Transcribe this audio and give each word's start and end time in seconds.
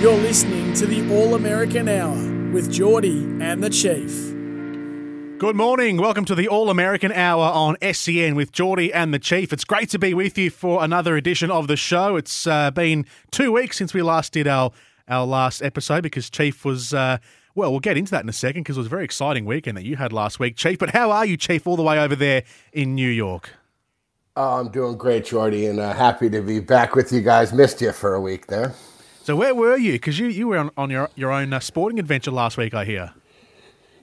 You're 0.00 0.16
listening 0.16 0.72
to 0.76 0.86
the 0.86 1.06
All 1.14 1.34
American 1.34 1.86
Hour 1.86 2.52
with 2.52 2.72
Jordy 2.72 3.22
and 3.38 3.62
the 3.62 3.68
Chief. 3.68 4.30
Good 5.38 5.54
morning. 5.54 5.98
Welcome 5.98 6.24
to 6.24 6.34
the 6.34 6.48
All 6.48 6.70
American 6.70 7.12
Hour 7.12 7.44
on 7.44 7.76
SEN 7.92 8.34
with 8.34 8.50
Jordy 8.50 8.94
and 8.94 9.12
the 9.12 9.18
Chief. 9.18 9.52
It's 9.52 9.64
great 9.64 9.90
to 9.90 9.98
be 9.98 10.14
with 10.14 10.38
you 10.38 10.48
for 10.48 10.82
another 10.82 11.18
edition 11.18 11.50
of 11.50 11.66
the 11.66 11.76
show. 11.76 12.16
It's 12.16 12.46
uh, 12.46 12.70
been 12.70 13.04
two 13.30 13.52
weeks 13.52 13.76
since 13.76 13.92
we 13.92 14.00
last 14.00 14.32
did 14.32 14.48
our, 14.48 14.70
our 15.06 15.26
last 15.26 15.60
episode 15.60 16.02
because 16.02 16.30
Chief 16.30 16.64
was, 16.64 16.94
uh, 16.94 17.18
well, 17.54 17.70
we'll 17.70 17.80
get 17.80 17.98
into 17.98 18.10
that 18.12 18.22
in 18.22 18.28
a 18.30 18.32
second 18.32 18.62
because 18.62 18.78
it 18.78 18.80
was 18.80 18.86
a 18.86 18.88
very 18.88 19.04
exciting 19.04 19.44
weekend 19.44 19.76
that 19.76 19.84
you 19.84 19.96
had 19.96 20.14
last 20.14 20.40
week, 20.40 20.56
Chief. 20.56 20.78
But 20.78 20.92
how 20.94 21.10
are 21.10 21.26
you, 21.26 21.36
Chief, 21.36 21.66
all 21.66 21.76
the 21.76 21.82
way 21.82 22.00
over 22.00 22.16
there 22.16 22.44
in 22.72 22.94
New 22.94 23.10
York? 23.10 23.50
Oh, 24.34 24.60
I'm 24.60 24.70
doing 24.70 24.96
great, 24.96 25.26
Jordy, 25.26 25.66
and 25.66 25.78
uh, 25.78 25.92
happy 25.92 26.30
to 26.30 26.40
be 26.40 26.58
back 26.58 26.94
with 26.94 27.12
you 27.12 27.20
guys. 27.20 27.52
Missed 27.52 27.82
you 27.82 27.92
for 27.92 28.14
a 28.14 28.20
week 28.22 28.46
there. 28.46 28.72
So 29.22 29.36
where 29.36 29.54
were 29.54 29.76
you? 29.76 29.92
Because 29.92 30.18
you, 30.18 30.26
you 30.26 30.48
were 30.48 30.56
on, 30.56 30.70
on 30.76 30.90
your, 30.90 31.10
your 31.14 31.30
own 31.30 31.52
uh, 31.52 31.60
sporting 31.60 31.98
adventure 31.98 32.30
last 32.30 32.56
week, 32.56 32.72
I 32.72 32.84
hear. 32.84 33.12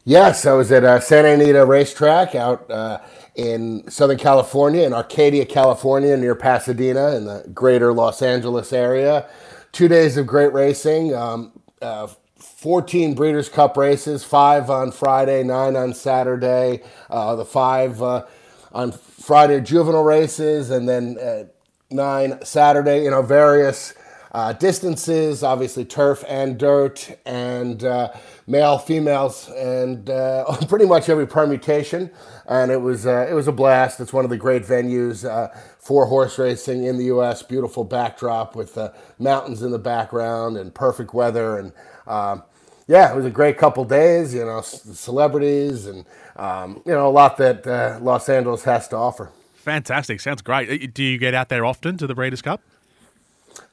Yes, 0.06 0.46
I 0.46 0.54
was 0.54 0.72
at 0.72 0.84
uh, 0.84 1.00
Santa 1.00 1.30
Anita 1.30 1.66
Racetrack 1.66 2.36
out 2.36 2.70
uh, 2.70 3.00
in 3.36 3.90
Southern 3.90 4.18
California, 4.18 4.84
in 4.84 4.94
Arcadia, 4.94 5.46
California, 5.46 6.16
near 6.16 6.36
Pasadena, 6.36 7.16
in 7.16 7.26
the 7.26 7.46
greater 7.54 7.92
Los 7.92 8.22
Angeles 8.22 8.72
area. 8.72 9.28
Two 9.72 9.88
days 9.88 10.16
of 10.16 10.28
great 10.28 10.54
racing. 10.54 11.14
Um, 11.14 11.60
uh, 11.82 12.08
14 12.38 13.16
Breeders' 13.16 13.50
Cup 13.50 13.76
races, 13.76 14.24
five 14.24 14.70
on 14.70 14.92
Friday, 14.92 15.44
nine 15.44 15.76
on 15.76 15.94
Saturday. 15.94 16.84
Uh, 17.10 17.36
the 17.36 17.46
five 17.46 18.02
uh, 18.02 18.26
on 18.72 18.92
Friday 18.92 19.60
juvenile 19.62 20.04
races, 20.04 20.70
and 20.70 20.88
then 20.88 21.50
nine 21.90 22.40
Saturday. 22.46 23.04
You 23.04 23.12
know, 23.12 23.22
various 23.24 23.94
uh, 24.38 24.54
distances, 24.54 25.42
obviously 25.42 25.84
turf 25.84 26.24
and 26.28 26.60
dirt, 26.60 27.18
and 27.26 27.84
uh, 27.84 28.14
male, 28.46 28.78
females, 28.78 29.50
and 29.50 30.12
uh, 30.12 30.56
pretty 30.70 30.86
much 30.86 31.10
every 31.10 31.26
permutation. 31.26 32.12
And 32.46 32.72
it 32.72 32.80
was 32.80 33.08
uh, 33.08 33.26
it 33.28 33.34
was 33.34 33.48
a 33.48 33.52
blast. 33.52 34.00
It's 34.00 34.14
one 34.14 34.26
of 34.26 34.30
the 34.30 34.38
great 34.38 34.62
venues 34.62 35.28
uh, 35.28 35.48
for 35.80 36.06
horse 36.06 36.38
racing 36.38 36.84
in 36.84 37.00
the 37.00 37.06
U.S. 37.06 37.42
Beautiful 37.42 37.84
backdrop 37.84 38.56
with 38.56 38.78
uh, 38.78 38.92
mountains 39.18 39.64
in 39.64 39.72
the 39.72 39.80
background 39.80 40.56
and 40.56 40.72
perfect 40.72 41.16
weather. 41.16 41.58
And 41.58 41.74
um, 42.06 42.44
yeah, 42.88 43.12
it 43.12 43.16
was 43.16 43.26
a 43.26 43.32
great 43.32 43.58
couple 43.58 43.86
days. 43.86 44.36
You 44.36 44.46
know, 44.46 44.62
celebrities 44.62 45.88
and 45.88 46.06
um, 46.36 46.84
you 46.86 46.92
know 46.92 47.08
a 47.08 47.10
lot 47.10 47.38
that 47.38 47.66
Los 48.04 48.30
Angeles 48.30 48.64
has 48.66 48.88
to 48.90 48.98
offer. 48.98 49.32
Fantastic. 49.56 50.20
Sounds 50.20 50.44
great. 50.44 50.94
Do 50.94 51.02
you 51.02 51.18
get 51.18 51.34
out 51.34 51.50
there 51.50 51.66
often 51.66 51.98
to 51.98 52.06
the 52.06 52.14
Breeders' 52.14 52.44
Cup? 52.44 52.62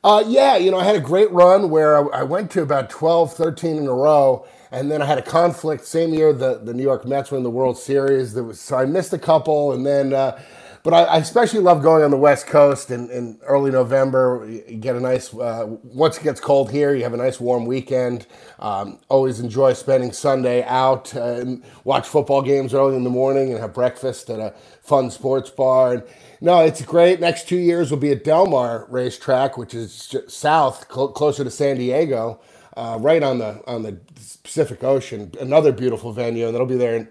Uh, 0.04 0.24
yeah, 0.26 0.56
you 0.56 0.70
know, 0.70 0.78
I 0.78 0.84
had 0.84 0.96
a 0.96 1.00
great 1.00 1.30
run 1.30 1.68
where 1.70 1.96
I, 2.14 2.20
I, 2.20 2.22
went 2.22 2.50
to 2.52 2.62
about 2.62 2.90
12, 2.90 3.34
13 3.34 3.76
in 3.78 3.86
a 3.86 3.92
row. 3.92 4.46
And 4.72 4.90
then 4.90 5.02
I 5.02 5.06
had 5.06 5.18
a 5.18 5.22
conflict 5.22 5.84
same 5.84 6.14
year 6.14 6.32
the, 6.32 6.58
the 6.58 6.72
New 6.74 6.82
York 6.82 7.04
Mets 7.06 7.30
won 7.30 7.42
the 7.42 7.50
World 7.50 7.78
Series. 7.78 8.34
Was, 8.34 8.60
so 8.60 8.76
I 8.78 8.86
missed 8.86 9.12
a 9.12 9.18
couple. 9.18 9.72
And 9.72 9.86
then, 9.86 10.14
uh, 10.14 10.40
but 10.84 10.94
I, 10.94 11.04
I, 11.04 11.18
especially 11.18 11.60
love 11.60 11.82
going 11.82 12.02
on 12.02 12.10
the 12.10 12.16
West 12.16 12.46
Coast 12.46 12.90
in, 12.90 13.10
in 13.10 13.38
early 13.44 13.70
November. 13.70 14.46
You 14.48 14.76
get 14.78 14.96
a 14.96 15.00
nice, 15.00 15.34
uh, 15.34 15.66
once 15.84 16.16
it 16.18 16.24
gets 16.24 16.40
cold 16.40 16.70
here, 16.70 16.94
you 16.94 17.02
have 17.04 17.14
a 17.14 17.18
nice 17.18 17.38
warm 17.38 17.66
weekend. 17.66 18.26
Um, 18.58 19.00
always 19.10 19.40
enjoy 19.40 19.74
spending 19.74 20.12
Sunday 20.12 20.64
out 20.64 21.14
uh, 21.14 21.22
and 21.24 21.62
watch 21.84 22.08
football 22.08 22.42
games 22.42 22.72
early 22.74 22.96
in 22.96 23.04
the 23.04 23.10
morning 23.10 23.52
and 23.52 23.60
have 23.60 23.74
breakfast 23.74 24.30
at 24.30 24.40
a 24.40 24.54
fun 24.82 25.10
sports 25.10 25.50
bar. 25.50 25.92
And, 25.94 26.02
no, 26.44 26.60
it's 26.60 26.82
great. 26.82 27.20
Next 27.20 27.48
two 27.48 27.56
years 27.56 27.90
will 27.90 27.96
be 27.96 28.10
at 28.10 28.22
Del 28.22 28.44
Mar 28.44 28.86
Racetrack, 28.90 29.56
which 29.56 29.72
is 29.72 30.14
south, 30.28 30.84
cl- 30.92 31.08
closer 31.08 31.42
to 31.42 31.50
San 31.50 31.78
Diego, 31.78 32.38
uh, 32.76 32.98
right 33.00 33.22
on 33.22 33.38
the 33.38 33.62
on 33.66 33.82
the 33.82 33.98
Pacific 34.42 34.84
Ocean. 34.84 35.32
Another 35.40 35.72
beautiful 35.72 36.12
venue, 36.12 36.44
and 36.44 36.54
that'll 36.54 36.66
be 36.66 36.76
there 36.76 36.96
in 36.96 37.08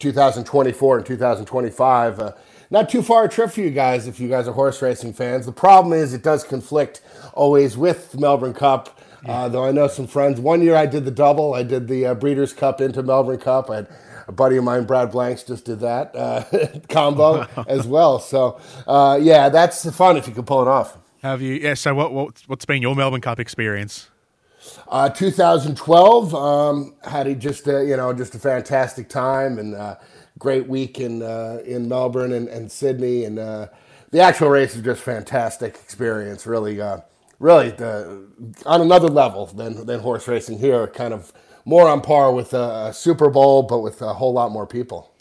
2024 0.00 0.96
and 0.96 1.06
2025. 1.06 2.18
Uh, 2.18 2.32
not 2.72 2.88
too 2.88 3.02
far 3.02 3.22
a 3.22 3.28
trip 3.28 3.52
for 3.52 3.60
you 3.60 3.70
guys 3.70 4.08
if 4.08 4.18
you 4.18 4.28
guys 4.28 4.48
are 4.48 4.52
horse 4.52 4.82
racing 4.82 5.12
fans. 5.12 5.46
The 5.46 5.52
problem 5.52 5.92
is 5.92 6.12
it 6.12 6.24
does 6.24 6.42
conflict 6.42 7.02
always 7.34 7.76
with 7.76 8.10
the 8.10 8.18
Melbourne 8.18 8.54
Cup. 8.54 8.98
Uh, 9.24 9.48
though 9.48 9.64
I 9.64 9.70
know 9.70 9.86
some 9.86 10.08
friends. 10.08 10.40
One 10.40 10.60
year 10.60 10.74
I 10.74 10.86
did 10.86 11.04
the 11.04 11.12
double. 11.12 11.54
I 11.54 11.62
did 11.62 11.86
the 11.86 12.06
uh, 12.06 12.14
Breeders' 12.14 12.52
Cup 12.52 12.80
into 12.80 13.04
Melbourne 13.04 13.38
Cup. 13.38 13.70
I 13.70 13.76
had 13.76 13.88
a 14.28 14.32
buddy 14.32 14.56
of 14.56 14.64
mine, 14.64 14.84
Brad 14.84 15.10
Blanks, 15.10 15.42
just 15.42 15.64
did 15.64 15.80
that 15.80 16.14
uh, 16.14 16.44
combo 16.88 17.46
as 17.68 17.86
well. 17.86 18.18
So 18.18 18.60
uh, 18.86 19.18
yeah, 19.20 19.48
that's 19.48 19.88
fun 19.94 20.16
if 20.16 20.26
you 20.26 20.34
can 20.34 20.44
pull 20.44 20.62
it 20.62 20.68
off. 20.68 20.98
Have 21.22 21.40
you? 21.40 21.54
Yeah. 21.54 21.74
So 21.74 21.94
what, 21.94 22.12
what 22.12 22.42
what's 22.46 22.64
been 22.64 22.82
your 22.82 22.96
Melbourne 22.96 23.20
Cup 23.20 23.38
experience? 23.38 24.10
Uh, 24.88 25.08
2012 25.08 26.34
um, 26.34 26.94
had 27.02 27.26
a, 27.26 27.34
just 27.34 27.66
a, 27.66 27.84
you 27.84 27.96
know 27.96 28.12
just 28.12 28.34
a 28.34 28.38
fantastic 28.38 29.08
time 29.08 29.58
and 29.58 29.74
uh, 29.74 29.96
great 30.38 30.68
week 30.68 31.00
in 31.00 31.22
uh, 31.22 31.58
in 31.64 31.88
Melbourne 31.88 32.32
and, 32.32 32.48
and 32.48 32.70
Sydney 32.70 33.24
and 33.24 33.38
uh, 33.38 33.68
the 34.10 34.20
actual 34.20 34.50
race 34.50 34.74
was 34.74 34.84
just 34.84 35.02
fantastic 35.02 35.74
experience. 35.74 36.46
Really, 36.46 36.80
really 37.38 37.70
the, 37.70 38.26
on 38.66 38.80
another 38.80 39.08
level 39.08 39.46
than 39.46 39.86
than 39.86 40.00
horse 40.00 40.28
racing 40.28 40.58
here. 40.58 40.86
Kind 40.86 41.14
of 41.14 41.32
more 41.64 41.88
on 41.88 42.00
par 42.00 42.32
with 42.32 42.52
a 42.52 42.92
Super 42.92 43.30
Bowl, 43.30 43.62
but 43.62 43.80
with 43.80 44.02
a 44.02 44.14
whole 44.14 44.32
lot 44.32 44.50
more 44.50 44.66
people. 44.66 45.12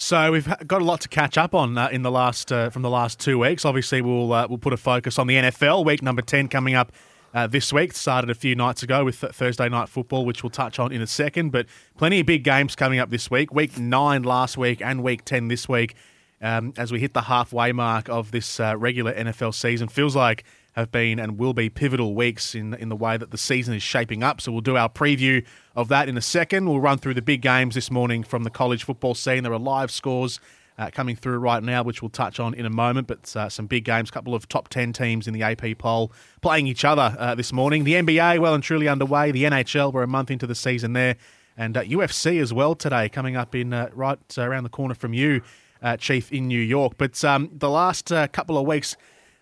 So 0.00 0.30
we've 0.30 0.48
got 0.64 0.80
a 0.80 0.84
lot 0.84 1.00
to 1.00 1.08
catch 1.08 1.36
up 1.36 1.56
on 1.56 1.76
uh, 1.76 1.88
in 1.90 2.02
the 2.02 2.10
last 2.10 2.52
uh, 2.52 2.70
from 2.70 2.82
the 2.82 2.90
last 2.90 3.18
two 3.18 3.36
weeks. 3.36 3.64
Obviously, 3.64 4.00
we'll 4.00 4.32
uh, 4.32 4.46
we'll 4.48 4.58
put 4.58 4.72
a 4.72 4.76
focus 4.76 5.18
on 5.18 5.26
the 5.26 5.34
NFL 5.34 5.84
week 5.84 6.02
number 6.02 6.22
ten 6.22 6.46
coming 6.46 6.76
up 6.76 6.92
uh, 7.34 7.48
this 7.48 7.72
week. 7.72 7.92
Started 7.92 8.30
a 8.30 8.34
few 8.34 8.54
nights 8.54 8.84
ago 8.84 9.04
with 9.04 9.16
Thursday 9.16 9.68
night 9.68 9.88
football, 9.88 10.24
which 10.24 10.44
we'll 10.44 10.50
touch 10.50 10.78
on 10.78 10.92
in 10.92 11.02
a 11.02 11.06
second. 11.06 11.50
But 11.50 11.66
plenty 11.96 12.20
of 12.20 12.26
big 12.26 12.44
games 12.44 12.76
coming 12.76 13.00
up 13.00 13.10
this 13.10 13.28
week. 13.28 13.52
Week 13.52 13.76
nine 13.76 14.22
last 14.22 14.56
week 14.56 14.80
and 14.80 15.02
week 15.02 15.24
ten 15.24 15.48
this 15.48 15.68
week. 15.68 15.96
Um, 16.40 16.72
as 16.76 16.92
we 16.92 17.00
hit 17.00 17.14
the 17.14 17.22
halfway 17.22 17.72
mark 17.72 18.08
of 18.08 18.30
this 18.30 18.60
uh, 18.60 18.76
regular 18.76 19.12
NFL 19.12 19.52
season, 19.52 19.88
feels 19.88 20.14
like 20.14 20.44
have 20.78 20.92
been 20.92 21.18
and 21.18 21.38
will 21.38 21.52
be 21.52 21.68
pivotal 21.68 22.14
weeks 22.14 22.54
in 22.54 22.74
in 22.74 22.88
the 22.88 22.96
way 22.96 23.16
that 23.16 23.30
the 23.30 23.38
season 23.38 23.74
is 23.74 23.82
shaping 23.82 24.22
up. 24.22 24.40
So 24.40 24.52
we'll 24.52 24.60
do 24.60 24.76
our 24.76 24.88
preview 24.88 25.44
of 25.74 25.88
that 25.88 26.08
in 26.08 26.16
a 26.16 26.22
second. 26.22 26.68
We'll 26.68 26.80
run 26.80 26.98
through 26.98 27.14
the 27.14 27.22
big 27.22 27.42
games 27.42 27.74
this 27.74 27.90
morning 27.90 28.22
from 28.22 28.44
the 28.44 28.50
college 28.50 28.84
football 28.84 29.14
scene. 29.14 29.42
There 29.42 29.52
are 29.52 29.58
live 29.58 29.90
scores 29.90 30.40
uh, 30.78 30.90
coming 30.92 31.16
through 31.16 31.38
right 31.38 31.62
now, 31.62 31.82
which 31.82 32.00
we'll 32.00 32.08
touch 32.08 32.38
on 32.38 32.54
in 32.54 32.64
a 32.64 32.70
moment. 32.70 33.08
But 33.08 33.34
uh, 33.36 33.48
some 33.48 33.66
big 33.66 33.84
games, 33.84 34.08
a 34.08 34.12
couple 34.12 34.34
of 34.34 34.48
top 34.48 34.68
10 34.68 34.92
teams 34.92 35.26
in 35.26 35.34
the 35.34 35.42
AP 35.42 35.78
poll 35.78 36.12
playing 36.40 36.68
each 36.68 36.84
other 36.84 37.16
uh, 37.18 37.34
this 37.34 37.52
morning. 37.52 37.84
The 37.84 37.94
NBA 37.94 38.38
well 38.38 38.54
and 38.54 38.62
truly 38.62 38.88
underway. 38.88 39.32
The 39.32 39.44
NHL, 39.44 39.92
we're 39.92 40.04
a 40.04 40.08
month 40.08 40.30
into 40.30 40.46
the 40.46 40.54
season 40.54 40.92
there. 40.92 41.16
And 41.56 41.74
UFC 41.74 42.38
uh, 42.38 42.42
as 42.42 42.52
well 42.52 42.76
today, 42.76 43.08
coming 43.08 43.36
up 43.36 43.54
in 43.54 43.72
uh, 43.72 43.90
right 43.92 44.20
around 44.38 44.62
the 44.62 44.70
corner 44.70 44.94
from 44.94 45.12
you, 45.12 45.42
uh, 45.82 45.96
Chief, 45.96 46.32
in 46.32 46.46
New 46.46 46.60
York. 46.60 46.92
But 46.96 47.22
um, 47.24 47.50
the 47.52 47.68
last 47.68 48.12
couple 48.32 48.56
of 48.56 48.64
weeks, 48.64 48.96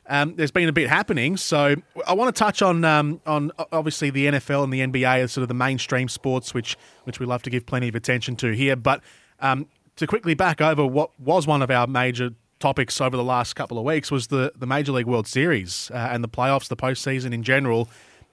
um, 0.09 0.35
there's 0.37 0.51
been 0.51 0.69
a 0.69 0.73
bit 0.73 0.89
happening. 0.89 1.37
So 1.37 1.77
I 2.07 2.15
want 2.15 2.35
to 2.35 2.39
touch 2.39 2.63
on 2.63 2.85
um, 2.85 3.21
on 3.27 3.53
obviously 3.73 4.11
the 4.11 4.27
NFL 4.27 4.65
and 4.65 4.73
the 4.73 4.81
NBA 4.81 5.25
are 5.25 5.29
sort 5.29 5.43
of 5.43 5.49
the 5.49 5.55
mainstream 5.55 6.09
sports, 6.09 6.55
which 6.55 6.77
which 7.05 7.21
we 7.21 7.27
love 7.27 7.43
to 7.43 7.51
give 7.51 7.67
plenty 7.67 7.89
of 7.89 7.95
attention 7.95 8.37
to 8.37 8.53
here. 8.53 8.77
But 8.77 9.03
um, 9.41 9.67
to 9.97 10.07
quickly 10.07 10.35
back 10.35 10.61
over 10.61 10.87
what 10.87 11.19
was 11.19 11.47
one 11.47 11.63
of 11.63 11.71
our 11.71 11.87
major 11.87 12.31
topics 12.59 13.01
over 13.01 13.17
the 13.17 13.25
last 13.25 13.55
couple 13.55 13.79
of 13.79 13.85
weeks 13.85 14.11
was 14.11 14.29
the 14.29 14.53
the 14.57 14.67
Major 14.67 14.93
League 14.93 15.07
World 15.07 15.27
Series 15.27 15.91
uh, 15.93 16.09
and 16.11 16.23
the 16.23 16.29
playoffs, 16.29 16.69
the 16.69 16.77
postseason 16.77 17.33
in 17.33 17.43
general. 17.43 17.89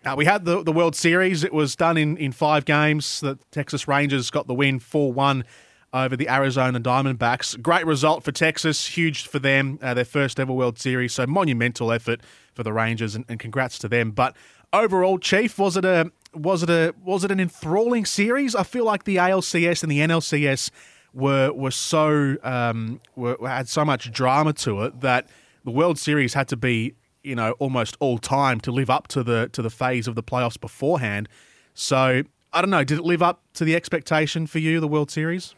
Uh, 0.06 0.16
we 0.18 0.26
had 0.26 0.44
the, 0.44 0.62
the 0.62 0.72
World 0.72 0.98
Series. 0.98 1.46
It 1.46 1.54
was 1.54 1.78
done 1.78 1.96
in, 1.96 2.18
in 2.18 2.34
five 2.34 2.66
games. 2.66 3.22
The 3.22 3.40
Texas 3.52 3.88
Rangers 3.88 4.30
got 4.30 4.48
the 4.48 4.54
win 4.54 4.80
4 4.80 5.14
1 5.14 5.46
over 5.94 6.18
the 6.18 6.28
Arizona 6.28 6.80
Diamondbacks. 6.80 7.62
Great 7.62 7.86
result 7.86 8.24
for 8.24 8.32
Texas, 8.32 8.88
huge 8.88 9.28
for 9.28 9.40
them, 9.40 9.78
uh, 9.82 9.94
their 9.94 10.06
first 10.06 10.40
ever 10.40 10.52
World 10.52 10.80
Series. 10.80 11.14
So 11.14 11.28
monumental 11.28 11.92
effort 11.92 12.22
for 12.54 12.64
the 12.64 12.74
Rangers, 12.74 13.16
and, 13.16 13.26
and, 13.30 13.40
congrats 13.40 13.78
to 13.80 13.88
them. 13.88 14.12
But 14.12 14.36
overall, 14.72 15.20
Chief, 15.20 15.58
was 15.60 15.78
it 15.78 15.86
a 15.86 16.12
was 16.34 16.64
it 16.64 16.70
a 16.70 16.96
was 17.04 17.24
it 17.24 17.32
an 17.32 17.40
enthralling 17.40 18.06
series? 18.06 18.56
I 18.56 18.64
feel 18.64 18.86
like 18.86 19.04
the 19.04 19.18
ALCS 19.18 19.84
and 19.84 19.92
the 19.92 20.00
NLCS 20.00 20.72
were 21.14 21.52
were 21.54 21.72
so 21.72 22.38
um, 22.44 23.00
were, 23.16 23.38
had 23.42 23.70
so 23.70 23.86
much 23.86 24.12
drama 24.12 24.54
to 24.54 24.84
it 24.84 25.02
that 25.02 25.30
the 25.64 25.72
World 25.72 26.00
Series 26.00 26.34
had 26.34 26.48
to 26.50 26.58
be 26.58 26.96
you 27.24 27.36
know 27.36 27.52
almost 27.60 27.98
all 28.00 28.18
time 28.18 28.60
to 28.62 28.72
live 28.72 28.90
up 28.90 29.08
to 29.10 29.24
the 29.24 29.50
to 29.54 29.62
the 29.62 29.70
phase 29.70 30.08
of 30.08 30.16
the 30.16 30.24
playoffs 30.24 30.60
beforehand. 30.60 31.30
So 31.76 32.24
I 32.52 32.62
don't 32.62 32.72
know. 32.72 32.84
Did 32.84 33.00
it 33.00 33.06
live 33.06 33.22
up 33.22 33.44
to 33.54 33.66
the 33.66 33.76
expectation 33.76 34.48
for 34.48 34.60
you, 34.60 34.80
the 34.80 34.88
World 34.88 35.12
Series? 35.12 35.56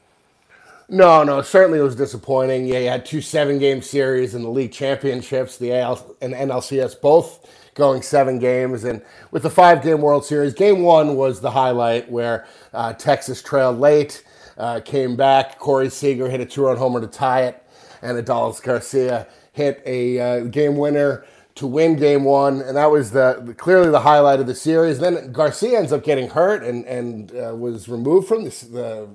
No, 0.87 1.23
no, 1.23 1.41
certainly 1.41 1.79
it 1.79 1.83
was 1.83 1.95
disappointing. 1.95 2.67
Yeah, 2.67 2.79
you 2.79 2.89
had 2.89 3.05
two 3.05 3.19
seven 3.21 3.57
game 3.57 3.81
series 3.81 4.35
in 4.35 4.43
the 4.43 4.49
league 4.49 4.71
championships, 4.71 5.57
the 5.57 5.73
AL 5.73 6.15
and 6.21 6.33
NLCS 6.33 7.01
both 7.01 7.73
going 7.73 8.03
seven 8.03 8.37
games. 8.37 8.83
And 8.83 9.01
with 9.31 9.41
the 9.41 9.49
five 9.49 9.81
game 9.81 9.99
World 9.99 10.25
Series, 10.25 10.53
game 10.53 10.83
one 10.83 11.15
was 11.15 11.41
the 11.41 11.49
highlight 11.49 12.09
where 12.11 12.45
uh, 12.71 12.93
Texas 12.93 13.41
trailed 13.41 13.79
late, 13.79 14.23
uh, 14.59 14.79
came 14.85 15.15
back. 15.15 15.57
Corey 15.57 15.89
Seager 15.89 16.29
hit 16.29 16.39
a 16.39 16.45
two 16.45 16.61
run 16.61 16.77
homer 16.77 17.01
to 17.01 17.07
tie 17.07 17.45
it, 17.45 17.63
and 18.03 18.23
Adolis 18.23 18.61
Garcia 18.61 19.27
hit 19.53 19.81
a 19.87 20.19
uh, 20.19 20.39
game 20.45 20.77
winner 20.77 21.25
to 21.55 21.65
win 21.65 21.95
game 21.95 22.25
one, 22.25 22.61
and 22.61 22.77
that 22.77 22.91
was 22.91 23.11
the, 23.11 23.55
clearly 23.57 23.89
the 23.89 24.01
highlight 24.01 24.41
of 24.41 24.45
the 24.45 24.53
series. 24.53 24.99
Then 24.99 25.31
Garcia 25.31 25.79
ends 25.79 25.91
up 25.91 26.03
getting 26.03 26.29
hurt 26.29 26.63
and 26.63 26.85
and 26.85 27.31
uh, 27.35 27.55
was 27.55 27.89
removed 27.89 28.27
from 28.27 28.43
the 28.43 29.09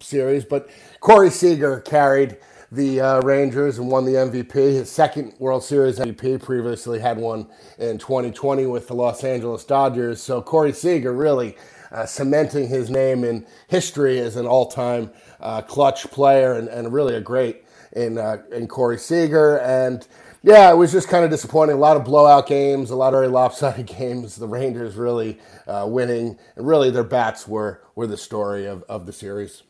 series, 0.00 0.44
but 0.44 0.68
Corey 1.00 1.30
Seager 1.30 1.80
carried 1.80 2.36
the 2.72 3.00
uh, 3.00 3.20
Rangers 3.20 3.78
and 3.78 3.90
won 3.90 4.06
the 4.06 4.12
MVP. 4.12 4.54
His 4.54 4.90
second 4.90 5.34
World 5.38 5.62
Series 5.62 5.98
MVP. 5.98 6.42
Previously 6.42 6.98
had 6.98 7.18
one 7.18 7.46
in 7.78 7.98
2020 7.98 8.66
with 8.66 8.88
the 8.88 8.94
Los 8.94 9.24
Angeles 9.24 9.64
Dodgers. 9.64 10.22
So 10.22 10.40
Corey 10.40 10.72
Seager 10.72 11.12
really 11.12 11.56
uh, 11.92 12.06
cementing 12.06 12.68
his 12.68 12.88
name 12.88 13.24
in 13.24 13.46
history 13.68 14.18
as 14.18 14.36
an 14.36 14.46
all-time 14.46 15.10
uh, 15.40 15.60
clutch 15.60 16.10
player 16.10 16.54
and, 16.54 16.68
and 16.68 16.92
really 16.92 17.14
a 17.14 17.20
great 17.20 17.64
in 17.92 18.16
uh, 18.16 18.38
in 18.50 18.66
Corey 18.66 18.96
Seager. 18.98 19.58
And 19.58 20.06
yeah, 20.42 20.70
it 20.70 20.76
was 20.76 20.92
just 20.92 21.08
kind 21.08 21.24
of 21.24 21.30
disappointing. 21.30 21.76
A 21.76 21.78
lot 21.78 21.96
of 21.96 22.04
blowout 22.04 22.46
games, 22.46 22.90
a 22.90 22.96
lot 22.96 23.14
of 23.14 23.18
very 23.18 23.28
lopsided 23.28 23.86
games. 23.98 24.36
The 24.36 24.48
Rangers 24.48 24.96
really 24.96 25.38
uh, 25.66 25.86
winning, 25.88 26.38
and 26.56 26.66
really 26.66 26.90
their 26.90 27.04
bats 27.04 27.46
were 27.46 27.80
were 27.94 28.06
the 28.06 28.16
story 28.16 28.66
of, 28.66 28.82
of 28.88 29.06
the 29.06 29.12
series. 29.12 29.62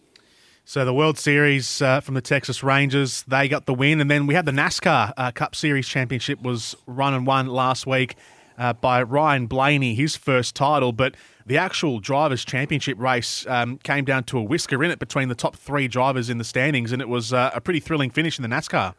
So 0.65 0.85
the 0.85 0.95
World 0.95 1.19
Series 1.19 1.83
uh, 1.83 2.01
from 2.01 2.15
the 2.15 2.21
Texas 2.21 2.63
Rangers, 2.63 3.25
they 3.25 3.49
got 3.49 3.67
the 3.67 3.75
win, 3.75 4.01
and 4.01 4.11
then 4.11 4.29
we 4.29 4.35
had 4.35 4.47
the 4.47 4.53
NASCAR 4.53 5.13
uh, 5.17 5.33
Cup 5.33 5.57
Series 5.57 5.89
Championship 5.89 6.41
was 6.41 6.77
run 6.87 7.15
and 7.15 7.27
won 7.27 7.49
last 7.49 7.85
week 7.85 8.15
uh, 8.57 8.73
by 8.73 9.03
Ryan 9.03 9.47
Blaney, 9.47 9.97
his 9.97 10.17
first 10.17 10.55
title, 10.55 10.93
but 10.93 11.17
the 11.45 11.59
actual 11.59 11.99
drivers' 11.99 12.45
championship 12.45 12.97
race 12.99 13.45
um, 13.49 13.79
came 13.79 14.05
down 14.05 14.23
to 14.25 14.39
a 14.39 14.43
whisker 14.43 14.85
in 14.85 14.93
it 14.93 15.01
between 15.01 15.29
the 15.29 15.35
top 15.35 15.57
three 15.57 15.89
drivers 15.89 16.31
in 16.31 16.39
the 16.39 16.45
standings, 16.45 16.93
and 16.93 17.03
it 17.03 17.09
was 17.09 17.33
uh, 17.33 17.51
a 17.53 17.61
pretty 17.61 17.81
thrilling 17.81 18.11
finish 18.11 18.39
in 18.39 18.49
the 18.49 18.49
NASCAR. 18.49 18.95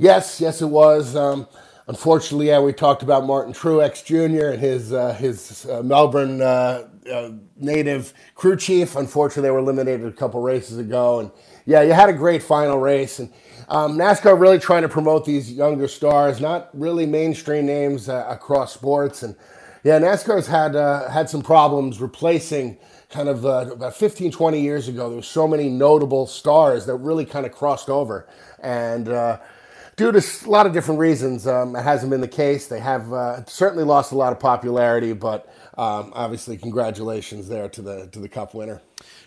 Yes, 0.00 0.40
yes, 0.40 0.62
it 0.62 0.66
was. 0.66 1.16
Um, 1.16 1.48
unfortunately, 1.88 2.46
yeah, 2.46 2.60
we 2.60 2.72
talked 2.72 3.02
about 3.02 3.26
Martin 3.26 3.52
Truex 3.52 4.04
Jr. 4.04 4.52
and 4.52 4.60
his 4.60 4.92
uh, 4.92 5.12
his 5.14 5.66
uh, 5.66 5.82
Melbourne 5.82 6.40
uh, 6.40 6.86
uh, 7.12 7.30
native 7.56 8.14
crew 8.36 8.56
chief. 8.56 8.94
Unfortunately, 8.94 9.42
they 9.42 9.50
were 9.50 9.58
eliminated 9.58 10.06
a 10.06 10.12
couple 10.12 10.40
races 10.40 10.78
ago, 10.78 11.18
and 11.18 11.32
yeah, 11.66 11.82
you 11.82 11.94
had 11.94 12.08
a 12.08 12.12
great 12.12 12.44
final 12.44 12.78
race. 12.78 13.18
And 13.18 13.32
um, 13.68 13.98
NASCAR 13.98 14.38
really 14.40 14.60
trying 14.60 14.82
to 14.82 14.88
promote 14.88 15.24
these 15.24 15.52
younger 15.52 15.88
stars, 15.88 16.40
not 16.40 16.70
really 16.74 17.04
mainstream 17.04 17.66
names 17.66 18.08
uh, 18.08 18.24
across 18.28 18.72
sports. 18.72 19.24
And 19.24 19.34
yeah, 19.82 19.98
NASCAR's 19.98 20.46
had 20.46 20.76
uh, 20.76 21.10
had 21.10 21.28
some 21.28 21.42
problems 21.42 22.00
replacing 22.00 22.78
kind 23.10 23.28
of 23.28 23.44
about 23.44 23.96
15, 23.96 24.30
20 24.30 24.60
years 24.60 24.86
ago. 24.86 25.08
There 25.08 25.16
were 25.16 25.22
so 25.22 25.48
many 25.48 25.68
notable 25.68 26.28
stars 26.28 26.86
that 26.86 26.94
really 26.98 27.24
kind 27.24 27.44
of 27.44 27.50
crossed 27.50 27.88
over, 27.88 28.28
and 28.62 29.08
due 29.98 30.12
to 30.12 30.46
a 30.46 30.48
lot 30.48 30.64
of 30.64 30.72
different 30.72 31.00
reasons, 31.00 31.46
um, 31.46 31.76
it 31.76 31.82
hasn't 31.82 32.08
been 32.08 32.22
the 32.22 32.28
case. 32.28 32.68
They 32.68 32.80
have 32.80 33.12
uh, 33.12 33.44
certainly 33.44 33.84
lost 33.84 34.12
a 34.12 34.14
lot 34.14 34.32
of 34.32 34.38
popularity, 34.40 35.12
but 35.12 35.52
um, 35.76 36.12
obviously, 36.14 36.56
congratulations 36.56 37.48
there 37.48 37.68
to 37.68 37.82
the 37.82 38.06
to 38.12 38.20
the 38.20 38.28
Cup 38.28 38.54
winner. 38.54 38.80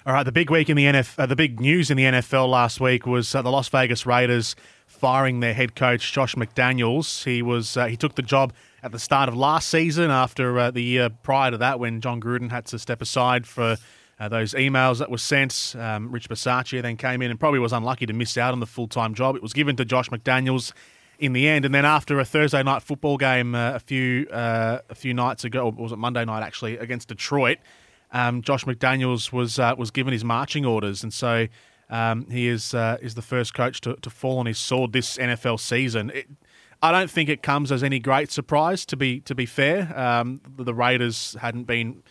All 0.06 0.14
right, 0.14 0.24
the 0.24 0.32
big 0.32 0.50
week 0.50 0.70
in 0.70 0.78
the 0.78 0.86
NFL, 0.86 1.20
uh, 1.20 1.26
the 1.28 1.36
big 1.36 1.60
news 1.60 1.92
in 1.92 1.98
the 1.98 2.06
NFL 2.06 2.50
last 2.50 2.80
week 2.80 3.06
was 3.06 3.36
uh, 3.36 3.42
the 3.42 3.52
Las 3.52 3.70
Vegas 3.70 4.06
Raiders 4.06 4.56
firing 4.88 5.42
their 5.42 5.54
head 5.54 5.76
coach 5.76 6.12
Josh 6.12 6.36
McDaniels. 6.36 7.24
He 7.24 7.42
was 7.42 7.78
uh, 7.78 7.86
he 7.86 7.98
took 7.98 8.16
the 8.16 8.22
job 8.22 8.54
at 8.82 8.92
the 8.92 9.00
start 9.00 9.30
of 9.30 9.36
last 9.36 9.68
season 9.68 10.10
after 10.10 10.58
uh, 10.58 10.72
the 10.72 10.82
year 10.82 11.10
prior 11.10 11.52
to 11.52 11.58
that 11.58 11.80
when 11.80 12.02
Jon 12.02 12.20
Gruden 12.20 12.50
had 12.50 12.66
to 12.68 12.80
step 12.80 13.02
aside 13.02 13.46
for 13.46 13.78
uh, 14.22 14.30
those 14.30 14.54
emails 14.54 15.00
that 15.00 15.10
were 15.10 15.18
sent. 15.18 15.76
Um, 15.78 16.12
Rich 16.12 16.30
Bisaccia 16.30 16.84
then 16.84 16.96
came 16.96 17.24
in 17.24 17.32
and 17.32 17.40
probably 17.40 17.58
was 17.58 17.74
unlucky 17.74 18.06
to 18.06 18.14
miss 18.14 18.38
out 18.38 18.54
on 18.54 18.60
the 18.60 18.68
full 18.68 18.88
time 18.88 19.16
job. 19.16 19.36
It 19.36 19.42
was 19.42 19.52
given 19.52 19.76
to 19.78 19.86
Josh 19.86 20.10
McDaniels 20.10 20.74
in 21.18 21.34
the 21.34 21.48
end, 21.48 21.66
and 21.66 21.74
then 21.74 21.86
after 21.86 22.20
a 22.20 22.26
Thursday 22.26 22.62
night 22.62 22.84
football 22.84 23.18
game 23.18 23.56
uh, 23.56 23.74
a 23.74 23.80
few 23.80 24.28
uh, 24.28 24.80
a 24.90 24.96
few 24.96 25.16
nights 25.16 25.44
ago, 25.44 25.66
or 25.66 25.72
was 25.72 25.92
it 25.92 25.98
Monday 25.98 26.24
night 26.24 26.44
actually 26.44 26.78
against 26.78 27.08
Detroit? 27.08 27.58
Um, 28.12 28.44
Josh 28.44 28.64
McDaniels 28.66 29.34
was 29.34 29.58
uh, 29.58 29.74
was 29.76 29.90
given 29.90 30.14
his 30.14 30.24
marching 30.24 30.66
orders, 30.68 31.02
and 31.02 31.12
so 31.12 31.48
um, 31.90 32.30
he 32.30 32.48
is 32.48 32.76
uh, 32.76 32.98
is 33.02 33.16
the 33.16 33.24
first 33.24 33.56
coach 33.56 33.82
to, 33.82 33.96
to 33.96 34.12
fall 34.12 34.38
on 34.38 34.46
his 34.46 34.60
sword 34.60 34.94
this 34.94 35.18
NFL 35.18 35.60
season. 35.60 36.12
It, 36.14 36.28
I 36.84 36.92
don't 36.92 37.10
think 37.10 37.28
it 37.28 37.42
comes 37.42 37.72
as 37.72 37.82
any 37.82 37.98
great 37.98 38.32
surprise. 38.32 38.86
To 38.86 38.96
be 38.96 39.20
to 39.22 39.34
be 39.34 39.48
fair, 39.48 39.92
um, 40.00 40.42
the 40.58 40.76
Raiders 40.76 41.36
hadn't 41.42 41.64
been 41.64 42.04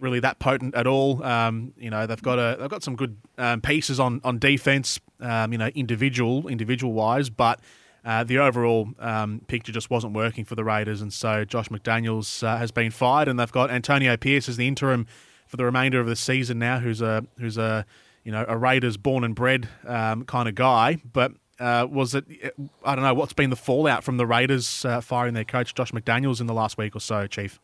really 0.00 0.20
that 0.20 0.38
potent 0.38 0.74
at 0.74 0.86
all. 0.86 1.22
Um, 1.22 1.72
you 1.76 1.90
know, 1.90 2.06
they've 2.06 2.22
got 2.22 2.38
a 2.38 2.56
they've 2.58 2.70
got 2.70 2.82
some 2.82 2.96
good 2.96 3.16
um, 3.38 3.60
pieces 3.60 4.00
on 4.00 4.20
on 4.24 4.38
defense. 4.38 5.00
Um, 5.20 5.52
you 5.52 5.58
know, 5.58 5.68
individual 5.68 6.48
individual 6.48 6.92
wise, 6.92 7.30
but. 7.30 7.60
Uh, 8.04 8.22
the 8.22 8.38
overall 8.38 8.88
um, 9.00 9.40
picture 9.48 9.72
just 9.72 9.90
wasn't 9.90 10.12
working 10.12 10.44
for 10.44 10.54
the 10.54 10.62
Raiders, 10.62 11.02
and 11.02 11.12
so 11.12 11.44
Josh 11.44 11.70
McDaniels 11.70 12.46
uh, 12.46 12.56
has 12.56 12.70
been 12.70 12.92
fired, 12.92 13.26
and 13.26 13.36
they've 13.36 13.50
got 13.50 13.68
Antonio 13.68 14.16
Pierce 14.16 14.48
as 14.48 14.56
the 14.56 14.68
interim 14.68 15.08
for 15.48 15.56
the 15.56 15.64
remainder 15.64 15.98
of 15.98 16.06
the 16.06 16.14
season 16.14 16.60
now, 16.60 16.78
who's 16.78 17.00
a 17.00 17.24
who's 17.40 17.58
a 17.58 17.84
you 18.22 18.30
know 18.30 18.44
a 18.46 18.56
Raiders 18.56 18.96
born 18.96 19.24
and 19.24 19.34
bred 19.34 19.68
um, 19.84 20.24
kind 20.24 20.48
of 20.48 20.54
guy. 20.54 20.98
But 21.12 21.32
uh, 21.58 21.86
was 21.90 22.14
it? 22.14 22.24
I 22.84 22.94
don't 22.94 23.04
know 23.04 23.14
what's 23.14 23.32
been 23.32 23.50
the 23.50 23.56
fallout 23.56 24.04
from 24.04 24.18
the 24.18 24.26
Raiders 24.26 24.84
uh, 24.84 25.00
firing 25.00 25.34
their 25.34 25.44
coach 25.44 25.74
Josh 25.74 25.92
McDaniels 25.92 26.40
in 26.40 26.46
the 26.46 26.54
last 26.54 26.78
week 26.78 26.94
or 26.94 27.00
so, 27.00 27.26
Chief. 27.26 27.58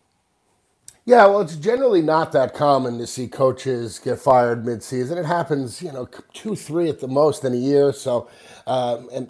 Yeah, 1.05 1.27
well, 1.27 1.41
it's 1.41 1.57
generally 1.57 2.01
not 2.01 2.33
that 2.33 2.55
common 2.55 2.99
to 2.99 3.07
see 3.09 3.27
coaches 3.27 3.99
get 3.99 4.21
fired 4.21 4.65
mid-season. 4.65 5.19
It 5.19 5.27
happens, 5.27 5.83
you 5.83 5.93
know, 5.93 6.09
two, 6.33 6.55
three 6.55 6.89
at 6.89 7.01
the 7.01 7.09
most 7.09 7.45
in 7.45 7.53
a 7.53 7.57
year. 7.57 7.93
So, 7.93 8.29
um, 8.69 9.09
and 9.13 9.29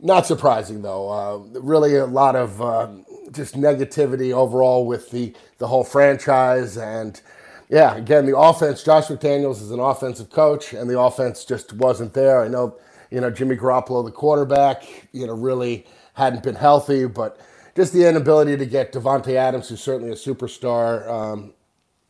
not 0.00 0.26
surprising 0.26 0.82
though. 0.82 1.10
Uh, 1.10 1.60
really, 1.60 1.96
a 1.96 2.06
lot 2.06 2.36
of 2.36 2.62
um, 2.62 3.04
just 3.32 3.54
negativity 3.56 4.32
overall 4.32 4.86
with 4.86 5.10
the 5.10 5.34
the 5.58 5.66
whole 5.66 5.84
franchise. 5.84 6.78
And 6.78 7.20
yeah, 7.68 7.96
again, 7.96 8.26
the 8.26 8.38
offense. 8.38 8.82
Josh 8.82 9.08
McDaniels 9.08 9.60
is 9.60 9.72
an 9.72 9.80
offensive 9.80 10.30
coach, 10.30 10.72
and 10.72 10.88
the 10.88 10.98
offense 10.98 11.44
just 11.44 11.72
wasn't 11.74 12.14
there. 12.14 12.42
I 12.42 12.48
know, 12.48 12.78
you 13.10 13.20
know, 13.20 13.30
Jimmy 13.30 13.56
Garoppolo, 13.56 14.04
the 14.04 14.12
quarterback, 14.12 15.08
you 15.12 15.26
know, 15.26 15.34
really 15.34 15.86
hadn't 16.14 16.42
been 16.42 16.54
healthy, 16.54 17.06
but 17.06 17.38
just 17.76 17.92
the 17.92 18.08
inability 18.08 18.56
to 18.56 18.66
get 18.66 18.92
Davante 18.92 19.34
Adams, 19.34 19.68
who's 19.68 19.82
certainly 19.82 20.12
a 20.12 20.16
superstar, 20.16 21.08
um, 21.08 21.54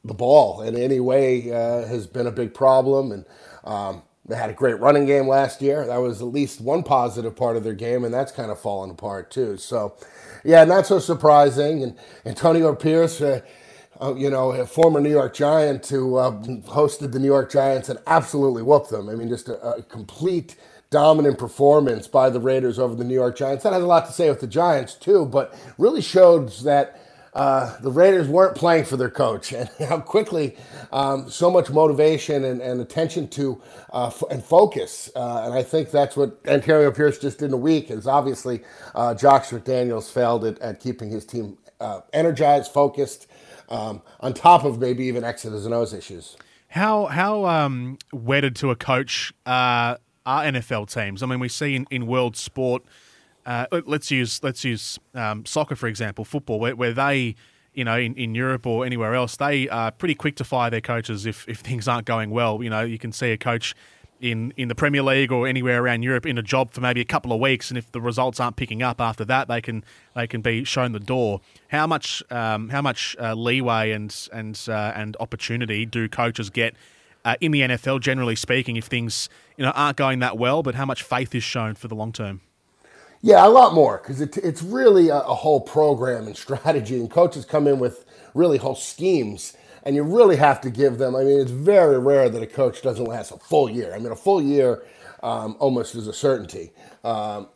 the 0.05 0.15
ball 0.15 0.63
in 0.63 0.77
any 0.77 1.01
way 1.01 1.53
uh, 1.53 1.87
has 1.87 2.07
been 2.07 2.27
a 2.27 2.33
big 2.33 2.55
problem. 2.55 3.13
And 3.13 3.25
um, 3.65 4.03
they 4.27 4.37
had 4.37 4.51
a 4.51 4.55
great 4.55 4.79
running 4.79 5.07
game 5.07 5.29
last 5.29 5.61
year. 5.61 5.87
That 5.87 5.99
was 5.99 6.21
at 6.21 6.29
least 6.29 6.61
one 6.61 6.83
positive 6.83 7.37
part 7.37 7.57
of 7.57 7.65
their 7.65 7.75
game, 7.75 8.05
and 8.05 8.15
that's 8.15 8.33
kind 8.33 8.51
of 8.51 8.61
fallen 8.61 8.91
apart 8.91 9.31
too. 9.31 9.57
So, 9.57 9.97
yeah, 10.45 10.65
not 10.65 10.87
so 10.87 10.99
surprising. 10.99 11.83
And 11.83 11.99
Antonio 12.25 12.75
Pierce, 12.75 13.21
uh, 13.21 13.41
uh, 14.01 14.15
you 14.15 14.31
know, 14.31 14.53
a 14.53 14.67
former 14.67 15.01
New 15.01 15.11
York 15.11 15.35
Giant 15.35 15.87
who 15.89 16.17
uh, 16.17 16.31
hosted 16.41 17.13
the 17.13 17.19
New 17.19 17.27
York 17.27 17.51
Giants 17.51 17.89
and 17.89 17.99
absolutely 18.07 18.63
whooped 18.63 18.91
them. 18.91 19.09
I 19.09 19.15
mean, 19.15 19.29
just 19.29 19.49
a, 19.49 19.61
a 19.63 19.83
complete 19.83 20.57
dominant 20.91 21.39
performance 21.39 22.09
by 22.09 22.29
the 22.31 22.41
Raiders 22.41 22.79
over 22.79 22.97
the 22.97 23.05
New 23.05 23.15
York 23.15 23.37
Giants. 23.37 23.63
That 23.63 23.73
has 23.73 23.83
a 23.83 23.87
lot 23.87 24.07
to 24.07 24.13
say 24.13 24.29
with 24.29 24.41
the 24.41 24.49
Giants, 24.49 24.95
too, 24.95 25.25
but 25.25 25.55
really 25.79 26.03
shows 26.03 26.65
that 26.65 27.01
uh, 27.33 27.79
the 27.81 27.93
Raiders 27.93 28.27
weren't 28.27 28.57
playing 28.57 28.85
for 28.85 28.97
their 28.97 29.11
coach 29.11 29.53
and 29.53 29.71
how 29.89 30.01
quickly 30.01 30.57
um, 30.93 31.31
so 31.31 31.49
much 31.49 31.71
motivation 31.71 32.45
and, 32.45 32.61
and 32.61 32.81
attention 32.81 33.29
to 33.29 33.63
uh, 33.93 34.09
f- 34.09 34.25
and 34.33 34.45
focus. 34.45 35.11
Uh, 35.15 35.43
and 35.45 35.55
I 35.55 35.63
think 35.63 35.93
that's 35.93 36.17
what 36.17 36.41
Antonio 36.45 36.91
Pierce 36.91 37.19
just 37.19 37.39
did 37.39 37.47
in 37.47 37.53
a 37.53 37.57
week 37.57 37.91
is 37.91 38.09
obviously 38.09 38.63
uh, 38.97 39.15
Josh 39.15 39.51
McDaniels 39.51 40.11
failed 40.11 40.45
at, 40.45 40.59
at 40.59 40.81
keeping 40.81 41.09
his 41.09 41.25
team 41.25 41.57
uh, 41.81 42.01
energized, 42.13 42.73
focused, 42.73 43.29
um, 43.69 44.03
on 44.19 44.35
top 44.35 44.65
of 44.65 44.81
maybe 44.81 45.05
even 45.05 45.23
X's 45.23 45.65
and 45.65 45.73
O's 45.73 45.95
issues. 45.95 46.37
How, 46.67 47.07
how 47.07 47.47
um, 47.47 47.99
wedded 48.13 48.57
to 48.57 48.71
a 48.71 48.77
coach 48.77 49.33
uh, 49.47 49.97
are 50.31 50.45
NFL 50.45 50.93
teams. 50.93 51.23
I 51.23 51.27
mean, 51.27 51.41
we 51.41 51.49
see 51.49 51.75
in, 51.75 51.87
in 51.91 52.07
world 52.07 52.37
sport. 52.37 52.83
Uh, 53.45 53.67
let's 53.87 54.11
use 54.11 54.43
let's 54.43 54.65
use 54.65 54.99
um, 55.15 55.45
soccer 55.45 55.75
for 55.75 55.89
example, 55.89 56.25
football, 56.25 56.61
where, 56.61 56.77
where 56.77 56.93
they, 56.93 57.35
you 57.75 57.85
know, 57.85 57.99
in, 57.99 58.15
in 58.15 58.35
Europe 58.35 58.67
or 58.67 58.85
anywhere 58.85 59.15
else, 59.15 59.37
they 59.37 59.69
are 59.69 59.91
pretty 59.91 60.15
quick 60.15 60.37
to 60.37 60.45
fire 60.45 60.71
their 60.71 60.81
coaches 60.81 61.27
if, 61.27 61.49
if 61.49 61.59
things 61.69 61.89
aren't 61.89 62.07
going 62.07 62.31
well. 62.31 62.63
You 62.63 62.71
know, 62.71 62.83
you 62.83 62.99
can 62.99 63.13
see 63.13 63.33
a 63.33 63.37
coach 63.37 63.75
in, 64.21 64.53
in 64.57 64.69
the 64.69 64.75
Premier 64.75 65.03
League 65.03 65.33
or 65.33 65.49
anywhere 65.49 65.83
around 65.83 66.03
Europe 66.03 66.27
in 66.27 66.37
a 66.37 66.43
job 66.43 66.71
for 66.71 66.83
maybe 66.83 67.01
a 67.01 67.05
couple 67.07 67.33
of 67.33 67.41
weeks, 67.41 67.71
and 67.71 67.79
if 67.79 67.91
the 67.91 68.01
results 68.01 68.39
aren't 68.39 68.57
picking 68.57 68.83
up 68.83 69.01
after 69.01 69.25
that, 69.25 69.49
they 69.49 69.61
can 69.61 69.83
they 70.15 70.27
can 70.27 70.43
be 70.43 70.63
shown 70.65 70.93
the 70.93 71.01
door. 71.01 71.41
How 71.69 71.87
much 71.87 72.23
um, 72.31 72.69
how 72.69 72.83
much 72.83 73.17
uh, 73.19 73.35
leeway 73.35 73.93
and 73.93 74.15
and 74.33 74.61
uh, 74.69 74.93
and 74.95 75.17
opportunity 75.19 75.87
do 75.87 76.09
coaches 76.09 76.51
get 76.51 76.77
uh, 77.25 77.37
in 77.41 77.53
the 77.53 77.61
NFL, 77.63 78.01
generally 78.01 78.37
speaking, 78.37 78.77
if 78.77 78.87
things 78.87 79.29
you 79.57 79.65
know 79.65 79.73
aren't 79.73 79.97
going 79.97 80.21
that 80.21 80.39
well, 80.39 80.63
but 80.63 80.75
how 80.75 80.85
much 80.85 81.03
faith 81.03 81.35
is 81.35 81.43
shown 81.43 81.75
for 81.75 81.89
the 81.89 81.95
long 81.95 82.13
term? 82.13 82.41
Yeah, 83.23 83.47
a 83.47 83.49
lot 83.49 83.75
more 83.75 83.99
because 83.99 84.21
it, 84.21 84.37
it's 84.39 84.63
really 84.63 85.09
a, 85.09 85.19
a, 85.19 85.35
whole 85.35 85.61
program 85.61 86.27
and 86.27 86.37
strategy, 86.37 86.97
and 86.97 87.11
coaches 87.11 87.45
come 87.45 87.67
in 87.67 87.79
with 87.79 88.05
really 88.35 88.59
whole 88.59 88.75
schemes, 88.75 89.57
and 89.83 89.95
you 89.95 90.03
really 90.03 90.37
have 90.37 90.61
to 90.63 90.71
give 90.71 90.99
them. 90.99 91.15
I 91.15 91.25
mean, 91.25 91.41
it's 91.41 91.51
very 91.51 91.99
rare 91.99 92.31
that 92.31 92.43
a 92.43 92.47
coach 92.47 92.83
doesn't 92.83 93.05
last 93.05 93.33
a 93.33 93.37
full 93.37 93.69
year. 93.69 93.95
I 93.95 93.99
mean, 93.99 94.13
a 94.13 94.17
full 94.17 94.41
year 94.41 94.83
um, 95.23 95.57
almost 95.59 95.95
is 95.95 96.07
a 96.07 96.13
certainty. 96.13 96.73
Um, 97.05 97.49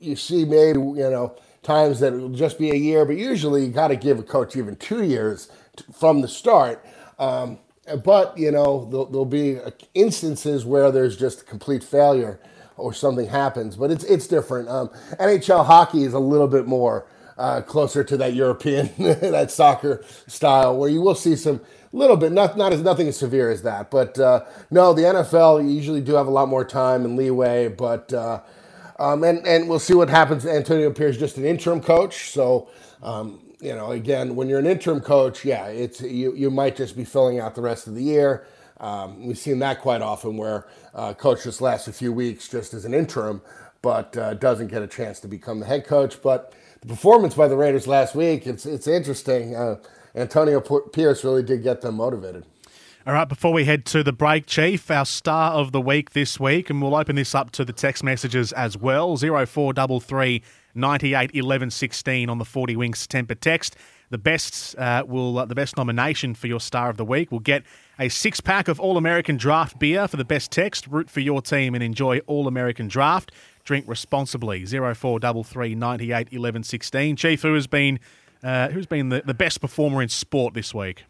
you 0.00 0.16
see 0.16 0.44
maybe 0.44 0.80
you 0.80 1.10
know 1.10 1.36
times 1.62 2.00
that 2.00 2.12
it'll 2.12 2.28
just 2.30 2.58
be 2.58 2.70
a 2.70 2.76
year, 2.76 3.04
but 3.04 3.16
usually 3.16 3.64
you 3.64 3.70
got 3.70 3.88
to 3.88 3.96
give 3.96 4.18
a 4.18 4.22
coach 4.22 4.56
even 4.56 4.74
two 4.76 5.04
years 5.04 5.48
from 5.92 6.20
the 6.20 6.28
start. 6.28 6.84
Um, 7.18 7.58
but 8.04 8.36
you 8.38 8.50
know 8.50 8.86
there'll, 8.90 9.06
there'll, 9.06 9.24
be 9.24 9.58
instances 9.94 10.64
where 10.64 10.90
there's 10.90 11.16
just 11.16 11.46
complete 11.46 11.82
failure 11.82 12.38
or 12.76 12.92
something 12.92 13.28
happens, 13.28 13.76
but 13.76 13.90
it's 13.90 14.04
it's 14.04 14.26
different. 14.26 14.68
Um, 14.68 14.90
NHL 15.18 15.66
hockey 15.66 16.04
is 16.04 16.14
a 16.14 16.18
little 16.18 16.48
bit 16.48 16.66
more 16.66 17.06
uh, 17.36 17.60
closer 17.62 18.04
to 18.04 18.16
that 18.18 18.34
European 18.34 18.90
that 18.98 19.50
soccer 19.50 20.04
style, 20.26 20.76
where 20.76 20.88
you 20.88 21.00
will 21.00 21.14
see 21.14 21.36
some 21.36 21.60
little 21.92 22.16
bit 22.16 22.32
not 22.32 22.56
not 22.56 22.72
as 22.72 22.82
nothing 22.82 23.08
as 23.08 23.16
severe 23.16 23.50
as 23.50 23.62
that, 23.62 23.90
but 23.90 24.18
uh, 24.18 24.44
no, 24.70 24.92
the 24.92 25.02
NFL 25.02 25.68
usually 25.68 26.00
do 26.00 26.14
have 26.14 26.26
a 26.26 26.30
lot 26.30 26.48
more 26.48 26.64
time 26.64 27.04
and 27.04 27.16
leeway, 27.16 27.68
but. 27.68 28.12
Uh, 28.12 28.40
um, 28.98 29.24
and, 29.24 29.44
and 29.48 29.68
we'll 29.68 29.80
see 29.80 29.94
what 29.94 30.08
happens. 30.08 30.46
Antonio 30.46 30.92
Pierce 30.92 31.16
just 31.16 31.36
an 31.36 31.44
interim 31.44 31.80
coach, 31.80 32.30
so 32.30 32.68
um, 33.02 33.40
you 33.62 33.76
know, 33.76 33.92
again, 33.92 34.34
when 34.34 34.48
you're 34.48 34.58
an 34.58 34.66
interim 34.66 35.00
coach, 35.00 35.44
yeah, 35.44 35.66
it's 35.66 36.00
you, 36.00 36.34
you 36.34 36.50
might 36.50 36.74
just 36.74 36.96
be 36.96 37.04
filling 37.04 37.38
out 37.38 37.54
the 37.54 37.62
rest 37.62 37.86
of 37.86 37.94
the 37.94 38.02
year. 38.02 38.44
Um, 38.80 39.24
we've 39.24 39.38
seen 39.38 39.60
that 39.60 39.80
quite 39.80 40.02
often 40.02 40.36
where 40.36 40.66
uh, 40.94 41.14
coach 41.14 41.44
just 41.44 41.60
lasts 41.60 41.86
a 41.86 41.92
few 41.92 42.12
weeks 42.12 42.48
just 42.48 42.74
as 42.74 42.84
an 42.84 42.92
interim, 42.92 43.40
but 43.80 44.16
uh, 44.16 44.34
doesn't 44.34 44.66
get 44.66 44.82
a 44.82 44.88
chance 44.88 45.20
to 45.20 45.28
become 45.28 45.60
the 45.60 45.66
head 45.66 45.86
coach. 45.86 46.20
But 46.20 46.52
the 46.80 46.88
performance 46.88 47.34
by 47.34 47.46
the 47.46 47.56
Raiders 47.56 47.86
last 47.86 48.16
week, 48.16 48.48
it's 48.48 48.66
it's 48.66 48.88
interesting. 48.88 49.54
Uh, 49.54 49.76
Antonio 50.16 50.60
Pierce 50.60 51.22
really 51.22 51.44
did 51.44 51.62
get 51.62 51.82
them 51.82 51.94
motivated. 51.94 52.44
All 53.06 53.14
right, 53.14 53.28
before 53.28 53.52
we 53.52 53.64
head 53.64 53.84
to 53.86 54.02
the 54.02 54.12
break, 54.12 54.46
Chief, 54.46 54.90
our 54.90 55.06
star 55.06 55.52
of 55.52 55.72
the 55.72 55.80
week 55.80 56.10
this 56.10 56.38
week, 56.38 56.68
and 56.68 56.82
we'll 56.82 56.94
open 56.94 57.16
this 57.16 57.34
up 57.34 57.50
to 57.52 57.64
the 57.64 57.72
text 57.72 58.04
messages 58.04 58.52
as 58.52 58.76
well 58.76 59.16
0433 59.16 60.42
98 60.74 61.30
11 61.34 61.70
16 61.70 62.28
on 62.28 62.38
the 62.38 62.44
40 62.44 62.76
Winks 62.76 63.06
Tempur 63.06 63.38
text. 63.38 63.76
The 64.10 64.18
best 64.18 64.76
uh, 64.76 65.04
will 65.06 65.38
uh, 65.38 65.46
the 65.46 65.54
best 65.54 65.76
nomination 65.76 66.34
for 66.34 66.46
your 66.46 66.60
star 66.60 66.90
of 66.90 66.98
the 66.98 67.04
week 67.04 67.32
will 67.32 67.40
get 67.40 67.62
a 67.98 68.08
six 68.08 68.40
pack 68.40 68.68
of 68.68 68.78
All 68.78 68.96
American 68.96 69.36
Draft 69.36 69.78
beer 69.78 70.06
for 70.06 70.16
the 70.16 70.24
best 70.24 70.50
text. 70.50 70.86
Root 70.86 71.08
for 71.08 71.20
your 71.20 71.40
team 71.40 71.74
and 71.74 71.82
enjoy 71.82 72.18
All 72.26 72.46
American 72.46 72.88
Draft. 72.88 73.32
Drink 73.64 73.86
responsibly. 73.88 74.66
0433 74.66 75.74
98 75.74 76.28
11 76.30 76.62
16. 76.62 77.16
Chief, 77.16 77.42
who 77.42 77.54
has 77.54 77.66
been 77.66 78.00
uh, 78.42 78.68
who's 78.68 78.86
been 78.86 79.08
the, 79.08 79.22
the 79.24 79.34
best 79.34 79.60
performer 79.60 80.02
in 80.02 80.08
sport 80.08 80.54
this 80.54 80.74
week? 80.74 81.04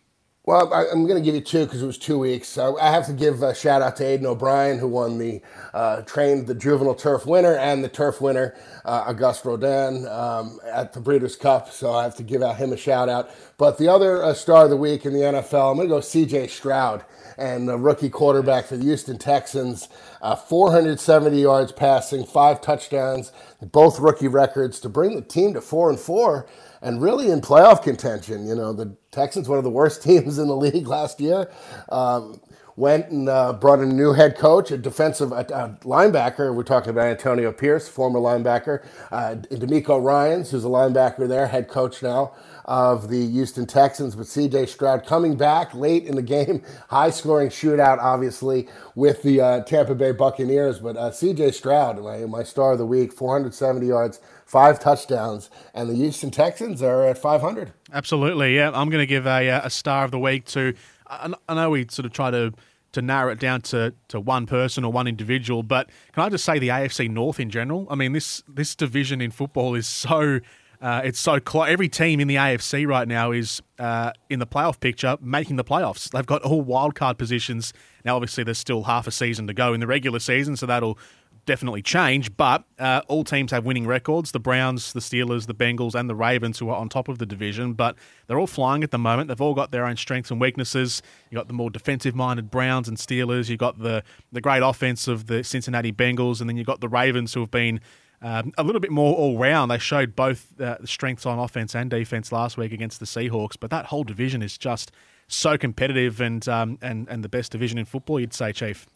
Well, 0.45 0.75
I, 0.75 0.87
am 0.87 1.07
going 1.07 1.23
to 1.23 1.25
give 1.25 1.37
you 1.37 1.41
two 1.41 1.67
because 1.67 1.85
it 1.85 1.87
was 1.87 1.97
two 1.97 2.19
weeks. 2.19 2.59
I 2.59 2.91
have 2.91 3.07
to 3.07 3.13
give 3.13 3.45
a 3.45 3.55
shout 3.55 3.81
out 3.81 3.95
to 3.99 4.05
Aidan 4.05 4.27
O'Brien, 4.27 4.77
who 4.77 4.89
won 4.89 5.17
the 5.19 5.41
uh, 5.73 6.03
trained 6.03 6.49
the 6.49 6.55
juvenile 6.57 6.97
turf 6.97 7.27
winner 7.27 7.55
and 7.55 7.85
the 7.85 7.89
turf 7.89 8.21
winner, 8.21 8.57
uh, 8.85 9.05
Auguste 9.07 9.45
Rodin, 9.45 10.05
um, 10.09 10.59
at 10.65 10.95
the 10.95 11.01
Breeders' 11.01 11.37
Cup. 11.37 11.71
So 11.71 11.93
I 11.93 12.03
have 12.03 12.17
to 12.17 12.25
give 12.25 12.43
out 12.43 12.57
him 12.57 12.73
a 12.73 12.77
shout 12.77 13.09
out. 13.09 13.31
But 13.57 13.79
the 13.79 13.87
other 13.87 14.21
uh, 14.21 14.35
star 14.35 14.65
of 14.65 14.71
the 14.71 14.77
week 14.77 15.07
in 15.07 15.13
the 15.13 15.21
NFL, 15.21 15.71
I'm 15.71 15.77
going 15.77 15.87
to 15.87 15.95
go 15.95 16.01
C.J. 16.01 16.49
Stroud 16.49 17.05
and 17.39 17.69
the 17.69 17.79
rookie 17.79 18.11
quarterback 18.11 18.67
for 18.67 18.77
the 18.77 18.83
Houston 18.83 19.19
Texans. 19.19 19.89
Uh, 20.21 20.35
470 20.35 21.41
yards 21.41 21.71
passing, 21.71 22.27
five 22.27 22.61
touchdowns, 22.61 23.31
both 23.61 24.01
rookie 24.01 24.27
records 24.27 24.81
to 24.81 24.89
bring 24.89 25.15
the 25.15 25.23
team 25.23 25.55
to 25.55 25.61
four 25.61 25.89
and 25.89 26.01
four 26.01 26.49
and 26.83 27.01
really 27.01 27.31
in 27.31 27.41
playoff 27.41 27.83
contention. 27.83 28.47
You 28.47 28.55
know, 28.55 28.73
the 28.73 28.97
Texans, 29.11 29.49
one 29.49 29.59
of 29.59 29.65
the 29.65 29.71
worst 29.71 30.03
teams 30.05 30.39
in 30.39 30.49
the 30.49 30.57
league 30.57 30.87
last 30.87 31.21
year, 31.21 31.51
um, 31.91 32.41
went 32.77 33.11
and 33.11 33.29
uh, 33.29 33.53
brought 33.53 33.81
in 33.81 33.91
a 33.91 33.95
new 33.95 34.13
head 34.13 34.37
coach, 34.37 34.71
a 34.71 34.79
defensive 34.79 35.31
linebacker. 35.31 36.55
We're 36.55 36.63
talking 36.63 36.91
about 36.91 37.07
Antonio 37.07 37.53
Pierce, 37.53 37.89
former 37.89 38.19
linebacker, 38.19 38.85
uh, 39.11 39.37
DeMeco 39.51 40.03
Ryans, 40.03 40.51
who's 40.51 40.65
a 40.65 40.69
linebacker 40.69 41.29
there, 41.29 41.47
head 41.47 41.69
coach 41.69 42.03
now 42.03 42.33
of 42.65 43.09
the 43.09 43.29
Houston 43.31 43.67
Texans, 43.67 44.15
but 44.15 44.27
CJ 44.27 44.69
Stroud 44.69 45.05
coming 45.05 45.37
back 45.37 45.75
late 45.75 46.05
in 46.05 46.17
the 46.17 46.23
game, 46.23 46.63
high 46.89 47.11
scoring 47.11 47.49
shootout, 47.49 47.99
obviously, 47.99 48.69
with 48.95 49.23
the 49.23 49.41
uh, 49.41 49.65
Tampa 49.65 49.95
Bay 49.95 50.13
Buccaneers. 50.13 50.79
But 50.79 50.97
uh, 50.97 51.11
CJ 51.11 51.55
Stroud, 51.55 52.03
my, 52.03 52.19
my 52.21 52.43
star 52.43 52.73
of 52.73 52.79
the 52.79 52.87
week, 52.87 53.13
470 53.13 53.87
yards, 53.87 54.21
five 54.47 54.81
touchdowns, 54.81 55.51
and 55.75 55.89
the 55.89 55.95
Houston 55.95 56.31
Texans 56.31 56.83
are 56.83 57.07
at 57.07 57.19
500. 57.19 57.73
Absolutely, 57.93 58.57
yeah. 58.57 58.71
I'm 58.73 58.91
going 58.91 59.03
to 59.03 59.07
give 59.07 59.27
a, 59.27 59.51
uh, 59.51 59.61
a 59.65 59.71
star 59.71 60.05
of 60.05 60.11
the 60.11 60.19
week 60.19 60.45
to. 60.47 60.75
I, 61.07 61.55
know 61.55 61.71
we 61.71 61.87
sort 61.91 62.07
of 62.07 62.13
try 62.13 62.31
to 62.31 62.53
to 62.93 63.03
narrow 63.03 63.33
it 63.33 63.41
down 63.41 63.63
to, 63.63 63.95
to 64.09 64.21
one 64.21 64.47
person 64.47 64.85
or 64.85 64.93
one 64.93 65.07
individual, 65.07 65.63
but 65.63 65.89
can 66.13 66.23
I 66.25 66.29
just 66.29 66.45
say 66.45 66.59
the 66.59 66.69
AFC 66.69 67.09
North 67.11 67.41
in 67.41 67.49
general? 67.51 67.87
I 67.91 67.95
mean, 67.95 68.13
this 68.13 68.43
this 68.49 68.75
division 68.75 69.21
in 69.21 69.31
football 69.31 69.75
is 69.75 69.87
so 69.87 70.41
uh, 70.83 71.01
it's 71.05 71.21
so 71.21 71.39
close. 71.39 71.69
Every 71.69 71.89
team 71.89 72.19
in 72.19 72.27
the 72.27 72.35
AFC 72.35 72.87
right 72.87 73.07
now 73.07 73.31
is 73.31 73.63
uh, 73.79 74.11
in 74.29 74.41
the 74.41 74.47
playoff 74.47 74.81
picture, 74.81 75.17
making 75.21 75.55
the 75.57 75.65
playoffs. 75.65 76.11
They've 76.11 76.27
got 76.27 76.43
all 76.43 76.65
wildcard 76.65 77.19
positions. 77.19 77.73
Now, 78.05 78.17
obviously, 78.17 78.43
there's 78.43 78.59
still 78.59 78.83
half 78.83 79.07
a 79.07 79.13
season 79.13 79.47
to 79.47 79.55
go 79.55 79.73
in 79.75 79.81
the 79.81 79.87
regular 79.87 80.19
season, 80.19 80.57
so 80.57 80.67
that'll 80.67 80.99
definitely 81.47 81.83
change. 81.83 82.37
But 82.37 82.65
uh, 82.79 83.03
all 83.09 83.25
teams 83.25 83.51
have 83.51 83.65
winning 83.65 83.87
records: 83.87 84.33
the 84.33 84.41
Browns, 84.41 84.93
the 84.93 85.01
Steelers, 85.01 85.47
the 85.47 85.55
Bengals, 85.55 85.95
and 85.95 86.09
the 86.09 86.15
Ravens, 86.15 86.59
who 86.59 86.69
are 86.69 86.77
on 86.77 86.89
top 86.89 87.09
of 87.09 87.19
the 87.19 87.27
division. 87.27 87.75
But 87.75 87.97
they're 88.27 88.39
all 88.39 88.47
flying 88.47 88.83
at 88.83 88.91
the 88.91 88.99
moment. 88.99 89.29
They've 89.29 89.41
all 89.41 89.55
got 89.55 89.71
their 89.71 89.85
own 89.85 89.97
strengths 89.97 90.31
and 90.31 90.41
weaknesses. 90.41 91.03
You've 91.31 91.39
got 91.39 91.49
the 91.49 91.55
more 91.55 91.71
defensive-minded 91.71 92.51
Browns 92.51 92.89
and 92.89 92.97
Steelers. 92.97 93.49
you've 93.49 93.59
got 93.59 93.79
the 93.79 94.03
the 94.31 94.41
great 94.41 94.63
offense 94.63 95.09
of 95.09 95.27
the 95.27 95.45
Cincinnati 95.45 95.93
Bengals, 95.93 96.41
and 96.41 96.49
then 96.49 96.57
you've 96.57 96.67
got 96.67 96.81
the 96.81 96.89
Ravens, 96.89 97.35
who 97.35 97.41
have 97.41 97.51
been 97.51 97.81
um, 98.23 98.53
a 98.57 98.63
little 98.63 98.81
bit 98.81 98.93
more 98.93 99.15
all 99.15 99.37
round. 99.37 99.71
They 99.71 99.79
showed 99.79 100.15
both 100.15 100.59
uh, 100.61 100.85
strengths 100.85 101.27
on 101.27 101.39
offense 101.39 101.75
and 101.75 101.91
defense 101.91 102.31
last 102.31 102.57
week 102.57 102.73
against 102.73 103.01
the 103.01 103.07
Seahawks, 103.07 103.57
but 103.59 103.71
that 103.71 103.87
whole 103.87 104.05
division 104.05 104.43
is 104.43 104.57
just 104.57 104.93
so 105.29 105.57
competitive 105.57 106.21
and 106.21 106.47
um, 106.49 106.79
and 106.83 107.09
and 107.09 107.25
the 107.25 107.29
best 107.29 107.53
division 107.53 107.79
in 107.79 107.85
football. 107.85 108.21
You'd 108.21 108.35
say, 108.35 108.53
Chief. 108.53 108.87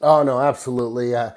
Oh 0.00 0.22
no, 0.22 0.40
absolutely. 0.40 1.14
Uh, 1.14 1.30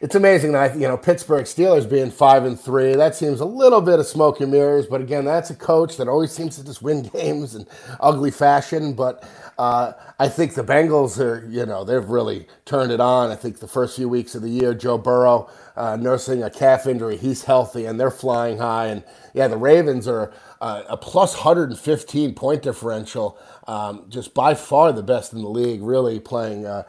it's 0.00 0.14
amazing 0.14 0.52
that 0.52 0.76
you 0.76 0.88
know 0.88 0.96
Pittsburgh 0.96 1.44
Steelers 1.44 1.88
being 1.88 2.10
five 2.10 2.44
and 2.44 2.58
three. 2.58 2.94
That 2.96 3.16
seems 3.16 3.40
a 3.40 3.44
little 3.46 3.80
bit 3.82 3.98
of 4.00 4.06
smoke 4.06 4.40
and 4.40 4.50
mirrors, 4.52 4.86
but 4.86 5.00
again, 5.02 5.24
that's 5.26 5.50
a 5.50 5.54
coach 5.56 5.96
that 5.98 6.08
always 6.08 6.32
seems 6.32 6.56
to 6.56 6.64
just 6.64 6.82
win 6.82 7.02
games 7.14 7.54
in 7.54 7.66
ugly 8.00 8.30
fashion. 8.30 8.94
But 8.94 9.28
uh, 9.58 9.92
I 10.18 10.28
think 10.28 10.54
the 10.54 10.64
Bengals 10.64 11.20
are, 11.20 11.46
you 11.50 11.66
know, 11.66 11.84
they've 11.84 12.08
really 12.08 12.46
turned 12.64 12.92
it 12.92 13.00
on. 13.00 13.30
I 13.30 13.36
think 13.36 13.60
the 13.60 13.68
first 13.68 13.96
few 13.96 14.08
weeks 14.08 14.34
of 14.34 14.42
the 14.42 14.50
year, 14.50 14.74
Joe 14.74 14.98
Burrow 14.98 15.50
uh, 15.76 15.96
nursing 15.96 16.42
a 16.42 16.50
calf 16.50 16.86
injury. 16.86 17.16
He's 17.16 17.44
healthy 17.44 17.86
and 17.86 18.00
they're 18.00 18.10
flying 18.10 18.58
high. 18.58 18.86
And 18.88 19.04
yeah, 19.34 19.48
the 19.48 19.58
Ravens 19.58 20.08
are 20.08 20.32
uh, 20.60 20.82
a 20.88 20.96
plus 20.96 21.34
115 21.34 22.34
point 22.34 22.62
differential, 22.62 23.38
um, 23.66 24.04
just 24.08 24.34
by 24.34 24.54
far 24.54 24.92
the 24.92 25.02
best 25.02 25.32
in 25.32 25.42
the 25.42 25.48
league, 25.48 25.82
really 25.82 26.20
playing 26.20 26.66
uh, 26.66 26.84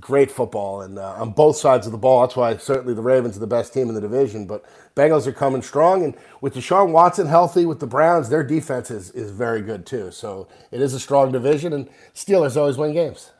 great 0.00 0.30
football 0.30 0.82
and 0.82 0.98
uh, 0.98 1.14
on 1.14 1.32
both 1.32 1.56
sides 1.56 1.86
of 1.86 1.92
the 1.92 1.98
ball. 1.98 2.22
That's 2.22 2.36
why 2.36 2.56
certainly 2.56 2.94
the 2.94 3.02
Ravens 3.02 3.36
are 3.36 3.40
the 3.40 3.46
best 3.46 3.74
team 3.74 3.88
in 3.88 3.94
the 3.94 4.00
division. 4.00 4.46
But 4.46 4.64
Bengals 4.96 5.26
are 5.26 5.32
coming 5.32 5.62
strong. 5.62 6.04
And 6.04 6.16
with 6.40 6.54
Deshaun 6.54 6.92
Watson 6.92 7.26
healthy 7.26 7.66
with 7.66 7.80
the 7.80 7.86
Browns, 7.86 8.28
their 8.30 8.42
defense 8.44 8.90
is, 8.90 9.10
is 9.12 9.30
very 9.30 9.62
good 9.62 9.86
too. 9.86 10.10
So 10.10 10.48
it 10.70 10.80
is 10.80 10.94
a 10.94 11.00
strong 11.00 11.32
division, 11.32 11.72
and 11.72 11.88
Steelers 12.14 12.56
always 12.56 12.78
win 12.78 12.92
games. 12.94 13.30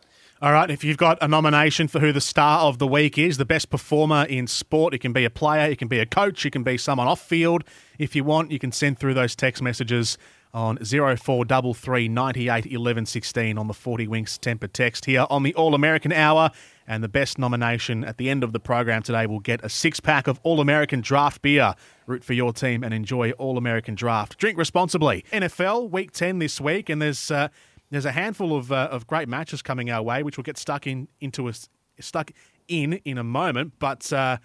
All 0.42 0.52
right, 0.52 0.70
if 0.70 0.84
you've 0.84 0.98
got 0.98 1.16
a 1.22 1.28
nomination 1.28 1.88
for 1.88 1.98
who 1.98 2.12
the 2.12 2.20
star 2.20 2.60
of 2.60 2.78
the 2.78 2.86
week 2.86 3.16
is, 3.16 3.38
the 3.38 3.46
best 3.46 3.70
performer 3.70 4.24
in 4.24 4.46
sport, 4.46 4.92
it 4.92 4.98
can 4.98 5.14
be 5.14 5.24
a 5.24 5.30
player, 5.30 5.70
it 5.70 5.78
can 5.78 5.88
be 5.88 5.98
a 5.98 6.04
coach, 6.04 6.44
it 6.44 6.50
can 6.50 6.62
be 6.62 6.76
someone 6.76 7.08
off 7.08 7.22
field. 7.22 7.64
If 7.98 8.14
you 8.14 8.22
want, 8.22 8.50
you 8.50 8.58
can 8.58 8.70
send 8.70 8.98
through 8.98 9.14
those 9.14 9.34
text 9.34 9.62
messages 9.62 10.18
on 10.52 10.76
0433 10.76 12.08
98 12.08 12.66
11 12.66 13.06
16 13.06 13.56
on 13.56 13.66
the 13.66 13.72
40 13.72 14.08
Winks 14.08 14.36
Tempur 14.36 14.70
text 14.70 15.06
here 15.06 15.26
on 15.30 15.42
the 15.42 15.54
All 15.54 15.74
American 15.74 16.12
Hour. 16.12 16.50
And 16.86 17.02
the 17.02 17.08
best 17.08 17.38
nomination 17.38 18.04
at 18.04 18.18
the 18.18 18.28
end 18.28 18.44
of 18.44 18.52
the 18.52 18.60
program 18.60 19.02
today 19.02 19.26
will 19.26 19.40
get 19.40 19.64
a 19.64 19.70
six 19.70 20.00
pack 20.00 20.26
of 20.26 20.38
All 20.42 20.60
American 20.60 21.00
Draft 21.00 21.40
beer. 21.40 21.74
Root 22.04 22.22
for 22.22 22.34
your 22.34 22.52
team 22.52 22.84
and 22.84 22.92
enjoy 22.92 23.30
All 23.32 23.56
American 23.56 23.94
Draft. 23.94 24.36
Drink 24.36 24.58
responsibly. 24.58 25.24
NFL 25.32 25.90
Week 25.90 26.12
10 26.12 26.40
this 26.40 26.60
week, 26.60 26.90
and 26.90 27.00
there's. 27.00 27.30
Uh, 27.30 27.48
there's 27.90 28.04
a 28.04 28.12
handful 28.12 28.56
of, 28.56 28.72
uh, 28.72 28.88
of 28.90 29.06
great 29.06 29.28
matches 29.28 29.62
coming 29.62 29.90
our 29.90 30.02
way, 30.02 30.22
which 30.22 30.36
we'll 30.36 30.42
get 30.42 30.58
stuck 30.58 30.86
in 30.86 31.08
into 31.20 31.48
a 31.48 31.52
stuck 32.00 32.30
in 32.68 32.94
in 33.04 33.18
a 33.18 33.24
moment. 33.24 33.74
But 33.78 34.12
uh, 34.12 34.38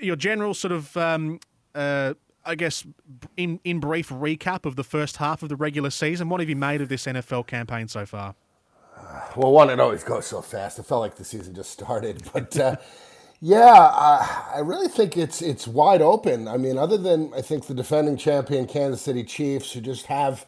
your 0.00 0.16
general 0.16 0.54
sort 0.54 0.72
of, 0.72 0.96
um, 0.96 1.40
uh, 1.74 2.14
I 2.44 2.54
guess, 2.54 2.84
in 3.36 3.60
in 3.64 3.80
brief 3.80 4.08
recap 4.08 4.66
of 4.66 4.76
the 4.76 4.84
first 4.84 5.18
half 5.18 5.42
of 5.42 5.48
the 5.48 5.56
regular 5.56 5.90
season. 5.90 6.28
What 6.28 6.40
have 6.40 6.48
you 6.48 6.56
made 6.56 6.80
of 6.80 6.88
this 6.88 7.06
NFL 7.06 7.46
campaign 7.46 7.88
so 7.88 8.06
far? 8.06 8.34
Well, 9.36 9.52
one, 9.52 9.70
it 9.70 9.80
always 9.80 10.04
goes 10.04 10.26
so 10.26 10.42
fast. 10.42 10.78
It 10.78 10.84
felt 10.84 11.00
like 11.00 11.16
the 11.16 11.24
season 11.24 11.54
just 11.54 11.70
started, 11.70 12.22
but. 12.32 12.56
Uh, 12.58 12.76
yeah, 13.42 13.72
I 14.54 14.60
really 14.62 14.88
think 14.88 15.16
it's 15.16 15.40
it's 15.40 15.66
wide 15.66 16.02
open. 16.02 16.46
I 16.46 16.58
mean, 16.58 16.76
other 16.76 16.98
than 16.98 17.32
I 17.34 17.40
think 17.40 17.64
the 17.66 17.72
defending 17.72 18.18
champion 18.18 18.66
Kansas 18.66 19.00
City 19.00 19.24
Chiefs, 19.24 19.72
who 19.72 19.80
just 19.80 20.04
have 20.06 20.44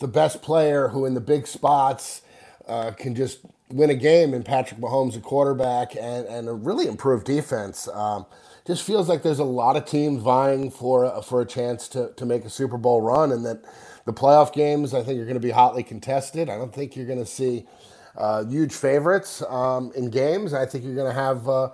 the 0.00 0.08
best 0.08 0.42
player 0.42 0.88
who 0.88 1.06
in 1.06 1.14
the 1.14 1.20
big 1.20 1.46
spots 1.46 2.22
uh, 2.66 2.90
can 2.92 3.14
just 3.14 3.40
win 3.68 3.90
a 3.90 3.94
game 3.94 4.34
in 4.34 4.42
Patrick 4.42 4.80
Mahomes, 4.80 5.16
a 5.16 5.20
quarterback, 5.20 5.94
and, 5.94 6.26
and 6.26 6.48
a 6.48 6.52
really 6.52 6.86
improved 6.86 7.26
defense. 7.26 7.88
Um, 7.88 8.26
just 8.66 8.82
feels 8.82 9.08
like 9.08 9.22
there's 9.22 9.38
a 9.38 9.44
lot 9.44 9.76
of 9.76 9.84
teams 9.84 10.22
vying 10.22 10.70
for 10.70 11.22
for 11.22 11.40
a 11.40 11.46
chance 11.46 11.88
to, 11.88 12.12
to 12.16 12.26
make 12.26 12.44
a 12.44 12.50
Super 12.50 12.76
Bowl 12.76 13.00
run, 13.00 13.32
and 13.32 13.44
that 13.44 13.64
the 14.04 14.12
playoff 14.12 14.52
games 14.52 14.94
I 14.94 15.02
think 15.02 15.20
are 15.20 15.24
going 15.24 15.34
to 15.34 15.40
be 15.40 15.50
hotly 15.50 15.82
contested. 15.82 16.48
I 16.48 16.56
don't 16.56 16.74
think 16.74 16.96
you're 16.96 17.06
going 17.06 17.18
to 17.18 17.26
see 17.26 17.66
uh, 18.16 18.44
huge 18.44 18.72
favorites 18.72 19.42
um, 19.48 19.92
in 19.96 20.10
games. 20.10 20.54
I 20.54 20.66
think 20.66 20.84
you're 20.84 20.94
going 20.94 21.12
to 21.12 21.20
have. 21.20 21.48
Uh, 21.48 21.70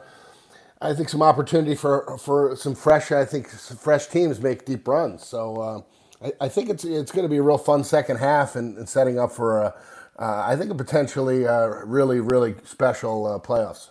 I 0.80 0.94
think 0.94 1.08
some 1.08 1.22
opportunity 1.22 1.74
for 1.74 2.18
for 2.18 2.56
some 2.56 2.74
fresh. 2.74 3.12
I 3.12 3.24
think 3.24 3.48
fresh 3.48 4.06
teams 4.06 4.40
make 4.40 4.64
deep 4.64 4.86
runs. 4.86 5.24
So 5.26 5.56
uh, 5.56 5.95
I, 6.22 6.32
I, 6.42 6.48
think 6.48 6.70
it's 6.70 6.84
it's 6.84 7.12
going 7.12 7.24
to 7.24 7.28
be 7.28 7.36
a 7.36 7.42
real 7.42 7.58
fun 7.58 7.84
second 7.84 8.16
half 8.18 8.56
and, 8.56 8.76
and 8.78 8.88
setting 8.88 9.18
up 9.18 9.32
for 9.32 9.60
a, 9.60 9.74
uh, 10.18 10.44
I 10.46 10.56
think 10.56 10.70
a 10.70 10.74
potentially 10.74 11.46
uh, 11.46 11.66
really 11.84 12.20
really 12.20 12.54
special 12.64 13.26
uh, 13.26 13.38
playoffs. 13.38 13.90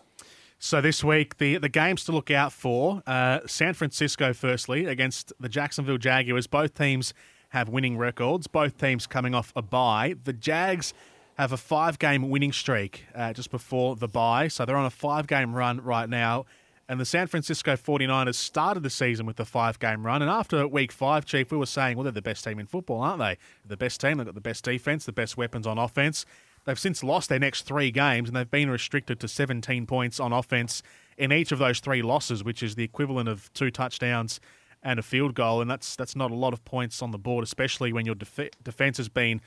So 0.60 0.82
this 0.82 1.04
week, 1.04 1.38
the 1.38 1.58
the 1.58 1.70
games 1.70 2.04
to 2.06 2.12
look 2.12 2.32
out 2.32 2.52
for: 2.52 3.04
uh, 3.06 3.42
San 3.46 3.74
Francisco, 3.74 4.34
firstly 4.34 4.86
against 4.86 5.34
the 5.40 5.50
Jacksonville 5.50 5.98
Jaguars. 5.98 6.48
Both 6.48 6.74
teams 6.74 7.14
have 7.50 7.70
winning 7.70 7.98
records. 7.98 8.48
Both 8.48 8.78
teams 8.78 9.08
coming 9.08 9.36
off 9.36 9.54
a 9.56 9.62
bye. 9.62 10.16
The 10.24 10.34
Jags 10.34 10.94
have 11.38 11.52
a 11.52 11.58
five 11.58 12.00
game 12.00 12.30
winning 12.30 12.52
streak 12.52 13.06
uh, 13.14 13.34
just 13.34 13.52
before 13.52 13.96
the 13.96 14.08
bye, 14.08 14.48
so 14.48 14.66
they're 14.66 14.78
on 14.78 14.86
a 14.86 14.90
five 14.90 15.28
game 15.28 15.54
run 15.54 15.82
right 15.82 16.10
now. 16.10 16.46
And 16.88 17.00
the 17.00 17.06
San 17.06 17.26
Francisco 17.28 17.76
49ers 17.76 18.36
started 18.36 18.84
the 18.84 18.92
season 18.92 19.26
with 19.26 19.40
a 19.40 19.46
five 19.46 19.80
game 19.80 20.06
run. 20.06 20.22
And 20.22 20.30
after 20.30 20.68
week 20.68 20.92
five, 20.92 21.26
Chief, 21.26 21.52
we 21.52 21.58
were 21.58 21.66
saying, 21.66 21.98
well, 21.98 22.04
they're 22.04 22.12
the 22.12 22.22
best 22.22 22.44
team 22.44 22.60
in 22.60 22.68
football, 22.68 23.02
aren't 23.02 23.20
they? 23.20 23.38
The 23.66 23.78
best 23.78 24.00
team. 24.00 24.18
They've 24.18 24.26
got 24.26 24.36
the 24.36 24.42
best 24.42 24.64
defense, 24.64 25.06
the 25.06 25.12
best 25.12 25.36
weapons 25.36 25.66
on 25.66 25.80
offense. 25.80 26.26
They've 26.66 26.78
since 26.78 27.04
lost 27.04 27.30
their 27.30 27.40
next 27.40 27.64
three 27.64 27.92
games 27.92 28.30
and 28.30 28.36
they've 28.36 28.50
been 28.50 28.70
restricted 28.70 29.20
to 29.20 29.28
17 29.28 29.86
points 29.86 30.20
on 30.20 30.32
offense 30.32 30.84
in 31.18 31.32
each 31.32 31.52
of 31.52 31.60
those 31.60 31.80
three 31.80 32.02
losses, 32.02 32.44
which 32.44 32.62
is 32.62 32.76
the 32.76 32.84
equivalent 32.84 33.30
of 33.30 33.52
two 33.54 33.72
touchdowns 33.72 34.40
and 34.84 35.00
a 35.00 35.04
field 35.04 35.34
goal. 35.34 35.62
And 35.62 35.70
that's 35.70 35.96
that's 35.96 36.16
not 36.16 36.30
a 36.30 36.36
lot 36.36 36.54
of 36.54 36.64
points 36.66 37.02
on 37.02 37.12
the 37.12 37.18
board, 37.18 37.44
especially 37.44 37.94
when 37.94 38.06
your 38.06 38.16
def- 38.16 38.52
defense 38.64 38.98
has 38.98 39.10
been 39.10 39.42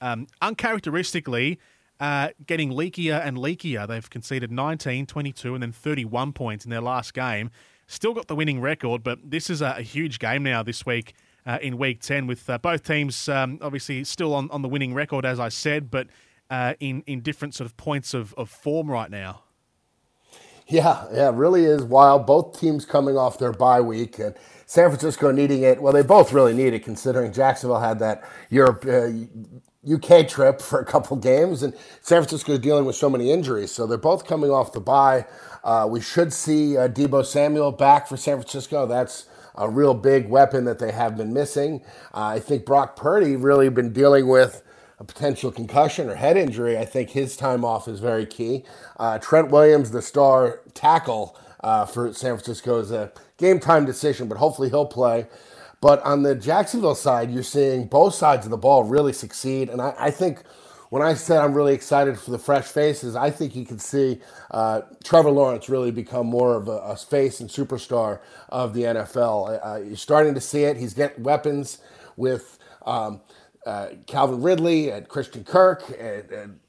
um, 0.00 0.26
uncharacteristically 0.42 1.58
uh, 2.00 2.30
getting 2.46 2.70
leakier 2.70 3.24
and 3.24 3.36
leakier. 3.36 3.86
They've 3.86 4.08
conceded 4.08 4.50
19, 4.50 5.06
22, 5.06 5.54
and 5.54 5.62
then 5.62 5.72
31 5.72 6.32
points 6.32 6.64
in 6.64 6.70
their 6.70 6.80
last 6.80 7.14
game. 7.14 7.50
Still 7.86 8.14
got 8.14 8.28
the 8.28 8.34
winning 8.34 8.60
record, 8.60 9.02
but 9.02 9.18
this 9.22 9.50
is 9.50 9.60
a, 9.60 9.76
a 9.78 9.82
huge 9.82 10.18
game 10.18 10.42
now 10.42 10.62
this 10.62 10.86
week 10.86 11.14
uh, 11.46 11.58
in 11.60 11.76
week 11.76 12.00
10 12.00 12.26
with 12.26 12.48
uh, 12.48 12.58
both 12.58 12.82
teams 12.82 13.28
um, 13.28 13.58
obviously 13.60 14.04
still 14.04 14.34
on, 14.34 14.50
on 14.50 14.62
the 14.62 14.68
winning 14.68 14.94
record, 14.94 15.24
as 15.24 15.38
I 15.38 15.48
said, 15.48 15.90
but 15.90 16.08
uh, 16.50 16.74
in, 16.80 17.02
in 17.06 17.20
different 17.20 17.54
sort 17.54 17.66
of 17.66 17.76
points 17.76 18.14
of, 18.14 18.34
of 18.34 18.48
form 18.48 18.90
right 18.90 19.10
now. 19.10 19.42
Yeah, 20.66 21.06
yeah, 21.12 21.30
really 21.34 21.66
is 21.66 21.82
wild. 21.82 22.26
Both 22.26 22.58
teams 22.58 22.86
coming 22.86 23.18
off 23.18 23.38
their 23.38 23.52
bye 23.52 23.82
week 23.82 24.18
and 24.18 24.34
San 24.64 24.88
Francisco 24.88 25.30
needing 25.30 25.62
it. 25.62 25.80
Well, 25.82 25.92
they 25.92 26.02
both 26.02 26.32
really 26.32 26.54
need 26.54 26.72
it 26.72 26.84
considering 26.84 27.32
Jacksonville 27.32 27.80
had 27.80 27.98
that 27.98 28.26
Europe 28.48 28.84
uh, 28.88 29.08
UK 29.90 30.28
trip 30.28 30.60
for 30.60 30.80
a 30.80 30.84
couple 30.84 31.16
games, 31.16 31.62
and 31.62 31.74
San 32.00 32.22
Francisco 32.22 32.52
is 32.52 32.58
dealing 32.60 32.84
with 32.84 32.96
so 32.96 33.10
many 33.10 33.30
injuries. 33.30 33.72
So 33.72 33.86
they're 33.86 33.98
both 33.98 34.26
coming 34.26 34.50
off 34.50 34.72
the 34.72 34.80
bye. 34.80 35.26
Uh, 35.64 35.86
we 35.90 36.00
should 36.00 36.32
see 36.32 36.76
uh, 36.76 36.88
Deebo 36.88 37.24
Samuel 37.24 37.72
back 37.72 38.08
for 38.08 38.16
San 38.16 38.36
Francisco. 38.38 38.86
That's 38.86 39.26
a 39.56 39.68
real 39.68 39.94
big 39.94 40.28
weapon 40.28 40.64
that 40.64 40.78
they 40.78 40.92
have 40.92 41.16
been 41.16 41.32
missing. 41.32 41.82
Uh, 42.14 42.24
I 42.36 42.40
think 42.40 42.64
Brock 42.66 42.96
Purdy 42.96 43.36
really 43.36 43.68
been 43.68 43.92
dealing 43.92 44.28
with 44.28 44.62
a 44.98 45.04
potential 45.04 45.50
concussion 45.52 46.08
or 46.08 46.14
head 46.14 46.36
injury. 46.36 46.78
I 46.78 46.84
think 46.84 47.10
his 47.10 47.36
time 47.36 47.64
off 47.64 47.88
is 47.88 48.00
very 48.00 48.26
key. 48.26 48.64
Uh, 48.98 49.18
Trent 49.18 49.50
Williams, 49.50 49.90
the 49.90 50.02
star 50.02 50.60
tackle 50.74 51.38
uh, 51.62 51.86
for 51.86 52.12
San 52.12 52.36
Francisco, 52.36 52.78
is 52.80 52.90
a 52.92 53.12
game 53.38 53.60
time 53.60 53.84
decision, 53.84 54.28
but 54.28 54.38
hopefully 54.38 54.70
he'll 54.70 54.86
play. 54.86 55.26
But 55.84 56.02
on 56.02 56.22
the 56.22 56.34
Jacksonville 56.34 56.94
side, 56.94 57.30
you're 57.30 57.42
seeing 57.42 57.88
both 57.88 58.14
sides 58.14 58.46
of 58.46 58.50
the 58.50 58.56
ball 58.56 58.84
really 58.84 59.12
succeed. 59.12 59.68
And 59.68 59.82
I, 59.82 59.94
I 59.98 60.10
think 60.10 60.42
when 60.88 61.02
I 61.02 61.12
said 61.12 61.40
I'm 61.40 61.52
really 61.52 61.74
excited 61.74 62.18
for 62.18 62.30
the 62.30 62.38
fresh 62.38 62.64
faces, 62.64 63.14
I 63.14 63.30
think 63.30 63.54
you 63.54 63.66
can 63.66 63.78
see 63.78 64.22
uh, 64.50 64.80
Trevor 65.04 65.30
Lawrence 65.30 65.68
really 65.68 65.90
become 65.90 66.26
more 66.26 66.56
of 66.56 66.68
a, 66.68 66.78
a 66.78 66.96
face 66.96 67.40
and 67.40 67.50
superstar 67.50 68.20
of 68.48 68.72
the 68.72 68.84
NFL. 68.84 69.60
Uh, 69.62 69.82
you're 69.84 69.96
starting 69.96 70.32
to 70.32 70.40
see 70.40 70.64
it. 70.64 70.78
He's 70.78 70.94
getting 70.94 71.22
weapons 71.22 71.80
with 72.16 72.58
um, 72.86 73.20
uh, 73.66 73.88
Calvin 74.06 74.40
Ridley 74.40 74.88
and 74.88 75.06
Christian 75.06 75.44
Kirk 75.44 75.84
and, 76.00 76.30
and 76.30 76.60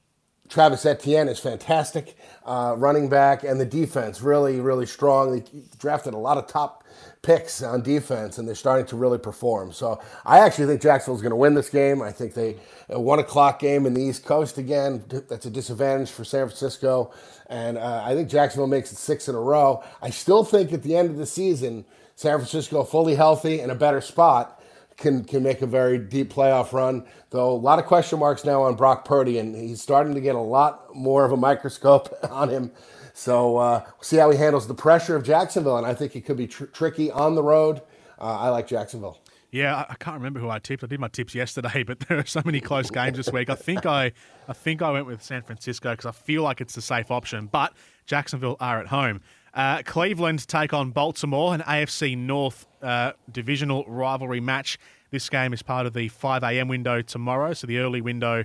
Travis 0.50 0.86
Etienne 0.86 1.28
is 1.28 1.40
fantastic 1.40 2.18
uh, 2.46 2.76
running 2.78 3.10
back, 3.10 3.44
and 3.44 3.60
the 3.60 3.66
defense 3.66 4.22
really, 4.22 4.60
really 4.60 4.86
strong. 4.86 5.32
They 5.32 5.44
drafted 5.80 6.14
a 6.14 6.18
lot 6.18 6.38
of 6.38 6.48
top 6.48 6.84
picks 7.26 7.64
on 7.64 7.82
defense, 7.82 8.38
and 8.38 8.48
they're 8.48 8.54
starting 8.54 8.86
to 8.86 8.96
really 8.96 9.18
perform. 9.18 9.72
So 9.72 10.00
I 10.26 10.40
actually 10.40 10.68
think 10.68 10.82
Jacksonville's 10.82 11.24
going 11.24 11.32
to 11.32 11.36
win 11.36 11.56
this 11.56 11.70
game. 11.70 12.02
I 12.02 12.12
think 12.12 12.36
they 12.36 12.58
a 12.88 13.02
one 13.02 13.18
o'clock 13.18 13.58
game 13.58 13.88
in 13.88 13.96
the 13.96 14.02
East 14.02 14.26
Coast 14.26 14.60
again. 14.60 15.04
That's 15.10 15.48
a 15.48 15.50
disadvantage 15.50 16.12
for 16.12 16.24
San 16.24 16.46
Francisco, 16.46 17.12
and 17.48 17.80
uh, 17.80 18.04
I 18.06 18.14
think 18.14 18.30
Jacksonville 18.30 18.68
makes 18.68 18.92
it 18.92 18.98
six 18.98 19.28
in 19.28 19.34
a 19.34 19.40
row. 19.40 19.84
I 20.04 20.12
still 20.12 20.44
think 20.44 20.72
at 20.72 20.84
the 20.84 20.96
end 20.96 21.10
of 21.10 21.18
the 21.18 21.26
season, 21.26 21.86
San 22.16 22.38
Francisco 22.38 22.84
fully 22.84 23.16
healthy 23.16 23.60
in 23.60 23.72
a 23.72 23.76
better 23.76 24.02
spot 24.02 24.62
can 24.96 25.24
can 25.26 25.42
make 25.42 25.64
a 25.64 25.68
very 25.68 25.98
deep 25.98 26.32
playoff 26.32 26.74
run. 26.74 27.06
Though 27.32 27.52
a 27.52 27.58
lot 27.58 27.80
of 27.80 27.86
question 27.86 28.20
marks 28.20 28.46
now 28.46 28.62
on 28.62 28.76
Brock 28.76 29.04
Purdy, 29.04 29.40
and 29.40 29.56
he's 29.56 29.82
starting 29.82 30.14
to 30.14 30.22
get 30.22 30.36
a 30.36 30.40
lot 30.40 30.96
more 30.96 31.26
of 31.26 31.32
a 31.32 31.38
microscope 31.38 32.16
on 32.30 32.50
him 32.50 32.72
so 33.16 33.56
uh, 33.56 33.82
we'll 33.86 34.04
see 34.04 34.18
how 34.18 34.30
he 34.30 34.38
handles 34.38 34.68
the 34.68 34.74
pressure 34.74 35.16
of 35.16 35.24
Jacksonville, 35.24 35.78
and 35.78 35.88
I 35.88 35.94
think 35.94 36.18
it 36.18 36.26
could 36.26 36.36
be 36.36 36.48
tr- 36.48 36.66
tricky 36.66 37.10
on 37.10 37.36
the 37.36 37.42
road. 37.42 37.82
Uh, 38.20 38.24
I 38.24 38.50
like 38.50 38.68
Jacksonville. 38.68 39.20
Yeah, 39.52 39.86
I 39.88 39.96
can't 39.96 40.18
remember 40.18 40.42
who 40.42 40.50
I 40.50 40.60
tipped. 40.60 40.84
I 40.84 40.88
did 40.88 41.00
my 41.00 41.08
tips 41.08 41.34
yesterday, 41.34 41.84
but 41.88 42.02
there 42.02 42.20
are 42.20 42.26
so 42.26 42.42
many 42.44 42.60
close 42.60 42.92
games 42.92 43.16
this 43.16 43.32
week. 43.32 43.50
I 43.50 43.56
think 43.56 43.86
I, 43.86 44.12
I 44.50 44.54
think 44.54 44.82
I 44.82 44.92
went 44.92 45.06
with 45.06 45.24
San 45.24 45.44
Francisco 45.44 45.92
because 45.92 46.06
I 46.06 46.12
feel 46.12 46.44
like 46.44 46.60
it's 46.60 46.76
the 46.76 46.82
safe 46.82 47.10
option. 47.10 47.48
But 47.50 47.72
Jacksonville 48.06 48.58
are 48.60 48.82
at 48.82 48.88
home. 48.88 49.22
Uh, 49.54 49.82
Cleveland 49.86 50.46
take 50.50 50.74
on 50.74 50.92
Baltimore, 50.92 51.54
an 51.54 51.62
AFC 51.62 52.18
North 52.18 52.68
uh, 52.82 53.14
divisional 53.32 53.86
rivalry 53.88 54.42
match. 54.42 54.78
This 55.12 55.30
game 55.30 55.54
is 55.54 55.62
part 55.62 55.86
of 55.86 55.94
the 55.94 56.10
5 56.10 56.44
a.m. 56.44 56.68
window 56.68 57.02
tomorrow, 57.02 57.54
so 57.54 57.66
the 57.66 57.78
early 57.78 58.02
window 58.02 58.44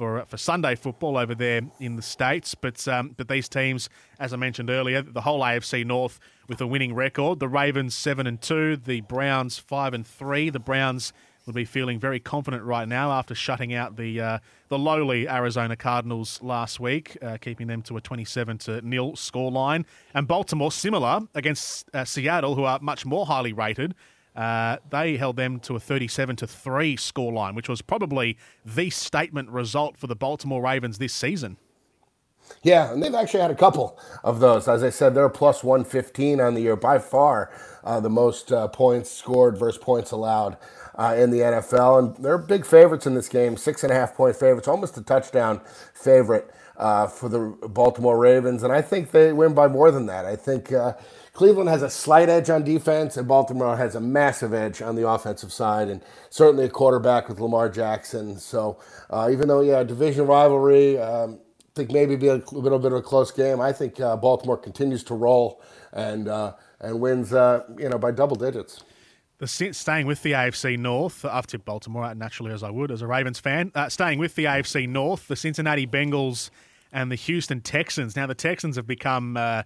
for 0.00 0.24
for 0.24 0.38
Sunday 0.38 0.76
football 0.76 1.18
over 1.18 1.34
there 1.34 1.60
in 1.78 1.96
the 1.96 2.02
states. 2.02 2.54
But 2.54 2.88
um, 2.88 3.10
but 3.18 3.28
these 3.28 3.50
teams, 3.50 3.90
as 4.18 4.32
I 4.32 4.36
mentioned 4.36 4.70
earlier, 4.70 5.02
the 5.02 5.20
whole 5.20 5.40
AFC 5.40 5.84
North 5.84 6.18
with 6.48 6.58
a 6.62 6.66
winning 6.66 6.94
record. 6.94 7.38
The 7.38 7.48
Ravens 7.48 7.94
seven 7.94 8.26
and 8.26 8.40
two, 8.40 8.78
the 8.78 9.02
Browns 9.02 9.58
five 9.58 9.92
and 9.92 10.06
three. 10.06 10.48
The 10.48 10.58
Browns 10.58 11.12
will 11.44 11.52
be 11.52 11.66
feeling 11.66 11.98
very 11.98 12.18
confident 12.18 12.62
right 12.62 12.88
now 12.88 13.12
after 13.12 13.34
shutting 13.34 13.74
out 13.74 13.96
the 13.96 14.18
uh, 14.18 14.38
the 14.68 14.78
lowly 14.78 15.28
Arizona 15.28 15.76
Cardinals 15.76 16.42
last 16.42 16.80
week, 16.80 17.18
uh, 17.20 17.36
keeping 17.38 17.66
them 17.66 17.82
to 17.82 17.98
a 17.98 18.00
27 18.00 18.56
to 18.56 18.80
nil 18.80 19.12
scoreline. 19.12 19.84
And 20.14 20.26
Baltimore 20.26 20.72
similar 20.72 21.20
against 21.34 21.90
uh, 21.92 22.06
Seattle, 22.06 22.54
who 22.54 22.64
are 22.64 22.78
much 22.80 23.04
more 23.04 23.26
highly 23.26 23.52
rated. 23.52 23.94
Uh, 24.36 24.76
they 24.90 25.16
held 25.16 25.36
them 25.36 25.58
to 25.60 25.76
a 25.76 25.80
37 25.80 26.36
to 26.36 26.46
3 26.46 26.96
scoreline, 26.96 27.54
which 27.54 27.68
was 27.68 27.82
probably 27.82 28.36
the 28.64 28.90
statement 28.90 29.50
result 29.50 29.96
for 29.96 30.06
the 30.06 30.16
Baltimore 30.16 30.62
Ravens 30.62 30.98
this 30.98 31.12
season. 31.12 31.56
Yeah, 32.62 32.92
and 32.92 33.02
they've 33.02 33.14
actually 33.14 33.40
had 33.40 33.50
a 33.50 33.56
couple 33.56 33.98
of 34.24 34.40
those. 34.40 34.68
As 34.68 34.82
I 34.82 34.90
said, 34.90 35.14
they're 35.14 35.28
plus 35.28 35.62
115 35.62 36.40
on 36.40 36.54
the 36.54 36.60
year, 36.60 36.76
by 36.76 36.98
far 36.98 37.50
uh, 37.84 38.00
the 38.00 38.10
most 38.10 38.52
uh, 38.52 38.68
points 38.68 39.10
scored 39.10 39.56
versus 39.56 39.82
points 39.82 40.10
allowed 40.10 40.56
uh, 41.00 41.16
in 41.18 41.30
the 41.30 41.40
NFL. 41.40 42.00
And 42.00 42.24
they're 42.24 42.38
big 42.38 42.66
favorites 42.66 43.06
in 43.06 43.14
this 43.14 43.28
game, 43.30 43.56
six 43.56 43.84
and 43.84 43.92
a 43.92 43.96
half 43.96 44.14
point 44.16 44.36
favorites, 44.36 44.68
almost 44.68 44.98
a 44.98 45.02
touchdown 45.02 45.62
favorite 45.94 46.50
uh, 46.76 47.08
for 47.08 47.30
the 47.30 47.40
Baltimore 47.68 48.18
Ravens. 48.18 48.62
And 48.64 48.72
I 48.72 48.82
think 48.82 49.12
they 49.12 49.32
win 49.32 49.54
by 49.54 49.68
more 49.68 49.90
than 49.92 50.06
that. 50.08 50.26
I 50.26 50.36
think 50.36 50.72
uh, 50.72 50.94
Cleveland 51.34 51.70
has 51.70 51.82
a 51.82 51.90
slight 51.90 52.28
edge 52.28 52.50
on 52.50 52.64
defense, 52.64 53.16
and 53.16 53.28
Baltimore 53.28 53.76
has 53.78 53.96
a 53.96 54.00
massive 54.00 54.54
edge 54.54 54.82
on 54.82 54.96
the 54.96 55.08
offensive 55.08 55.52
side, 55.52 55.88
and 55.88 56.02
certainly 56.30 56.66
a 56.66 56.70
quarterback 56.70 57.28
with 57.28 57.40
Lamar 57.40 57.70
Jackson. 57.70 58.38
So 58.38 58.78
uh, 59.10 59.30
even 59.32 59.48
though, 59.48 59.62
yeah, 59.62 59.84
division 59.84 60.26
rivalry, 60.26 60.98
um, 61.00 61.40
I 61.60 61.72
think 61.76 61.92
maybe 61.92 62.16
be 62.16 62.28
a 62.28 62.42
little 62.52 62.80
bit 62.80 62.92
of 62.92 62.98
a 62.98 63.02
close 63.02 63.32
game. 63.32 63.60
I 63.62 63.72
think 63.72 64.00
uh, 64.00 64.16
Baltimore 64.18 64.58
continues 64.58 65.04
to 65.04 65.14
roll 65.14 65.62
and 65.94 66.28
uh, 66.28 66.54
and 66.80 67.00
wins, 67.00 67.32
uh, 67.32 67.64
you 67.78 67.88
know, 67.88 67.98
by 67.98 68.12
double 68.12 68.36
digits. 68.36 68.82
The 69.40 69.46
staying 69.46 70.06
with 70.06 70.22
the 70.22 70.32
AFC 70.32 70.78
North, 70.78 71.24
I've 71.24 71.46
tipped 71.46 71.64
Baltimore 71.64 72.04
out 72.04 72.14
naturally 72.18 72.52
as 72.52 72.62
I 72.62 72.68
would 72.68 72.90
as 72.90 73.00
a 73.00 73.06
Ravens 73.06 73.40
fan. 73.40 73.72
Uh, 73.74 73.88
staying 73.88 74.18
with 74.18 74.34
the 74.34 74.44
AFC 74.44 74.86
North, 74.86 75.28
the 75.28 75.36
Cincinnati 75.36 75.86
Bengals 75.86 76.50
and 76.92 77.10
the 77.10 77.16
Houston 77.16 77.62
Texans. 77.62 78.16
Now 78.16 78.26
the 78.26 78.34
Texans 78.34 78.76
have 78.76 78.86
become 78.86 79.38
uh, 79.38 79.62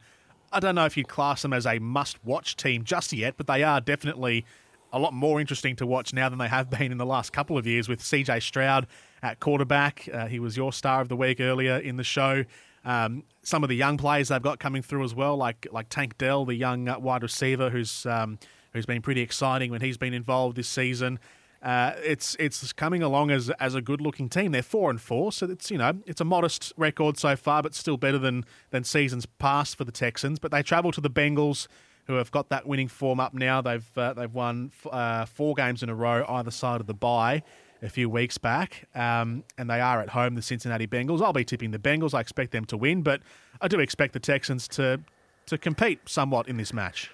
I 0.53 0.61
don't 0.61 0.77
know 0.77 0.85
if 0.85 0.97
you'd 0.97 1.09
class 1.09 1.43
them 1.43 1.53
as 1.53 1.67
a 1.67 1.81
must 1.81 2.25
watch 2.25 2.55
team 2.55 2.85
just 2.85 3.13
yet, 3.13 3.35
but 3.37 3.49
they 3.49 3.65
are 3.65 3.81
definitely 3.81 4.45
a 4.93 5.01
lot 5.01 5.13
more 5.13 5.41
interesting 5.41 5.75
to 5.75 5.87
watch 5.87 6.13
now 6.13 6.29
than 6.29 6.39
they 6.39 6.47
have 6.47 6.71
been 6.71 6.93
in 6.93 6.99
the 6.99 7.07
last 7.07 7.33
couple 7.33 7.59
of 7.59 7.67
years 7.67 7.89
with 7.89 8.01
CJ 8.01 8.43
Stroud 8.43 8.87
at 9.25 9.41
quarterback. 9.41 10.09
Uh, 10.13 10.27
he 10.27 10.39
was 10.39 10.57
your 10.57 10.73
star 10.73 11.01
of 11.01 11.09
the 11.09 11.17
week 11.17 11.41
earlier 11.41 11.79
in 11.79 11.97
the 11.97 12.05
show. 12.05 12.45
Um, 12.85 13.25
some 13.43 13.65
of 13.65 13.69
the 13.69 13.75
young 13.75 13.97
players 13.97 14.29
they've 14.29 14.41
got 14.41 14.61
coming 14.61 14.83
through 14.83 15.03
as 15.03 15.17
well, 15.17 15.37
like 15.37 15.67
like 15.73 15.89
Tank 15.89 16.17
Dell, 16.17 16.45
the 16.45 16.55
young 16.55 16.89
uh, 16.89 17.01
wide 17.01 17.25
receiver, 17.25 17.71
who's 17.71 18.07
um, 18.07 18.39
who's 18.75 18.87
been 18.87 19.01
pretty 19.01 19.23
exciting 19.23 19.71
when 19.71 19.81
he's 19.81 19.97
been 19.97 20.13
involved 20.13 20.57
this 20.57 20.69
season. 20.69 21.19
Uh, 21.63 21.93
it's 22.05 22.37
it's 22.39 22.75
coming 22.75 23.03
along 23.03 23.31
as 23.31 23.49
as 23.59 23.75
a 23.75 23.81
good 23.81 24.01
looking 24.03 24.29
team. 24.29 24.53
They're 24.53 24.63
four 24.63 24.91
and 24.91 25.01
four, 25.01 25.33
so 25.33 25.47
it's 25.47 25.71
you 25.71 25.79
know 25.79 25.95
it's 26.05 26.21
a 26.21 26.25
modest 26.25 26.75
record 26.77 27.17
so 27.17 27.37
far, 27.37 27.63
but 27.63 27.75
still 27.75 27.97
better 27.97 28.19
than 28.19 28.45
than 28.71 28.85
seasons 28.85 29.25
past 29.25 29.77
for 29.79 29.85
the 29.85 29.93
Texans. 29.93 30.39
But 30.39 30.51
they 30.51 30.63
travel 30.63 30.93
to 30.93 31.01
the 31.01 31.09
Bengals, 31.09 31.67
who 32.07 32.15
have 32.15 32.31
got 32.31 32.51
that 32.51 32.67
winning 32.67 32.89
form 32.89 33.19
up 33.19 33.33
now. 33.33 33.63
They've 33.63 33.87
uh, 33.97 34.13
they've 34.13 34.33
won 34.33 34.73
uh, 34.91 35.25
four 35.25 35.55
games 35.55 35.83
in 35.83 35.89
a 35.89 35.95
row 35.95 36.27
either 36.29 36.51
side 36.51 36.83
of 36.83 36.87
the 36.87 36.95
bye 36.95 37.43
a 37.83 37.89
few 37.89 38.09
weeks 38.09 38.39
back, 38.39 38.89
um, 38.95 39.45
and 39.59 39.69
they 39.69 39.81
are 39.81 40.01
at 40.01 40.11
home, 40.11 40.35
the 40.35 40.43
Cincinnati 40.43 40.87
Bengals. 40.87 41.23
I'll 41.23 41.33
be 41.33 41.45
tipping 41.45 41.71
the 41.71 41.79
Bengals. 41.79 42.15
I 42.15 42.21
expect 42.21 42.53
them 42.53 42.65
to 42.67 42.77
win, 42.77 43.03
but 43.03 43.21
I 43.61 43.69
do 43.69 43.81
expect 43.81 44.13
the 44.13 44.21
Texans 44.21 44.69
to 44.69 45.01
to 45.47 45.57
compete 45.57 46.01
somewhat 46.07 46.49
in 46.49 46.59
this 46.59 46.73
match. 46.75 47.11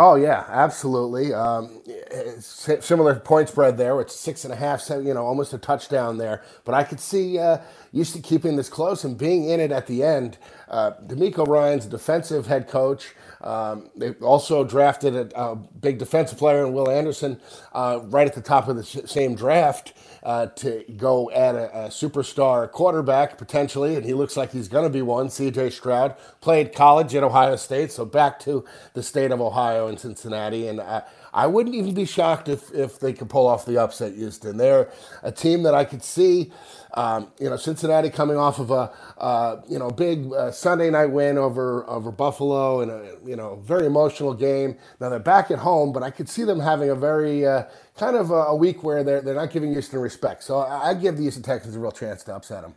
Oh 0.00 0.14
yeah, 0.14 0.44
absolutely. 0.46 1.34
Um, 1.34 1.82
similar 2.38 3.16
point 3.16 3.48
spread 3.48 3.76
there. 3.76 4.00
It's 4.00 4.14
six 4.14 4.44
and 4.44 4.52
a 4.52 4.56
half, 4.56 4.80
seven, 4.80 5.04
you 5.04 5.12
know, 5.12 5.26
almost 5.26 5.52
a 5.52 5.58
touchdown 5.58 6.18
there. 6.18 6.44
But 6.64 6.76
I 6.76 6.84
could 6.84 7.00
see 7.00 7.36
uh, 7.36 7.58
Houston 7.92 8.22
keeping 8.22 8.54
this 8.54 8.68
close 8.68 9.02
and 9.02 9.18
being 9.18 9.48
in 9.48 9.58
it 9.58 9.72
at 9.72 9.88
the 9.88 10.04
end. 10.04 10.38
Uh, 10.68 10.92
DeMeco 11.04 11.48
Ryans 11.48 11.86
defensive 11.86 12.46
head 12.46 12.68
coach. 12.68 13.12
Um, 13.40 13.90
they 13.96 14.12
also 14.14 14.62
drafted 14.62 15.14
a, 15.14 15.40
a, 15.40 15.56
big 15.56 15.98
defensive 15.98 16.38
player 16.38 16.66
in 16.66 16.72
Will 16.72 16.90
Anderson 16.90 17.40
uh, 17.72 18.00
right 18.04 18.26
at 18.26 18.34
the 18.34 18.40
top 18.40 18.68
of 18.68 18.76
the 18.76 18.84
same 18.84 19.36
draft 19.36 19.94
uh, 20.24 20.46
to 20.46 20.84
go 20.96 21.30
at 21.30 21.54
a, 21.54 21.84
a, 21.84 21.88
superstar 21.88 22.70
quarterback 22.70 23.38
potentially, 23.38 23.94
and 23.94 24.04
he 24.04 24.12
looks 24.12 24.36
like 24.36 24.52
he's 24.52 24.68
going 24.68 24.84
to 24.84 24.90
be 24.90 25.02
one. 25.02 25.30
C.J. 25.30 25.70
Stroud 25.70 26.16
played 26.40 26.74
college 26.74 27.14
at 27.14 27.22
Ohio 27.22 27.56
State, 27.56 27.92
so 27.92 28.04
back 28.04 28.40
to 28.40 28.64
the 28.94 29.02
state 29.02 29.30
of 29.30 29.40
Ohio 29.40 29.87
and 29.88 29.98
Cincinnati, 29.98 30.68
and 30.68 30.80
I, 30.80 31.02
I 31.32 31.46
wouldn't 31.46 31.74
even 31.74 31.94
be 31.94 32.04
shocked 32.04 32.48
if 32.48 32.72
if 32.74 32.98
they 33.00 33.12
could 33.12 33.28
pull 33.28 33.46
off 33.46 33.66
the 33.66 33.78
upset. 33.78 34.14
Houston, 34.14 34.56
they're 34.56 34.90
a 35.22 35.32
team 35.32 35.62
that 35.64 35.74
I 35.74 35.84
could 35.84 36.02
see. 36.02 36.52
Um, 36.94 37.30
you 37.38 37.50
know, 37.50 37.56
Cincinnati 37.56 38.10
coming 38.10 38.36
off 38.36 38.58
of 38.58 38.70
a 38.70 38.90
uh, 39.18 39.60
you 39.68 39.78
know 39.78 39.90
big 39.90 40.32
uh, 40.32 40.50
Sunday 40.50 40.90
night 40.90 41.06
win 41.06 41.38
over 41.38 41.88
over 41.88 42.10
Buffalo 42.10 42.80
and 42.80 42.90
a 42.90 43.16
you 43.24 43.36
know 43.36 43.56
very 43.64 43.86
emotional 43.86 44.34
game. 44.34 44.76
Now 45.00 45.08
they're 45.08 45.18
back 45.18 45.50
at 45.50 45.58
home, 45.58 45.92
but 45.92 46.02
I 46.02 46.10
could 46.10 46.28
see 46.28 46.44
them 46.44 46.60
having 46.60 46.90
a 46.90 46.94
very 46.94 47.46
uh, 47.46 47.64
kind 47.96 48.16
of 48.16 48.30
a, 48.30 48.34
a, 48.34 48.56
week 48.56 48.82
where 48.82 49.04
they're 49.04 49.20
they're 49.20 49.34
not 49.34 49.50
giving 49.50 49.72
Houston 49.72 50.00
respect. 50.00 50.44
So 50.44 50.58
I, 50.58 50.90
I 50.90 50.94
give 50.94 51.16
the 51.16 51.22
Houston 51.22 51.42
Texans 51.42 51.76
a 51.76 51.78
real 51.78 51.92
chance 51.92 52.24
to 52.24 52.34
upset 52.34 52.62
them. 52.62 52.74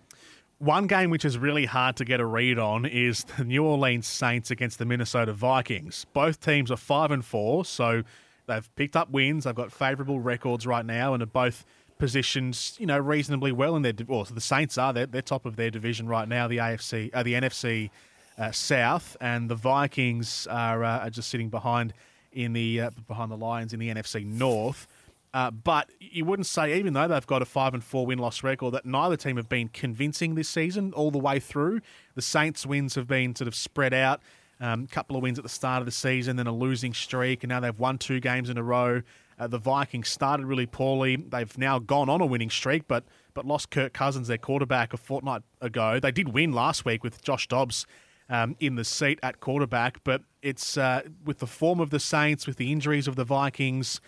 One 0.62 0.86
game 0.86 1.10
which 1.10 1.26
is 1.26 1.40
really 1.40 1.66
hard 1.66 1.96
to 1.96 2.06
get 2.06 2.20
a 2.20 2.26
read 2.26 2.60
on 2.60 2.86
is 2.86 3.24
the 3.24 3.44
New 3.44 3.64
Orleans 3.64 4.06
Saints 4.06 4.52
against 4.52 4.78
the 4.78 4.86
Minnesota 4.86 5.34
Vikings. 5.34 6.06
Both 6.14 6.40
teams 6.40 6.70
are 6.70 6.78
five 6.78 7.10
and 7.10 7.26
four, 7.26 7.66
so 7.66 8.04
they've 8.46 8.76
picked 8.76 8.96
up 8.96 9.10
wins. 9.10 9.46
They've 9.46 9.56
got 9.56 9.72
favourable 9.72 10.20
records 10.20 10.68
right 10.68 10.86
now, 10.86 11.16
and 11.16 11.24
are 11.24 11.26
both 11.26 11.66
positioned, 11.98 12.74
you 12.78 12.86
know, 12.86 13.00
reasonably 13.00 13.52
well 13.52 13.76
in 13.76 13.82
their. 13.82 13.94
Well, 14.06 14.24
so 14.24 14.36
the 14.36 14.40
Saints 14.40 14.78
are 14.78 14.94
they're, 14.94 15.08
they're 15.08 15.24
top 15.24 15.48
of 15.48 15.56
their 15.56 15.72
division 15.72 16.08
right 16.08 16.28
now. 16.28 16.48
The 16.48 16.58
AFC, 16.58 17.10
uh, 17.12 17.24
the 17.24 17.34
NFC 17.34 17.90
uh, 18.38 18.52
South, 18.52 19.18
and 19.20 19.50
the 19.50 19.56
Vikings 19.56 20.46
are, 20.46 20.84
uh, 20.84 21.00
are 21.00 21.10
just 21.10 21.30
sitting 21.30 21.50
behind 21.50 21.92
in 22.34 22.54
the 22.54 22.82
uh, 22.82 22.90
behind 23.08 23.32
the 23.32 23.38
Lions 23.38 23.74
in 23.74 23.80
the 23.80 23.92
NFC 23.92 24.24
North. 24.24 24.88
Uh, 25.34 25.50
but 25.50 25.90
you 26.00 26.26
wouldn't 26.26 26.46
say, 26.46 26.78
even 26.78 26.94
though 26.94 27.08
they've 27.08 27.28
got 27.28 27.42
a 27.42 27.46
five 27.46 27.74
and 27.74 27.84
four 27.84 28.06
win 28.06 28.20
loss 28.20 28.44
record, 28.44 28.74
that 28.74 28.86
neither 28.86 29.16
team 29.16 29.38
have 29.38 29.48
been 29.48 29.70
convincing 29.70 30.36
this 30.36 30.50
season 30.50 30.92
all 30.94 31.10
the 31.10 31.20
way 31.20 31.40
through. 31.40 31.82
The 32.16 32.22
Saints' 32.22 32.66
wins 32.66 32.96
have 32.96 33.08
been 33.08 33.36
sort 33.36 33.48
of 33.48 33.56
spread 33.56 33.94
out. 33.94 34.22
A 34.60 34.68
um, 34.68 34.88
couple 34.88 35.16
of 35.16 35.24
wins 35.24 35.40
at 35.40 35.44
the 35.44 35.50
start 35.50 35.82
of 35.82 35.86
the 35.86 35.92
season, 35.92 36.36
then 36.36 36.46
a 36.46 36.54
losing 36.54 36.94
streak, 36.94 37.44
and 37.44 37.50
now 37.50 37.60
they've 37.60 37.80
won 37.80 37.98
two 37.98 38.20
games 38.20 38.48
in 38.50 38.58
a 38.58 38.64
row. 38.64 39.02
Uh, 39.40 39.48
the 39.48 39.58
Vikings 39.58 40.08
started 40.08 40.46
really 40.46 40.68
poorly. 40.68 41.16
They've 41.16 41.58
now 41.58 41.80
gone 41.80 42.10
on 42.10 42.22
a 42.22 42.28
winning 42.28 42.52
streak, 42.52 42.88
but 42.88 43.06
but 43.34 43.46
lost 43.46 43.72
Kirk 43.72 43.94
Cousins, 43.94 44.28
their 44.28 44.38
quarterback, 44.38 44.94
a 44.94 44.98
fortnight 44.98 45.42
ago. 45.62 46.00
They 46.00 46.12
did 46.12 46.34
win 46.34 46.52
last 46.52 46.86
week 46.86 47.04
with 47.04 47.24
Josh 47.24 47.48
Dobbs 47.48 47.88
um, 48.30 48.56
in 48.60 48.76
the 48.76 48.84
seat 48.84 49.20
at 49.24 49.40
quarterback, 49.40 50.04
but 50.04 50.22
it's 50.42 50.78
uh, 50.78 51.02
with 51.26 51.40
the 51.40 51.48
form 51.48 51.80
of 51.80 51.90
the 51.90 52.00
Saints, 52.00 52.46
with 52.46 52.58
the 52.58 52.72
injuries 52.72 53.08
of 53.08 53.16
the 53.16 53.24
Vikings. 53.24 54.00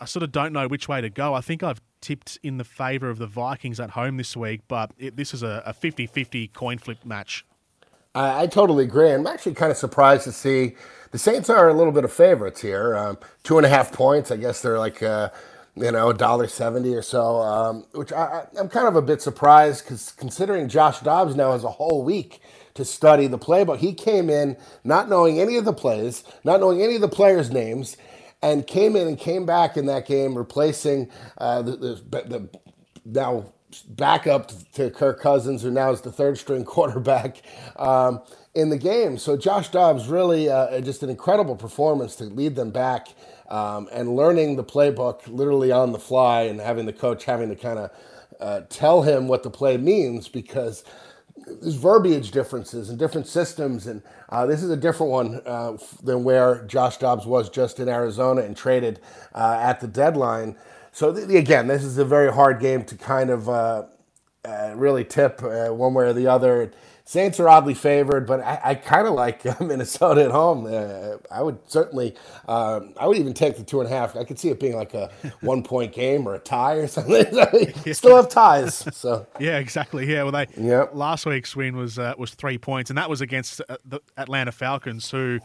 I 0.00 0.04
sort 0.04 0.22
of 0.22 0.32
don't 0.32 0.52
know 0.52 0.68
which 0.68 0.88
way 0.88 1.00
to 1.00 1.10
go. 1.10 1.34
I 1.34 1.40
think 1.40 1.62
I've 1.62 1.80
tipped 2.00 2.38
in 2.42 2.58
the 2.58 2.64
favour 2.64 3.10
of 3.10 3.18
the 3.18 3.26
Vikings 3.26 3.80
at 3.80 3.90
home 3.90 4.16
this 4.16 4.36
week, 4.36 4.62
but 4.68 4.92
it, 4.98 5.16
this 5.16 5.34
is 5.34 5.42
a 5.42 5.74
50 5.78 6.06
50 6.06 6.48
coin 6.48 6.78
flip 6.78 7.04
match. 7.04 7.44
I, 8.14 8.42
I, 8.42 8.46
totally 8.46 8.84
agree. 8.84 9.12
I'm 9.12 9.26
actually 9.26 9.54
kind 9.54 9.70
of 9.70 9.76
surprised 9.76 10.24
to 10.24 10.32
see 10.32 10.76
the 11.10 11.18
Saints 11.18 11.50
are 11.50 11.68
a 11.68 11.74
little 11.74 11.92
bit 11.92 12.04
of 12.04 12.12
favorites 12.12 12.60
here. 12.60 12.96
Um, 12.96 13.18
two 13.42 13.58
and 13.58 13.66
a 13.66 13.68
half 13.68 13.92
points. 13.92 14.30
I 14.30 14.36
guess 14.36 14.62
they're 14.62 14.78
like, 14.78 15.02
uh, 15.02 15.30
you 15.74 15.92
know, 15.92 16.12
dollar 16.12 16.48
seventy 16.48 16.94
or 16.94 17.02
so, 17.02 17.36
um, 17.38 17.84
which 17.92 18.12
I, 18.12 18.46
am 18.58 18.68
kind 18.68 18.88
of 18.88 18.96
a 18.96 19.02
bit 19.02 19.20
surprised 19.20 19.84
because 19.84 20.12
considering 20.12 20.68
Josh 20.68 21.00
Dobbs 21.00 21.36
now 21.36 21.52
has 21.52 21.64
a 21.64 21.70
whole 21.70 22.02
week 22.04 22.40
to 22.74 22.84
study 22.84 23.26
the 23.26 23.38
playbook. 23.38 23.78
He 23.78 23.92
came 23.92 24.30
in 24.30 24.56
not 24.84 25.08
knowing 25.08 25.40
any 25.40 25.56
of 25.56 25.64
the 25.64 25.72
plays, 25.72 26.24
not 26.44 26.60
knowing 26.60 26.80
any 26.80 26.94
of 26.94 27.00
the 27.00 27.08
players' 27.08 27.50
names, 27.50 27.96
and 28.42 28.66
came 28.66 28.96
in 28.96 29.08
and 29.08 29.18
came 29.18 29.46
back 29.46 29.76
in 29.76 29.86
that 29.86 30.06
game, 30.06 30.36
replacing 30.36 31.10
uh, 31.38 31.62
the, 31.62 31.72
the, 31.76 32.22
the 32.22 32.48
now 33.04 33.44
backup 33.90 34.50
to 34.72 34.90
Kirk 34.90 35.20
Cousins, 35.20 35.62
who 35.62 35.70
now 35.70 35.90
is 35.90 36.00
the 36.00 36.12
third 36.12 36.38
string 36.38 36.64
quarterback 36.66 37.42
um, 37.76 38.20
in 38.54 38.70
the 38.70 38.78
game. 38.78 39.18
So 39.18 39.36
Josh 39.36 39.68
Dobbs 39.70 40.08
really 40.08 40.48
uh, 40.48 40.80
just 40.80 41.02
an 41.02 41.10
incredible 41.10 41.56
performance 41.56 42.16
to 42.16 42.24
lead 42.24 42.56
them 42.56 42.70
back 42.70 43.08
um, 43.48 43.88
and 43.92 44.14
learning 44.14 44.56
the 44.56 44.64
playbook 44.64 45.26
literally 45.26 45.72
on 45.72 45.92
the 45.92 45.98
fly 45.98 46.42
and 46.42 46.60
having 46.60 46.86
the 46.86 46.92
coach 46.92 47.24
having 47.24 47.48
to 47.48 47.56
kind 47.56 47.78
of 47.78 47.90
uh, 48.40 48.60
tell 48.68 49.02
him 49.02 49.28
what 49.28 49.42
the 49.42 49.50
play 49.50 49.76
means 49.76 50.28
because 50.28 50.84
there's 51.60 51.76
verbiage 51.76 52.30
differences 52.32 52.90
and 52.90 52.98
different 52.98 53.26
systems, 53.26 53.86
and 53.86 54.02
uh, 54.30 54.46
this 54.46 54.62
is 54.62 54.70
a 54.70 54.76
different 54.76 55.12
one 55.12 55.42
uh, 55.46 55.76
than 56.02 56.24
where 56.24 56.64
Josh 56.66 56.98
Dobbs 56.98 57.26
was 57.26 57.50
just 57.50 57.80
in 57.80 57.88
Arizona 57.88 58.42
and 58.42 58.56
traded 58.56 59.00
uh, 59.34 59.58
at 59.60 59.80
the 59.80 59.88
deadline. 59.88 60.56
So 60.92 61.14
th- 61.14 61.28
again, 61.30 61.66
this 61.68 61.84
is 61.84 61.98
a 61.98 62.04
very 62.04 62.32
hard 62.32 62.60
game 62.60 62.84
to 62.86 62.96
kind 62.96 63.30
of 63.30 63.48
uh, 63.48 63.84
uh, 64.44 64.74
really 64.76 65.04
tip 65.04 65.42
uh, 65.42 65.68
one 65.68 65.94
way 65.94 66.06
or 66.06 66.12
the 66.14 66.26
other. 66.28 66.72
Saints 67.08 67.40
are 67.40 67.48
oddly 67.48 67.72
favored, 67.72 68.26
but 68.26 68.40
I, 68.40 68.60
I 68.62 68.74
kind 68.74 69.06
of 69.06 69.14
like 69.14 69.42
Minnesota 69.62 70.24
at 70.26 70.30
home. 70.30 70.66
Uh, 70.66 71.16
I 71.30 71.40
would 71.40 71.58
certainly, 71.66 72.14
um, 72.46 72.92
I 73.00 73.06
would 73.06 73.16
even 73.16 73.32
take 73.32 73.56
the 73.56 73.62
two 73.62 73.80
and 73.80 73.90
a 73.90 73.90
half. 73.90 74.14
I 74.14 74.24
could 74.24 74.38
see 74.38 74.50
it 74.50 74.60
being 74.60 74.76
like 74.76 74.92
a 74.92 75.10
one 75.40 75.62
point 75.62 75.94
game 75.94 76.28
or 76.28 76.34
a 76.34 76.38
tie 76.38 76.74
or 76.74 76.86
something. 76.86 77.24
Still 77.94 78.14
have 78.14 78.28
ties, 78.28 78.94
so 78.94 79.26
yeah, 79.40 79.56
exactly. 79.56 80.04
Yeah, 80.04 80.24
well, 80.24 80.32
they 80.32 80.48
yep. 80.58 80.90
last 80.92 81.24
week's 81.24 81.56
win 81.56 81.78
was 81.78 81.98
uh, 81.98 82.12
was 82.18 82.34
three 82.34 82.58
points, 82.58 82.90
and 82.90 82.98
that 82.98 83.08
was 83.08 83.22
against 83.22 83.62
uh, 83.70 83.78
the 83.86 84.00
Atlanta 84.18 84.52
Falcons, 84.52 85.10
who 85.10 85.38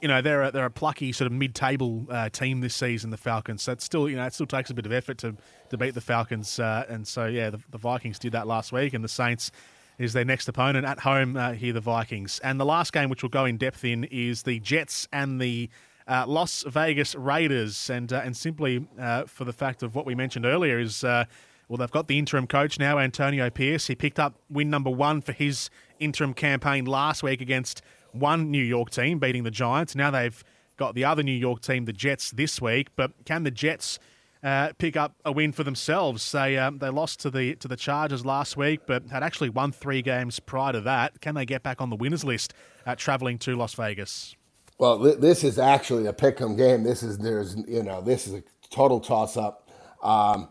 you 0.00 0.06
know 0.06 0.22
they're 0.22 0.44
a, 0.44 0.52
they're 0.52 0.66
a 0.66 0.70
plucky 0.70 1.10
sort 1.10 1.26
of 1.26 1.32
mid-table 1.32 2.06
uh, 2.10 2.28
team 2.28 2.60
this 2.60 2.76
season, 2.76 3.10
the 3.10 3.16
Falcons. 3.16 3.62
So 3.62 3.72
it 3.72 3.82
still 3.82 4.08
you 4.08 4.14
know 4.14 4.24
it 4.24 4.34
still 4.34 4.46
takes 4.46 4.70
a 4.70 4.74
bit 4.74 4.86
of 4.86 4.92
effort 4.92 5.18
to 5.18 5.34
to 5.70 5.76
beat 5.76 5.94
the 5.94 6.00
Falcons, 6.00 6.60
uh, 6.60 6.84
and 6.88 7.04
so 7.08 7.26
yeah, 7.26 7.50
the, 7.50 7.60
the, 7.70 7.78
Vikings 7.78 8.20
did 8.20 8.30
that 8.34 8.46
last 8.46 8.70
week, 8.70 8.94
and 8.94 9.02
the 9.02 9.08
Saints 9.08 9.50
is 9.98 10.12
their 10.12 10.24
next 10.24 10.48
opponent 10.48 10.86
at 10.86 11.00
home 11.00 11.36
uh, 11.36 11.52
here, 11.52 11.72
the 11.72 11.80
Vikings. 11.80 12.40
And 12.42 12.60
the 12.60 12.64
last 12.64 12.92
game, 12.92 13.10
which 13.10 13.22
we'll 13.22 13.30
go 13.30 13.44
in 13.44 13.56
depth 13.56 13.84
in, 13.84 14.04
is 14.04 14.44
the 14.44 14.60
Jets 14.60 15.08
and 15.12 15.40
the 15.40 15.68
uh, 16.06 16.24
Las 16.26 16.64
Vegas 16.66 17.14
Raiders, 17.14 17.90
and 17.90 18.12
uh, 18.12 18.22
and 18.24 18.36
simply 18.36 18.86
uh, 18.98 19.24
for 19.24 19.44
the 19.44 19.52
fact 19.52 19.82
of 19.82 19.94
what 19.94 20.06
we 20.06 20.14
mentioned 20.14 20.46
earlier 20.46 20.78
is. 20.78 21.02
well, 21.02 21.76
they've 21.76 21.90
got 21.90 22.08
the 22.08 22.18
interim 22.18 22.46
coach 22.46 22.78
now, 22.78 22.98
Antonio 22.98 23.50
Pierce. 23.50 23.88
He 23.88 23.94
picked 23.94 24.18
up 24.18 24.40
win 24.48 24.70
number 24.70 24.88
one 24.88 25.20
for 25.20 25.32
his 25.32 25.68
interim 26.00 26.32
campaign 26.32 26.86
last 26.86 27.22
week 27.22 27.42
against 27.42 27.82
one 28.12 28.50
New 28.50 28.62
York 28.62 28.88
team 28.88 29.18
beating 29.18 29.44
the 29.44 29.50
Giants. 29.50 29.94
Now 29.94 30.10
they've 30.10 30.42
got 30.78 30.94
the 30.94 31.04
other 31.04 31.22
New 31.22 31.32
York 31.32 31.60
team, 31.60 31.84
the 31.84 31.92
Jets, 31.92 32.30
this 32.30 32.60
week. 32.60 32.88
But 32.96 33.12
can 33.26 33.42
the 33.42 33.50
Jets 33.50 33.98
uh, 34.42 34.72
pick 34.78 34.96
up 34.96 35.14
a 35.24 35.32
win 35.32 35.52
for 35.52 35.64
themselves? 35.64 36.30
They 36.32 36.58
um, 36.58 36.78
they 36.78 36.90
lost 36.90 37.20
to 37.20 37.30
the 37.30 37.56
to 37.56 37.68
the 37.68 37.76
Chargers 37.76 38.24
last 38.24 38.56
week, 38.56 38.80
but 38.86 39.08
had 39.10 39.22
actually 39.22 39.50
won 39.50 39.72
three 39.72 40.02
games 40.02 40.40
prior 40.40 40.72
to 40.72 40.80
that. 40.82 41.20
Can 41.20 41.34
they 41.34 41.44
get 41.44 41.62
back 41.62 41.80
on 41.80 41.90
the 41.90 41.96
winners 41.96 42.24
list 42.24 42.54
at 42.86 42.98
traveling 42.98 43.38
to 43.38 43.56
Las 43.56 43.74
Vegas? 43.74 44.36
Well, 44.78 45.02
th- 45.02 45.18
this 45.18 45.42
is 45.44 45.58
actually 45.58 46.06
a 46.06 46.12
pick'em 46.12 46.56
game. 46.56 46.84
This 46.84 47.02
is 47.02 47.18
there's 47.18 47.56
you 47.66 47.82
know 47.82 48.00
this 48.00 48.26
is 48.26 48.34
a 48.34 48.42
total 48.70 49.00
toss 49.00 49.36
up. 49.36 49.68
Um, 50.02 50.48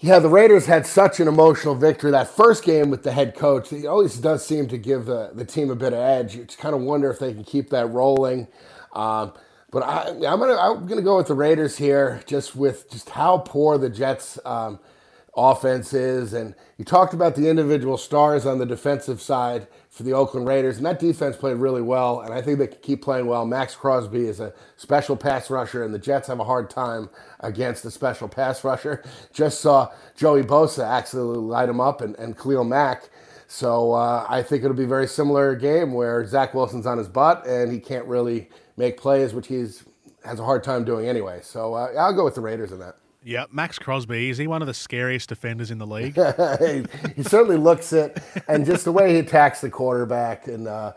yeah, 0.00 0.20
the 0.20 0.28
Raiders 0.28 0.66
had 0.66 0.86
such 0.86 1.18
an 1.18 1.26
emotional 1.26 1.74
victory. 1.74 2.12
That 2.12 2.28
first 2.28 2.62
game 2.62 2.88
with 2.88 3.02
the 3.02 3.10
head 3.10 3.34
coach, 3.34 3.70
he 3.70 3.86
always 3.86 4.16
does 4.18 4.46
seem 4.46 4.68
to 4.68 4.78
give 4.78 5.06
the, 5.06 5.32
the 5.34 5.44
team 5.44 5.70
a 5.70 5.74
bit 5.74 5.92
of 5.92 5.98
edge. 5.98 6.36
You 6.36 6.44
just 6.44 6.58
kind 6.58 6.74
of 6.74 6.82
wonder 6.82 7.10
if 7.10 7.18
they 7.18 7.32
can 7.32 7.42
keep 7.42 7.70
that 7.70 7.86
rolling. 7.86 8.46
Um, 8.92 9.32
but 9.70 9.82
I, 9.82 10.08
am 10.08 10.20
gonna 10.20 10.56
I'm 10.56 10.86
gonna 10.86 11.02
go 11.02 11.16
with 11.16 11.26
the 11.26 11.34
Raiders 11.34 11.76
here, 11.76 12.22
just 12.26 12.56
with 12.56 12.90
just 12.90 13.10
how 13.10 13.38
poor 13.38 13.76
the 13.76 13.90
Jets 13.90 14.38
um, 14.44 14.80
offense 15.36 15.92
is. 15.92 16.32
And 16.32 16.54
you 16.78 16.84
talked 16.84 17.12
about 17.12 17.34
the 17.34 17.48
individual 17.48 17.98
stars 17.98 18.46
on 18.46 18.58
the 18.58 18.66
defensive 18.66 19.20
side 19.20 19.66
for 19.90 20.04
the 20.04 20.12
Oakland 20.12 20.46
Raiders, 20.46 20.78
and 20.78 20.86
that 20.86 20.98
defense 20.98 21.36
played 21.36 21.56
really 21.56 21.82
well. 21.82 22.20
And 22.20 22.32
I 22.32 22.40
think 22.40 22.58
they 22.58 22.68
can 22.68 22.78
keep 22.80 23.02
playing 23.02 23.26
well. 23.26 23.44
Maxx 23.44 23.74
Crosby 23.74 24.26
is 24.26 24.40
a 24.40 24.54
special 24.76 25.16
pass 25.16 25.50
rusher, 25.50 25.84
and 25.84 25.92
the 25.92 25.98
Jets 25.98 26.28
have 26.28 26.40
a 26.40 26.44
hard 26.44 26.70
time 26.70 27.10
against 27.40 27.84
a 27.84 27.90
special 27.90 28.28
pass 28.28 28.64
rusher. 28.64 29.04
Just 29.34 29.60
saw 29.60 29.90
Joey 30.16 30.44
Bosa 30.44 30.88
actually 30.88 31.36
light 31.38 31.68
him 31.68 31.80
up 31.80 32.00
and, 32.00 32.16
and 32.16 32.38
Khalil 32.38 32.64
Mack. 32.64 33.10
So 33.50 33.92
uh, 33.92 34.26
I 34.28 34.42
think 34.42 34.62
it'll 34.62 34.76
be 34.76 34.84
a 34.84 34.88
very 34.88 35.08
similar 35.08 35.56
game 35.56 35.94
where 35.94 36.24
Zach 36.26 36.52
Wilson's 36.52 36.86
on 36.86 36.98
his 36.98 37.08
butt 37.08 37.46
and 37.46 37.72
he 37.72 37.80
can't 37.80 38.04
really 38.04 38.50
make 38.76 38.98
plays, 38.98 39.32
which 39.32 39.48
he's 39.48 39.84
has 40.24 40.38
a 40.38 40.44
hard 40.44 40.62
time 40.62 40.84
doing 40.84 41.08
anyway. 41.08 41.40
So 41.42 41.72
uh, 41.72 41.92
I'll 41.98 42.12
go 42.12 42.24
with 42.24 42.34
the 42.34 42.42
Raiders 42.42 42.72
in 42.72 42.78
that. 42.80 42.96
Yeah, 43.24 43.46
Maxx 43.50 43.78
Crosby 43.78 44.28
is 44.28 44.36
he 44.38 44.46
one 44.46 44.62
of 44.62 44.68
the 44.68 44.74
scariest 44.74 45.30
defenders 45.30 45.70
in 45.70 45.78
the 45.78 45.86
league? 45.86 46.14
he, 46.60 46.84
he, 47.16 47.22
certainly 47.22 47.56
looks 47.56 47.92
it, 47.92 48.22
and 48.46 48.64
just 48.64 48.84
the 48.84 48.92
way 48.92 49.14
he 49.14 49.18
attacks 49.18 49.60
the 49.60 49.70
quarterback, 49.70 50.46
and 50.46 50.68
uh, 50.68 50.92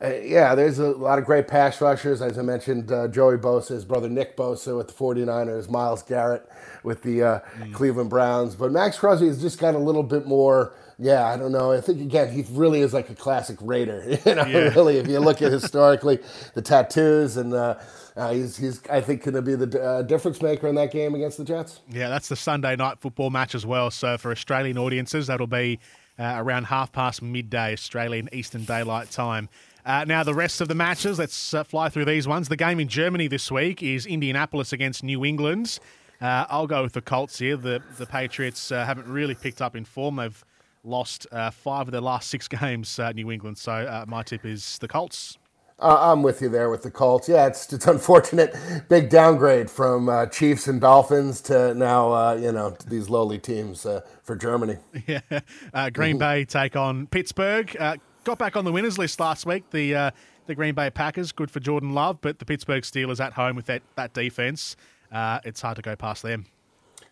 uh, 0.00 0.12
yeah, 0.22 0.54
there's 0.54 0.78
a 0.78 0.90
lot 0.90 1.18
of 1.18 1.24
great 1.24 1.48
pass 1.48 1.80
rushers. 1.80 2.22
As 2.22 2.38
I 2.38 2.42
mentioned, 2.42 2.92
uh, 2.92 3.08
Joey 3.08 3.36
Bosa, 3.36 3.70
his 3.70 3.84
brother 3.84 4.08
Nick 4.08 4.36
Bosa 4.36 4.76
with 4.76 4.88
the 4.88 4.94
49ers, 4.94 5.68
Myles 5.68 6.02
Garrett 6.02 6.48
with 6.84 7.02
the 7.02 7.22
uh, 7.22 7.40
mm. 7.58 7.72
Cleveland 7.74 8.10
Browns, 8.10 8.54
but 8.54 8.70
Maxx 8.70 8.98
Crosby 8.98 9.26
has 9.26 9.40
just 9.40 9.58
got 9.58 9.74
a 9.74 9.78
little 9.78 10.02
bit 10.02 10.26
more 10.26 10.74
yeah, 10.98 11.26
I 11.26 11.36
don't 11.36 11.52
know. 11.52 11.72
I 11.72 11.80
think 11.80 12.00
again, 12.00 12.32
he 12.32 12.44
really 12.50 12.80
is 12.80 12.94
like 12.94 13.10
a 13.10 13.14
classic 13.14 13.58
Raider. 13.60 14.18
You 14.26 14.34
know, 14.34 14.46
yeah. 14.46 14.58
really, 14.74 14.96
if 14.96 15.06
you 15.06 15.18
look 15.20 15.42
at 15.42 15.52
historically 15.52 16.18
the 16.54 16.62
tattoos 16.62 17.36
and 17.36 17.52
uh, 17.54 17.76
uh, 18.16 18.32
he's 18.32 18.56
he's 18.56 18.80
I 18.90 19.00
think 19.00 19.24
going 19.24 19.34
to 19.34 19.42
be 19.42 19.54
the 19.54 19.82
uh, 19.82 20.02
difference 20.02 20.40
maker 20.40 20.68
in 20.68 20.74
that 20.76 20.90
game 20.90 21.14
against 21.14 21.38
the 21.38 21.44
Jets. 21.44 21.80
Yeah, 21.88 22.08
that's 22.08 22.28
the 22.28 22.36
Sunday 22.36 22.76
night 22.76 22.98
football 22.98 23.30
match 23.30 23.54
as 23.54 23.66
well. 23.66 23.90
So 23.90 24.16
for 24.18 24.30
Australian 24.30 24.78
audiences, 24.78 25.26
that'll 25.26 25.46
be 25.46 25.78
uh, 26.18 26.34
around 26.38 26.64
half 26.64 26.92
past 26.92 27.22
midday 27.22 27.72
Australian 27.72 28.28
Eastern 28.32 28.64
Daylight 28.64 29.10
Time. 29.10 29.48
Uh, 29.84 30.04
now, 30.04 30.24
the 30.24 30.34
rest 30.34 30.60
of 30.60 30.66
the 30.66 30.74
matches, 30.74 31.18
let's 31.18 31.54
uh, 31.54 31.62
fly 31.62 31.88
through 31.88 32.06
these 32.06 32.26
ones. 32.26 32.48
The 32.48 32.56
game 32.56 32.80
in 32.80 32.88
Germany 32.88 33.28
this 33.28 33.52
week 33.52 33.84
is 33.84 34.04
Indianapolis 34.04 34.72
against 34.72 35.04
New 35.04 35.24
England. 35.24 35.78
Uh, 36.20 36.46
I'll 36.48 36.66
go 36.66 36.82
with 36.82 36.94
the 36.94 37.02
Colts 37.02 37.38
here. 37.38 37.56
The 37.56 37.82
the 37.98 38.06
Patriots 38.06 38.72
uh, 38.72 38.84
haven't 38.84 39.06
really 39.06 39.34
picked 39.34 39.62
up 39.62 39.76
in 39.76 39.84
form. 39.84 40.16
They've 40.16 40.44
lost 40.86 41.26
uh, 41.32 41.50
five 41.50 41.88
of 41.88 41.92
their 41.92 42.00
last 42.00 42.30
six 42.30 42.48
games, 42.62 42.98
uh, 42.98 43.12
New 43.12 43.30
England. 43.30 43.58
So 43.58 43.72
uh, 43.72 44.04
my 44.06 44.22
tip 44.22 44.44
is 44.44 44.78
the 44.78 44.88
Colts. 44.88 45.38
Uh, 45.78 46.10
I'm 46.10 46.22
with 46.22 46.40
you 46.40 46.48
there 46.48 46.70
with 46.70 46.82
the 46.82 46.90
Colts. 46.90 47.28
Yeah, 47.28 47.46
it's 47.46 47.70
it's 47.70 47.86
unfortunate, 47.86 48.56
big 48.88 49.10
downgrade 49.10 49.70
from 49.70 50.08
uh, 50.08 50.24
Chiefs 50.24 50.68
and 50.68 50.80
Dolphins 50.80 51.42
to 51.42 51.74
now 51.74 52.12
uh, 52.12 52.34
you 52.34 52.50
know 52.50 52.74
these 52.86 53.10
lowly 53.10 53.38
teams 53.38 53.86
for 54.22 54.36
Germany. 54.36 54.78
Yeah, 55.06 55.90
Green 55.90 56.16
Bay 56.16 56.46
take 56.46 56.76
on 56.76 57.06
Pittsburgh. 57.08 57.76
got 58.24 58.38
back 58.38 58.56
on 58.56 58.64
the 58.64 58.72
winners 58.72 58.96
list 58.96 59.20
last 59.20 59.44
week. 59.44 59.68
The 59.70 60.12
the 60.46 60.54
Green 60.54 60.74
Bay 60.74 60.88
Packers, 60.88 61.32
good 61.32 61.50
for 61.50 61.60
Jordan 61.60 61.92
Love, 61.92 62.20
but 62.22 62.38
the 62.38 62.46
Pittsburgh 62.46 62.82
Steelers 62.82 63.22
at 63.22 63.34
home 63.34 63.54
with 63.54 63.66
that 63.66 63.82
that 63.96 64.14
defense, 64.14 64.76
it's 65.12 65.60
hard 65.60 65.76
to 65.76 65.82
go 65.82 65.94
past 65.94 66.22
them. 66.22 66.46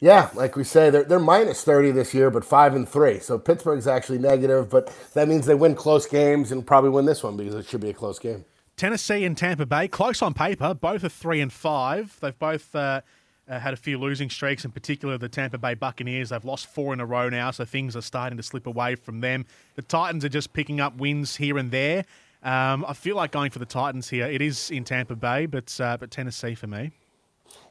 Yeah, 0.01 0.31
like 0.35 0.57
we 0.57 0.65
say, 0.65 0.91
they're, 0.91 1.05
they're 1.05 1.19
minus 1.19 1.63
30 1.65 1.93
this 1.93 2.13
year, 2.13 2.31
but 2.31 2.45
5 2.45 2.75
and 2.75 2.89
3. 2.89 3.21
So 3.21 3.39
Pittsburgh's 3.39 3.87
actually 3.87 4.19
negative, 4.19 4.69
but 4.69 4.95
that 5.15 5.29
means 5.29 5.47
they 5.47 5.55
win 5.55 5.75
close 5.75 6.07
games 6.07 6.53
and 6.53 6.67
probably 6.67 6.91
win 6.91 7.07
this 7.07 7.23
one 7.23 7.37
because 7.37 7.55
it 7.55 7.67
should 7.67 7.81
be 7.81 7.91
a 7.91 7.95
close 7.95 8.19
game. 8.19 8.45
Tennessee 8.77 9.25
and 9.25 9.37
Tampa 9.37 9.67
Bay, 9.67 9.87
close 9.87 10.21
on 10.21 10.35
paper, 10.35 10.75
both 10.75 11.05
are 11.05 11.09
3 11.09 11.41
and 11.41 11.53
5. 11.53 12.19
They've 12.21 12.39
both 12.39 12.75
uh, 12.75 13.03
uh, 13.49 13.59
had 13.59 13.75
a 13.75 13.77
few 13.77 13.99
losing 13.99 14.31
streaks, 14.31 14.65
in 14.65 14.73
particular 14.73 15.19
the 15.19 15.29
Tampa 15.29 15.59
Bay 15.59 15.75
Buccaneers. 15.75 16.31
They've 16.31 16.45
lost 16.45 16.67
four 16.67 16.93
in 16.93 17.01
a 17.01 17.07
row 17.07 17.29
now, 17.29 17.51
so 17.51 17.65
things 17.65 17.97
are 17.97 18.03
starting 18.03 18.37
to 18.37 18.43
slip 18.43 18.67
away 18.67 18.95
from 18.95 19.21
them. 19.21 19.47
The 19.77 19.83
Titans 19.83 20.25
are 20.25 20.31
just 20.31 20.53
picking 20.53 20.81
up 20.81 20.97
wins 20.97 21.37
here 21.37 21.59
and 21.59 21.71
there. 21.71 22.05
Um, 22.43 22.85
I 22.87 22.93
feel 22.93 23.17
like 23.17 23.31
going 23.31 23.51
for 23.51 23.59
the 23.59 23.67
Titans 23.67 24.11
here. 24.11 24.27
It 24.27 24.43
is 24.43 24.71
in 24.71 24.85
Tampa 24.85 25.15
Bay, 25.15 25.47
but 25.47 25.81
uh, 25.81 25.97
but 25.99 26.11
Tennessee 26.11 26.55
for 26.55 26.67
me. 26.67 26.91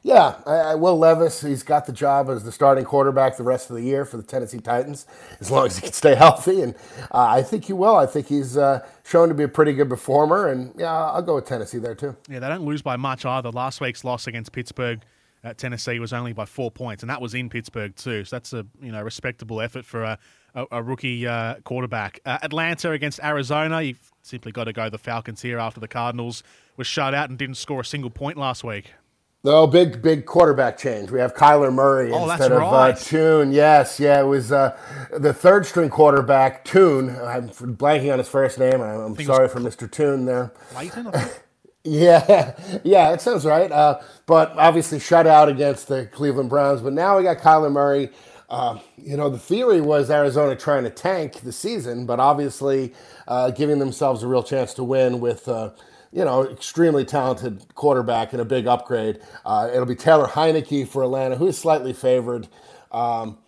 Yeah, 0.04 0.36
I, 0.44 0.52
I, 0.52 0.74
Will 0.74 0.98
Levis, 0.98 1.40
he's 1.40 1.62
got 1.62 1.86
the 1.86 1.92
job 1.92 2.28
as 2.28 2.44
the 2.44 2.52
starting 2.52 2.84
quarterback 2.84 3.38
the 3.38 3.42
rest 3.42 3.70
of 3.70 3.76
the 3.76 3.82
year 3.82 4.04
for 4.04 4.18
the 4.18 4.22
Tennessee 4.22 4.58
Titans, 4.58 5.06
as 5.40 5.50
long 5.50 5.64
as 5.64 5.76
he 5.76 5.82
can 5.82 5.92
stay 5.94 6.14
healthy. 6.14 6.60
And 6.60 6.74
uh, 7.10 7.26
I 7.28 7.42
think 7.42 7.64
he 7.64 7.72
will. 7.72 7.96
I 7.96 8.04
think 8.04 8.26
he's 8.26 8.58
uh, 8.58 8.86
shown 9.02 9.28
to 9.28 9.34
be 9.34 9.44
a 9.44 9.48
pretty 9.48 9.72
good 9.72 9.88
performer. 9.88 10.48
And 10.48 10.74
yeah, 10.76 10.92
I'll 10.92 11.22
go 11.22 11.36
with 11.36 11.46
Tennessee 11.46 11.78
there 11.78 11.94
too. 11.94 12.14
Yeah, 12.28 12.40
they 12.40 12.48
don't 12.48 12.66
lose 12.66 12.82
by 12.82 12.96
much 12.96 13.24
either. 13.24 13.50
Last 13.50 13.80
week's 13.80 14.04
loss 14.04 14.26
against 14.26 14.52
Pittsburgh 14.52 15.00
at 15.42 15.56
Tennessee 15.56 15.98
was 15.98 16.12
only 16.12 16.34
by 16.34 16.44
four 16.44 16.70
points, 16.70 17.02
and 17.02 17.08
that 17.08 17.22
was 17.22 17.32
in 17.32 17.48
Pittsburgh 17.48 17.96
too. 17.96 18.26
So 18.26 18.36
that's 18.36 18.52
a 18.52 18.66
you 18.82 18.92
know 18.92 19.02
respectable 19.02 19.62
effort 19.62 19.86
for 19.86 20.02
a, 20.02 20.18
a, 20.54 20.66
a 20.70 20.82
rookie 20.82 21.26
uh, 21.26 21.54
quarterback. 21.64 22.20
Uh, 22.26 22.36
Atlanta 22.42 22.90
against 22.90 23.20
Arizona, 23.24 23.80
you've 23.80 24.12
simply 24.20 24.52
got 24.52 24.64
to 24.64 24.74
go 24.74 24.90
the 24.90 24.98
Falcons 24.98 25.40
here 25.40 25.58
after 25.58 25.80
the 25.80 25.88
Cardinals 25.88 26.42
was 26.76 26.86
shut 26.86 27.14
out 27.14 27.30
and 27.30 27.38
didn't 27.38 27.56
score 27.56 27.80
a 27.80 27.84
single 27.86 28.10
point 28.10 28.36
last 28.36 28.64
week. 28.64 28.92
No, 29.44 29.66
big 29.66 30.00
big 30.00 30.24
quarterback 30.24 30.78
change. 30.78 31.10
We 31.10 31.20
have 31.20 31.34
Kyler 31.34 31.72
Murray 31.72 32.10
oh, 32.10 32.30
instead 32.30 32.50
of 32.50 32.62
right. 32.62 32.90
uh, 32.90 32.96
Tune. 32.96 33.52
Yes, 33.52 34.00
yeah, 34.00 34.18
it 34.18 34.24
was 34.24 34.50
uh, 34.50 34.74
the 35.12 35.34
third 35.34 35.66
string 35.66 35.90
quarterback 35.90 36.64
Tune. 36.64 37.10
I'm 37.10 37.50
blanking 37.50 38.10
on 38.10 38.18
his 38.18 38.28
first 38.28 38.58
name. 38.58 38.80
I'm 38.80 39.14
sorry 39.22 39.48
for 39.48 39.60
Mr. 39.60 39.90
Tune 39.90 40.24
there. 40.24 40.50
Clayton. 40.70 41.12
yeah, 41.84 42.54
yeah, 42.84 43.12
it 43.12 43.20
sounds 43.20 43.44
right. 43.44 43.70
Uh, 43.70 44.00
but 44.24 44.52
obviously 44.56 44.98
shut 44.98 45.26
out 45.26 45.50
against 45.50 45.88
the 45.88 46.06
Cleveland 46.06 46.48
Browns. 46.48 46.80
But 46.80 46.94
now 46.94 47.18
we 47.18 47.22
got 47.22 47.36
Kyler 47.36 47.70
Murray. 47.70 48.08
Uh, 48.48 48.78
you 48.96 49.18
know, 49.18 49.28
the 49.28 49.38
theory 49.38 49.82
was 49.82 50.10
Arizona 50.10 50.56
trying 50.56 50.84
to 50.84 50.90
tank 50.90 51.40
the 51.40 51.52
season, 51.52 52.06
but 52.06 52.18
obviously 52.18 52.94
uh, 53.28 53.50
giving 53.50 53.78
themselves 53.78 54.22
a 54.22 54.26
real 54.26 54.42
chance 54.42 54.72
to 54.74 54.84
win 54.84 55.20
with 55.20 55.48
uh, 55.48 55.70
you 56.14 56.24
know, 56.24 56.44
extremely 56.44 57.04
talented 57.04 57.74
quarterback 57.74 58.32
and 58.32 58.40
a 58.40 58.44
big 58.44 58.68
upgrade. 58.68 59.20
Uh, 59.44 59.68
it'll 59.72 59.84
be 59.84 59.96
Taylor 59.96 60.28
Heinicke 60.28 60.86
for 60.86 61.02
Atlanta, 61.02 61.34
who 61.34 61.48
is 61.48 61.58
slightly 61.58 61.92
favored. 61.92 62.46
Um, 62.92 63.38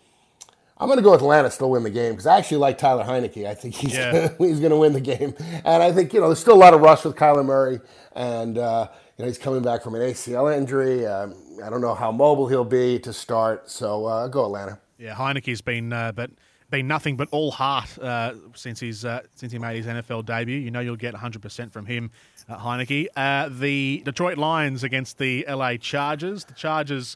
I'm 0.77 0.87
going 0.87 0.97
to 0.97 1.03
go 1.03 1.11
with 1.11 1.21
Atlanta 1.21 1.49
still 1.49 1.71
win 1.71 1.83
the 1.83 1.89
game 1.89 2.11
because 2.11 2.27
I 2.27 2.37
actually 2.37 2.57
like 2.57 2.77
Tyler 2.77 3.05
Heinicke. 3.05 3.47
I 3.47 3.55
think 3.55 3.73
he's 3.73 3.95
yeah. 3.95 4.11
gonna, 4.11 4.35
he's 4.37 4.59
going 4.59 4.71
to 4.71 4.77
win 4.77 4.91
the 4.91 4.99
game, 4.99 5.33
and 5.39 5.81
I 5.81 5.93
think 5.93 6.13
you 6.13 6.19
know 6.19 6.27
there's 6.27 6.39
still 6.39 6.55
a 6.55 6.59
lot 6.59 6.73
of 6.73 6.81
rush 6.81 7.05
with 7.05 7.15
Kyler 7.15 7.43
Murray, 7.43 7.79
and 8.15 8.57
uh, 8.57 8.89
you 9.17 9.23
know 9.23 9.27
he's 9.27 9.37
coming 9.37 9.63
back 9.63 9.81
from 9.81 9.95
an 9.95 10.01
ACL 10.01 10.55
injury. 10.55 11.05
Um, 11.07 11.35
I 11.63 11.69
don't 11.69 11.81
know 11.81 11.95
how 11.95 12.11
mobile 12.11 12.47
he'll 12.47 12.65
be 12.65 12.99
to 12.99 13.13
start, 13.13 13.71
so 13.71 14.05
uh, 14.05 14.27
go 14.27 14.45
Atlanta. 14.45 14.77
Yeah, 14.99 15.15
Heinicke's 15.15 15.61
been, 15.61 15.93
uh, 15.93 16.11
but 16.11 16.31
been 16.69 16.87
nothing 16.87 17.15
but 17.15 17.29
all 17.31 17.51
heart 17.51 17.97
uh, 17.99 18.33
since 18.53 18.79
he's 18.79 19.05
uh, 19.05 19.21
since 19.35 19.51
he 19.51 19.59
made 19.59 19.77
his 19.77 19.85
NFL 19.85 20.25
debut. 20.25 20.57
You 20.57 20.71
know 20.71 20.79
you'll 20.79 20.95
get 20.95 21.15
100% 21.15 21.71
from 21.71 21.85
him, 21.85 22.11
uh, 22.47 22.57
Heinicke. 22.57 23.07
Uh, 23.15 23.49
the 23.49 24.01
Detroit 24.05 24.37
Lions 24.37 24.83
against 24.83 25.17
the 25.17 25.45
LA 25.47 25.77
Chargers. 25.77 26.45
The 26.45 26.53
Chargers 26.53 27.15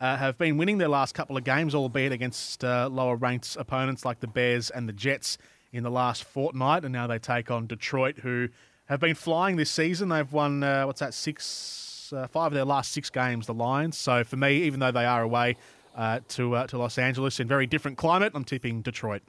uh, 0.00 0.16
have 0.16 0.38
been 0.38 0.56
winning 0.56 0.78
their 0.78 0.88
last 0.88 1.14
couple 1.14 1.36
of 1.36 1.44
games, 1.44 1.74
albeit 1.74 2.12
against 2.12 2.64
uh, 2.64 2.88
lower 2.90 3.16
ranked 3.16 3.56
opponents 3.58 4.04
like 4.04 4.20
the 4.20 4.26
Bears 4.26 4.70
and 4.70 4.88
the 4.88 4.92
Jets 4.92 5.38
in 5.72 5.82
the 5.82 5.90
last 5.90 6.24
fortnight, 6.24 6.84
and 6.84 6.92
now 6.92 7.06
they 7.06 7.18
take 7.18 7.50
on 7.50 7.66
Detroit, 7.66 8.18
who 8.18 8.48
have 8.86 9.00
been 9.00 9.14
flying 9.14 9.56
this 9.56 9.70
season. 9.70 10.10
They've 10.10 10.30
won 10.30 10.60
what's 10.60 11.00
that 11.00 11.14
six, 11.14 12.12
five 12.30 12.48
of 12.48 12.52
their 12.52 12.66
last 12.66 12.92
six 12.92 13.08
games. 13.08 13.46
The 13.46 13.54
Lions. 13.54 13.96
So 13.96 14.22
for 14.22 14.36
me, 14.36 14.64
even 14.64 14.80
though 14.80 14.90
they 14.90 15.06
are 15.06 15.22
away 15.22 15.56
uh, 15.94 16.20
to 16.28 16.54
uh, 16.54 16.66
to 16.68 16.78
Los 16.78 16.98
Angeles 16.98 17.40
in 17.40 17.48
very 17.48 17.66
different 17.66 17.98
climate. 17.98 18.32
I'm 18.34 18.44
tipping 18.44 18.82
Detroit. 18.82 19.22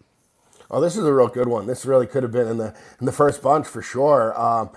Oh, 0.71 0.79
this 0.79 0.95
is 0.95 1.05
a 1.05 1.13
real 1.13 1.27
good 1.27 1.47
one. 1.47 1.67
This 1.67 1.85
really 1.85 2.07
could 2.07 2.23
have 2.23 2.31
been 2.31 2.47
in 2.47 2.57
the 2.57 2.73
in 2.99 3.05
the 3.05 3.11
first 3.11 3.41
bunch 3.41 3.67
for 3.67 3.81
sure. 3.81 4.39
Um, 4.39 4.69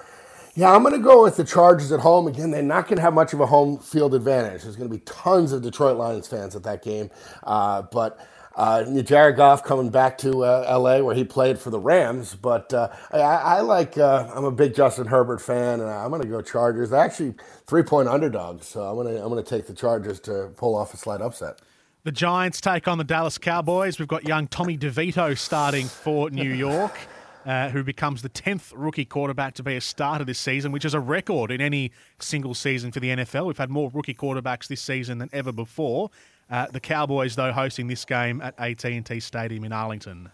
yeah, 0.56 0.72
I'm 0.72 0.82
going 0.82 0.94
to 0.94 1.00
go 1.00 1.22
with 1.22 1.36
the 1.36 1.44
Chargers 1.44 1.92
at 1.92 2.00
home. 2.00 2.26
Again, 2.26 2.50
they're 2.50 2.62
not 2.62 2.88
going 2.88 2.96
to 2.96 3.02
have 3.02 3.12
much 3.12 3.34
of 3.34 3.40
a 3.40 3.46
home 3.46 3.78
field 3.78 4.14
advantage. 4.14 4.62
There's 4.62 4.74
going 4.74 4.88
to 4.90 4.94
be 4.94 5.02
tons 5.04 5.52
of 5.52 5.62
Detroit 5.62 5.98
Lions 5.98 6.26
fans 6.26 6.56
at 6.56 6.64
that 6.64 6.82
game, 6.82 7.10
uh, 7.44 7.82
but. 7.82 8.18
Uh, 8.58 9.02
Jared 9.02 9.36
Goff 9.36 9.62
coming 9.62 9.90
back 9.90 10.16
to 10.16 10.42
uh, 10.42 10.78
LA 10.80 11.00
where 11.00 11.14
he 11.14 11.24
played 11.24 11.58
for 11.58 11.68
the 11.68 11.78
Rams, 11.78 12.34
but 12.34 12.72
uh, 12.72 12.88
I, 13.12 13.18
I, 13.18 13.60
like. 13.60 13.98
Uh, 13.98 14.32
I'm 14.34 14.46
a 14.46 14.50
big 14.50 14.74
Justin 14.74 15.06
Herbert 15.06 15.42
fan, 15.42 15.82
and 15.82 15.90
I'm 15.90 16.08
going 16.08 16.22
to 16.22 16.28
go 16.28 16.40
Chargers. 16.40 16.88
They're 16.88 17.00
actually 17.00 17.34
three 17.66 17.82
point 17.82 18.08
underdogs, 18.08 18.66
so 18.66 18.82
I'm 18.84 18.94
going 18.94 19.14
to 19.14 19.22
I'm 19.22 19.28
going 19.28 19.44
to 19.44 19.50
take 19.50 19.66
the 19.66 19.74
Chargers 19.74 20.20
to 20.20 20.50
pull 20.56 20.74
off 20.74 20.94
a 20.94 20.96
slight 20.96 21.20
upset. 21.20 21.60
The 22.04 22.12
Giants 22.12 22.60
take 22.60 22.88
on 22.88 22.96
the 22.98 23.04
Dallas 23.04 23.36
Cowboys. 23.36 23.98
We've 23.98 24.08
got 24.08 24.26
young 24.26 24.46
Tommy 24.46 24.78
DeVito 24.78 25.36
starting 25.36 25.86
for 25.86 26.30
New 26.30 26.50
York, 26.50 26.96
uh, 27.46 27.70
who 27.70 27.84
becomes 27.84 28.22
the 28.22 28.28
10th 28.28 28.72
rookie 28.74 29.04
quarterback 29.04 29.54
to 29.54 29.62
be 29.62 29.76
a 29.76 29.80
starter 29.80 30.24
this 30.24 30.38
season, 30.38 30.72
which 30.72 30.84
is 30.84 30.94
a 30.94 31.00
record 31.00 31.52
in 31.52 31.60
any 31.60 31.92
single 32.18 32.54
season 32.54 32.90
for 32.90 32.98
the 32.98 33.08
NFL. 33.08 33.46
We've 33.46 33.56
had 33.56 33.70
more 33.70 33.90
rookie 33.94 34.14
quarterbacks 34.14 34.66
this 34.66 34.80
season 34.80 35.18
than 35.18 35.30
ever 35.32 35.52
before. 35.52 36.10
Uh, 36.50 36.66
the 36.66 36.80
Cowboys, 36.80 37.36
though, 37.36 37.52
hosting 37.52 37.86
this 37.86 38.04
game 38.04 38.40
at 38.40 38.58
AT&T 38.58 39.20
Stadium 39.20 39.64
in 39.64 39.72
Arlington. 39.72 40.30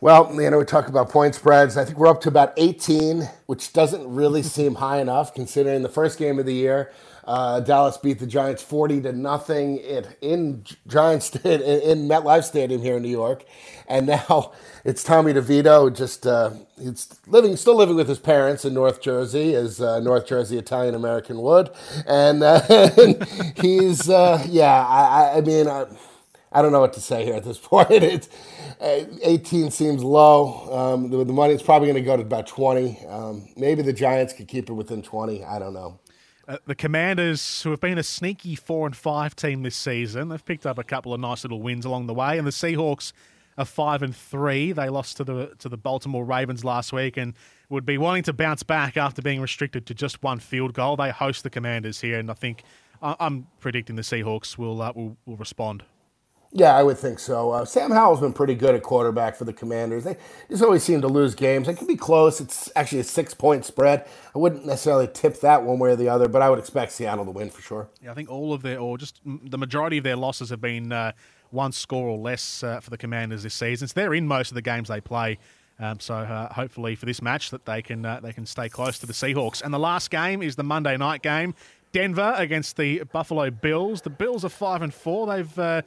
Well, 0.00 0.32
you 0.40 0.48
know, 0.48 0.58
we 0.58 0.64
talk 0.64 0.86
about 0.86 1.10
point 1.10 1.34
spreads. 1.34 1.76
I 1.76 1.84
think 1.84 1.98
we're 1.98 2.06
up 2.06 2.20
to 2.20 2.28
about 2.28 2.52
18, 2.56 3.28
which 3.46 3.72
doesn't 3.72 4.08
really 4.08 4.42
seem 4.44 4.76
high 4.76 5.00
enough 5.00 5.34
considering 5.34 5.82
the 5.82 5.88
first 5.88 6.18
game 6.18 6.38
of 6.38 6.46
the 6.46 6.54
year. 6.54 6.92
Uh, 7.28 7.60
Dallas 7.60 7.98
beat 7.98 8.20
the 8.20 8.26
Giants 8.26 8.62
40 8.62 9.02
to 9.02 9.12
nothing 9.12 9.78
in, 9.78 10.06
in 10.22 10.64
Giants 10.88 11.36
in, 11.36 11.62
in 11.62 12.08
MetLife 12.08 12.44
Stadium 12.44 12.82
here 12.82 12.96
in 12.96 13.04
New 13.04 13.10
York, 13.10 13.44
and 13.88 14.06
now 14.08 14.52
it's 14.86 15.04
Tommy 15.04 15.34
DeVito 15.34 15.94
just 15.96 16.26
uh, 16.26 16.52
he's 16.80 17.08
living 17.28 17.56
still 17.56 17.76
living 17.76 17.96
with 17.96 18.08
his 18.08 18.20
parents 18.20 18.64
in 18.64 18.74
North 18.74 19.02
Jersey, 19.02 19.54
as 19.54 19.82
uh, 19.82 20.00
North 20.00 20.26
Jersey 20.26 20.58
Italian 20.58 20.96
American 20.96 21.38
would, 21.42 21.70
and, 22.08 22.42
uh, 22.42 22.62
he's 23.60 24.10
uh, 24.10 24.44
yeah. 24.48 24.86
I, 24.86 25.38
I 25.38 25.42
mean. 25.42 25.68
I, 25.68 25.86
I 26.52 26.62
don't 26.62 26.72
know 26.72 26.80
what 26.80 26.94
to 26.94 27.00
say 27.02 27.24
here 27.24 27.34
at 27.34 27.44
this 27.44 27.58
point. 27.62 27.90
It's, 27.90 28.28
uh, 28.80 29.04
18 29.22 29.70
seems 29.70 30.02
low. 30.04 30.94
Um, 30.94 31.10
the, 31.10 31.24
the 31.24 31.34
money 31.34 31.54
is 31.54 31.62
probably 31.62 31.88
going 31.88 32.02
to 32.02 32.06
go 32.06 32.16
to 32.16 32.22
about 32.22 32.46
20. 32.48 33.06
Um, 33.06 33.48
maybe 33.56 33.82
the 33.82 33.92
Giants 33.92 34.32
could 34.32 34.48
keep 34.48 34.70
it 34.70 34.74
within 34.74 35.02
20. 35.02 35.44
I 35.44 35.58
don't 35.60 35.74
know. 35.74 36.00
Uh, 36.48 36.56
the 36.64 36.74
Commanders, 36.74 37.62
who 37.62 37.70
have 37.70 37.80
been 37.80 37.98
a 37.98 38.02
sneaky 38.02 38.54
four 38.54 38.86
and 38.86 38.96
five 38.96 39.36
team 39.36 39.62
this 39.62 39.76
season, 39.76 40.30
they've 40.30 40.44
picked 40.44 40.64
up 40.64 40.78
a 40.78 40.82
couple 40.82 41.12
of 41.12 41.20
nice 41.20 41.44
little 41.44 41.60
wins 41.60 41.84
along 41.84 42.06
the 42.06 42.14
way. 42.14 42.38
And 42.38 42.46
the 42.46 42.50
Seahawks 42.50 43.12
are 43.58 43.66
five 43.66 44.02
and 44.02 44.16
three. 44.16 44.72
They 44.72 44.88
lost 44.88 45.18
to 45.18 45.24
the 45.24 45.54
to 45.58 45.68
the 45.68 45.76
Baltimore 45.76 46.24
Ravens 46.24 46.64
last 46.64 46.90
week 46.90 47.18
and 47.18 47.34
would 47.68 47.84
be 47.84 47.98
wanting 47.98 48.22
to 48.22 48.32
bounce 48.32 48.62
back 48.62 48.96
after 48.96 49.20
being 49.20 49.42
restricted 49.42 49.84
to 49.86 49.94
just 49.94 50.22
one 50.22 50.38
field 50.38 50.72
goal. 50.72 50.96
They 50.96 51.10
host 51.10 51.42
the 51.42 51.50
Commanders 51.50 52.00
here, 52.00 52.18
and 52.18 52.30
I 52.30 52.34
think 52.34 52.62
I'm 53.02 53.46
predicting 53.60 53.96
the 53.96 54.02
Seahawks 54.02 54.56
will 54.56 54.80
uh, 54.80 54.92
will, 54.94 55.18
will 55.26 55.36
respond. 55.36 55.84
Yeah, 56.50 56.74
I 56.74 56.82
would 56.82 56.96
think 56.96 57.18
so. 57.18 57.50
Uh, 57.50 57.64
Sam 57.66 57.90
Howell's 57.90 58.20
been 58.20 58.32
pretty 58.32 58.54
good 58.54 58.74
at 58.74 58.82
quarterback 58.82 59.36
for 59.36 59.44
the 59.44 59.52
Commanders. 59.52 60.04
They 60.04 60.16
just 60.48 60.62
always 60.62 60.82
seem 60.82 61.02
to 61.02 61.08
lose 61.08 61.34
games. 61.34 61.68
It 61.68 61.74
could 61.74 61.88
be 61.88 61.96
close. 61.96 62.40
It's 62.40 62.72
actually 62.74 63.00
a 63.00 63.04
six 63.04 63.34
point 63.34 63.66
spread. 63.66 64.06
I 64.34 64.38
wouldn't 64.38 64.64
necessarily 64.64 65.08
tip 65.12 65.40
that 65.40 65.62
one 65.62 65.78
way 65.78 65.90
or 65.90 65.96
the 65.96 66.08
other, 66.08 66.26
but 66.26 66.40
I 66.40 66.48
would 66.48 66.58
expect 66.58 66.92
Seattle 66.92 67.26
to 67.26 67.30
win 67.30 67.50
for 67.50 67.60
sure. 67.60 67.88
Yeah, 68.02 68.12
I 68.12 68.14
think 68.14 68.30
all 68.30 68.54
of 68.54 68.62
their, 68.62 68.78
or 68.80 68.96
just 68.96 69.20
the 69.24 69.58
majority 69.58 69.98
of 69.98 70.04
their 70.04 70.16
losses 70.16 70.48
have 70.48 70.60
been 70.62 70.90
uh, 70.90 71.12
one 71.50 71.72
score 71.72 72.08
or 72.08 72.16
less 72.16 72.62
uh, 72.62 72.80
for 72.80 72.88
the 72.88 72.98
Commanders 72.98 73.42
this 73.42 73.54
season. 73.54 73.86
So 73.86 73.92
they're 73.94 74.14
in 74.14 74.26
most 74.26 74.50
of 74.50 74.54
the 74.54 74.62
games 74.62 74.88
they 74.88 75.02
play. 75.02 75.38
Um, 75.80 76.00
so 76.00 76.14
uh, 76.14 76.52
hopefully 76.52 76.94
for 76.94 77.06
this 77.06 77.22
match 77.22 77.50
that 77.50 77.64
they 77.64 77.82
can 77.82 78.04
uh, 78.04 78.20
they 78.20 78.32
can 78.32 78.46
stay 78.46 78.68
close 78.68 78.98
to 79.00 79.06
the 79.06 79.12
Seahawks. 79.12 79.62
And 79.62 79.72
the 79.72 79.78
last 79.78 80.10
game 80.10 80.42
is 80.42 80.56
the 80.56 80.64
Monday 80.64 80.96
night 80.96 81.22
game. 81.22 81.54
Denver 81.92 82.34
against 82.36 82.76
the 82.76 83.02
Buffalo 83.12 83.50
Bills. 83.50 84.02
The 84.02 84.10
Bills 84.10 84.44
are 84.44 84.50
five 84.50 84.82
and 84.82 84.92
four. 84.92 85.26
They've 85.26 85.58
uh, 85.58 85.82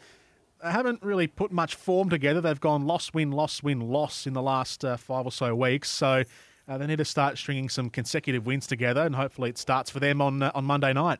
haven't 0.63 1.01
really 1.01 1.27
put 1.27 1.51
much 1.51 1.75
form 1.75 2.09
together. 2.09 2.41
They've 2.41 2.59
gone 2.59 2.85
loss, 2.85 3.13
win, 3.13 3.31
loss, 3.31 3.63
win, 3.63 3.79
loss 3.79 4.27
in 4.27 4.33
the 4.33 4.41
last 4.41 4.85
uh, 4.85 4.97
five 4.97 5.25
or 5.25 5.31
so 5.31 5.55
weeks. 5.55 5.89
So 5.89 6.23
uh, 6.67 6.77
they 6.77 6.85
need 6.87 6.97
to 6.97 7.05
start 7.05 7.37
stringing 7.37 7.69
some 7.69 7.89
consecutive 7.89 8.45
wins 8.45 8.67
together, 8.67 9.01
and 9.01 9.15
hopefully 9.15 9.49
it 9.49 9.57
starts 9.57 9.89
for 9.89 9.99
them 9.99 10.21
on 10.21 10.43
uh, 10.43 10.51
on 10.53 10.65
Monday 10.65 10.93
night. 10.93 11.19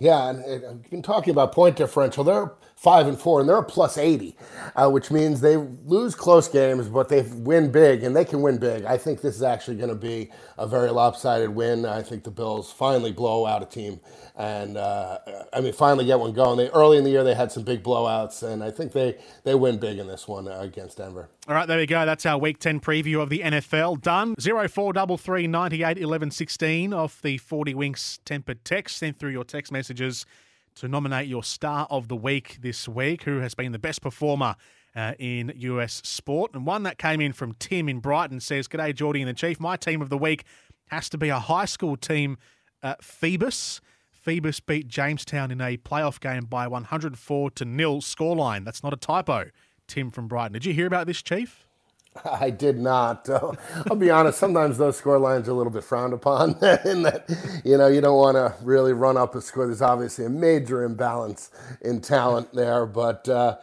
Yeah, 0.00 0.30
and, 0.30 0.44
and 0.44 0.90
been 0.90 1.02
talking 1.02 1.32
about 1.32 1.52
point 1.54 1.76
differential. 1.76 2.24
They're 2.24 2.52
five 2.76 3.08
and 3.08 3.20
four, 3.20 3.40
and 3.40 3.50
they're 3.50 3.58
a 3.58 3.64
plus 3.64 3.98
eighty, 3.98 4.36
uh, 4.76 4.90
which 4.90 5.10
means 5.10 5.42
they 5.42 5.58
lose 5.58 6.14
close 6.14 6.48
games, 6.48 6.88
but 6.88 7.10
they 7.10 7.22
win 7.22 7.72
big, 7.72 8.04
and 8.04 8.16
they 8.16 8.24
can 8.24 8.42
win 8.42 8.58
big. 8.58 8.86
I 8.86 8.98
think 8.98 9.22
this 9.22 9.36
is 9.36 9.42
actually 9.42 9.78
going 9.78 9.90
to 9.90 9.96
be 9.96 10.30
a 10.58 10.68
very 10.68 10.90
lopsided 10.90 11.50
win. 11.50 11.86
I 11.86 12.02
think 12.02 12.24
the 12.24 12.32
Bills 12.32 12.72
finally 12.72 13.12
blow 13.12 13.46
out 13.46 13.62
a 13.64 13.66
team, 13.66 14.00
and 14.36 14.78
uh, 14.78 15.18
I 15.52 15.60
mean 15.62 15.74
finally 15.74 16.06
get 16.06 16.20
one 16.20 16.34
going. 16.34 16.58
They 16.58 16.70
early 16.70 16.98
in 16.98 17.04
the 17.04 17.10
year 17.10 17.24
they 17.24 17.34
had 17.34 17.52
some 17.52 17.64
big 17.64 17.82
blowouts, 17.84 18.44
and 18.44 18.64
I 18.64 18.70
think 18.70 18.92
they 18.92 19.18
they 19.44 19.56
win 19.56 19.80
big 19.80 19.98
in 19.98 20.06
this 20.08 20.28
one 20.28 20.48
uh, 20.48 20.60
against 20.60 20.98
Denver. 20.98 21.30
All 21.48 21.54
right, 21.54 21.66
there 21.66 21.78
we 21.78 21.86
go. 21.86 22.04
That's 22.04 22.26
our 22.26 22.38
Week 22.38 22.58
Ten 22.58 22.80
preview 22.80 23.20
of 23.22 23.30
the 23.30 23.40
NFL 23.40 24.02
done. 24.02 24.34
Zero 24.38 24.68
four 24.68 24.92
double 24.92 25.16
three 25.16 25.46
ninety 25.46 25.82
eight 25.82 25.96
eleven 25.96 26.30
sixteen 26.30 26.92
off 26.92 27.22
the 27.22 27.38
forty 27.38 27.74
winks 27.74 28.20
Tempur 28.26 28.56
text. 28.62 28.98
Send 28.98 29.18
through 29.18 29.30
your 29.30 29.44
text 29.44 29.72
messages 29.72 30.26
to 30.76 30.86
nominate 30.86 31.28
your 31.28 31.42
star 31.42 31.86
of 31.90 32.08
the 32.08 32.16
week 32.16 32.58
this 32.60 32.86
week, 32.86 33.22
who 33.22 33.38
has 33.38 33.54
been 33.54 33.72
the 33.72 33.78
best 33.78 34.02
performer 34.02 34.54
uh, 34.94 35.14
in 35.18 35.52
US 35.56 36.02
sport. 36.04 36.52
And 36.54 36.66
one 36.66 36.82
that 36.82 36.98
came 36.98 37.20
in 37.20 37.32
from 37.32 37.54
Tim 37.54 37.88
in 37.88 38.00
Brighton 38.00 38.40
says, 38.40 38.68
G'day, 38.68 38.94
Jordy 38.94 39.22
and 39.22 39.28
the 39.28 39.34
Chief. 39.34 39.58
My 39.58 39.76
team 39.76 40.02
of 40.02 40.10
the 40.10 40.18
week 40.18 40.44
has 40.88 41.08
to 41.08 41.18
be 41.18 41.30
a 41.30 41.38
high 41.38 41.64
school 41.64 41.96
team, 41.96 42.36
uh, 42.82 42.96
Phoebus. 43.00 43.80
Phoebus 44.12 44.60
beat 44.60 44.86
Jamestown 44.88 45.50
in 45.50 45.62
a 45.62 45.78
playoff 45.78 46.20
game 46.20 46.44
by 46.44 46.68
104 46.68 47.50
to 47.52 47.64
nil 47.64 48.02
scoreline. 48.02 48.64
That's 48.64 48.82
not 48.82 48.92
a 48.92 48.96
typo. 48.96 49.46
Tim 49.90 50.10
from 50.10 50.28
Brighton. 50.28 50.52
Did 50.52 50.64
you 50.64 50.72
hear 50.72 50.86
about 50.86 51.06
this, 51.06 51.20
Chief? 51.20 51.66
I 52.24 52.50
did 52.50 52.78
not. 52.78 53.28
Uh, 53.28 53.52
I'll 53.90 53.96
be 53.96 54.10
honest. 54.10 54.38
Sometimes 54.38 54.78
those 54.78 54.96
score 54.96 55.18
lines 55.18 55.48
are 55.48 55.52
a 55.52 55.54
little 55.54 55.72
bit 55.72 55.84
frowned 55.84 56.12
upon, 56.12 56.50
in 56.84 57.02
that 57.02 57.62
you 57.64 57.76
know 57.76 57.88
you 57.88 58.00
don't 58.00 58.16
want 58.16 58.36
to 58.36 58.54
really 58.64 58.92
run 58.92 59.16
up 59.16 59.34
a 59.34 59.40
score. 59.40 59.66
There's 59.66 59.82
obviously 59.82 60.24
a 60.24 60.30
major 60.30 60.84
imbalance 60.84 61.50
in 61.80 62.00
talent 62.00 62.52
there, 62.52 62.86
but 62.86 63.28
uh, 63.28 63.56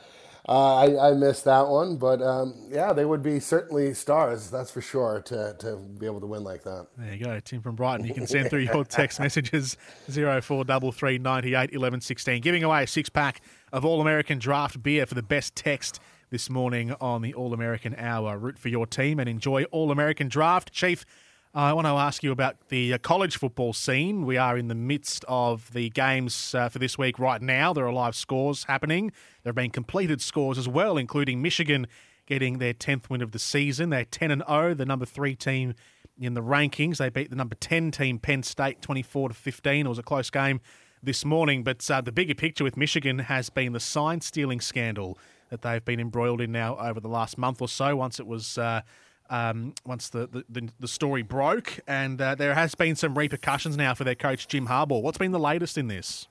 uh, 0.48 0.76
I, 0.76 1.10
I, 1.10 1.14
missed 1.14 1.44
that 1.44 1.68
one. 1.68 1.98
But 1.98 2.22
um, 2.22 2.70
yeah, 2.70 2.94
they 2.94 3.04
would 3.04 3.22
be 3.22 3.40
certainly 3.42 3.94
stars, 3.94 4.50
that's 4.50 4.72
for 4.72 4.80
sure, 4.80 5.22
to, 5.26 5.56
to 5.60 5.76
be 5.76 6.06
able 6.06 6.22
to 6.22 6.26
win 6.26 6.44
like 6.46 6.64
that. 6.64 6.88
There 6.98 7.14
you 7.14 7.26
go, 7.26 7.40
Tim 7.42 7.62
from 7.62 7.76
Brighton. 7.76 8.06
You 8.06 8.14
can 8.14 8.28
send 8.28 8.50
through 8.50 8.62
your 8.62 8.86
text 8.86 9.20
messages 9.20 9.76
zero 10.10 10.42
four 10.42 10.64
double 10.64 10.94
three 10.94 11.18
ninety 11.18 11.54
eight 11.54 11.74
eleven 11.74 12.00
sixteen, 12.00 12.42
giving 12.42 12.64
away 12.64 12.84
a 12.84 12.88
six 12.88 13.10
pack 13.10 13.42
of 13.74 13.84
All 13.84 14.00
American 14.00 14.40
Draft 14.40 14.82
beer 14.82 15.06
for 15.06 15.16
the 15.16 15.24
best 15.24 15.54
text 15.54 16.00
this 16.30 16.50
morning 16.50 16.94
on 17.00 17.22
the 17.22 17.34
All 17.34 17.54
American 17.54 17.96
Hour. 17.98 18.38
Root 18.38 18.60
for 18.60 18.70
your 18.70 18.86
team 18.86 19.20
and 19.20 19.30
enjoy 19.30 19.64
All 19.66 19.92
American 19.92 20.28
Draft. 20.28 20.72
Chief, 20.72 21.06
I 21.54 21.72
want 21.74 21.88
to 21.88 21.92
ask 21.92 22.22
you 22.22 22.32
about 22.32 22.70
the 22.70 22.94
uh, 22.94 22.98
college 22.98 23.38
football 23.38 23.72
scene. 23.72 24.26
We 24.26 24.38
are 24.38 24.58
in 24.58 24.68
the 24.68 24.76
midst 24.76 25.24
of 25.28 25.72
the 25.72 25.90
games 25.90 26.54
uh, 26.54 26.70
for 26.70 26.80
this 26.80 26.98
week 26.98 27.18
right 27.18 27.42
now. 27.42 27.72
There 27.72 27.88
are 27.88 27.94
live 27.94 28.16
scores 28.16 28.66
happening. 28.66 29.12
There 29.44 29.52
have 29.52 29.56
been 29.56 29.72
completed 29.72 30.22
scores 30.22 30.58
as 30.58 30.68
well, 30.68 30.98
including 30.98 31.42
Michigan 31.42 31.88
getting 32.26 32.58
their 32.58 32.74
10th 32.74 33.10
win 33.10 33.22
of 33.22 33.32
the 33.32 33.40
season. 33.40 33.90
They're 33.90 34.06
10 34.06 34.30
and 34.30 34.44
0, 34.48 34.74
the 34.74 34.86
number 34.86 35.06
3 35.06 35.34
team 35.36 35.74
in 36.20 36.34
the 36.34 36.44
rankings. 36.44 36.98
They 36.98 37.10
beat 37.10 37.30
the 37.30 37.38
number 37.38 37.56
10 37.56 37.92
team 37.92 38.20
Penn 38.20 38.44
State 38.44 38.82
24 38.82 39.30
to 39.30 39.36
15. 39.36 39.86
It 39.86 39.90
was 39.90 40.00
a 40.00 40.04
close 40.04 40.30
game 40.30 40.60
this 41.02 41.24
morning, 41.24 41.64
but 41.64 41.90
uh, 41.90 42.02
the 42.02 42.12
bigger 42.12 42.36
picture 42.36 42.66
with 42.66 42.76
Michigan 42.76 43.20
has 43.20 43.50
been 43.50 43.72
the 43.72 43.80
sign 43.80 44.20
stealing 44.20 44.60
scandal 44.60 45.18
that 45.50 45.62
they've 45.62 45.84
been 45.84 46.00
embroiled 46.00 46.42
in 46.42 46.52
now 46.52 46.78
over 46.78 47.00
the 47.00 47.10
last 47.10 47.38
month 47.38 47.62
or 47.62 47.68
so. 47.68 47.96
Once 47.96 48.20
it 48.20 48.28
was. 48.28 48.58
Uh, 48.58 48.82
um, 49.30 49.74
once 49.86 50.08
the, 50.08 50.46
the, 50.48 50.70
the, 50.80 50.88
story 50.88 51.22
broke, 51.22 51.82
and 51.86 52.22
uh, 52.22 52.36
there 52.36 52.56
has 52.56 52.76
been 52.76 52.96
some 52.96 53.18
repercussions 53.18 53.76
now 53.76 53.94
for 53.94 54.06
their 54.06 54.16
coach 54.16 54.48
Jim 54.48 54.68
Harbaugh. 54.68 55.02
What's 55.02 55.18
been 55.18 55.34
the 55.34 55.38
latest 55.38 55.78
in 55.78 55.90
this? 55.90 56.30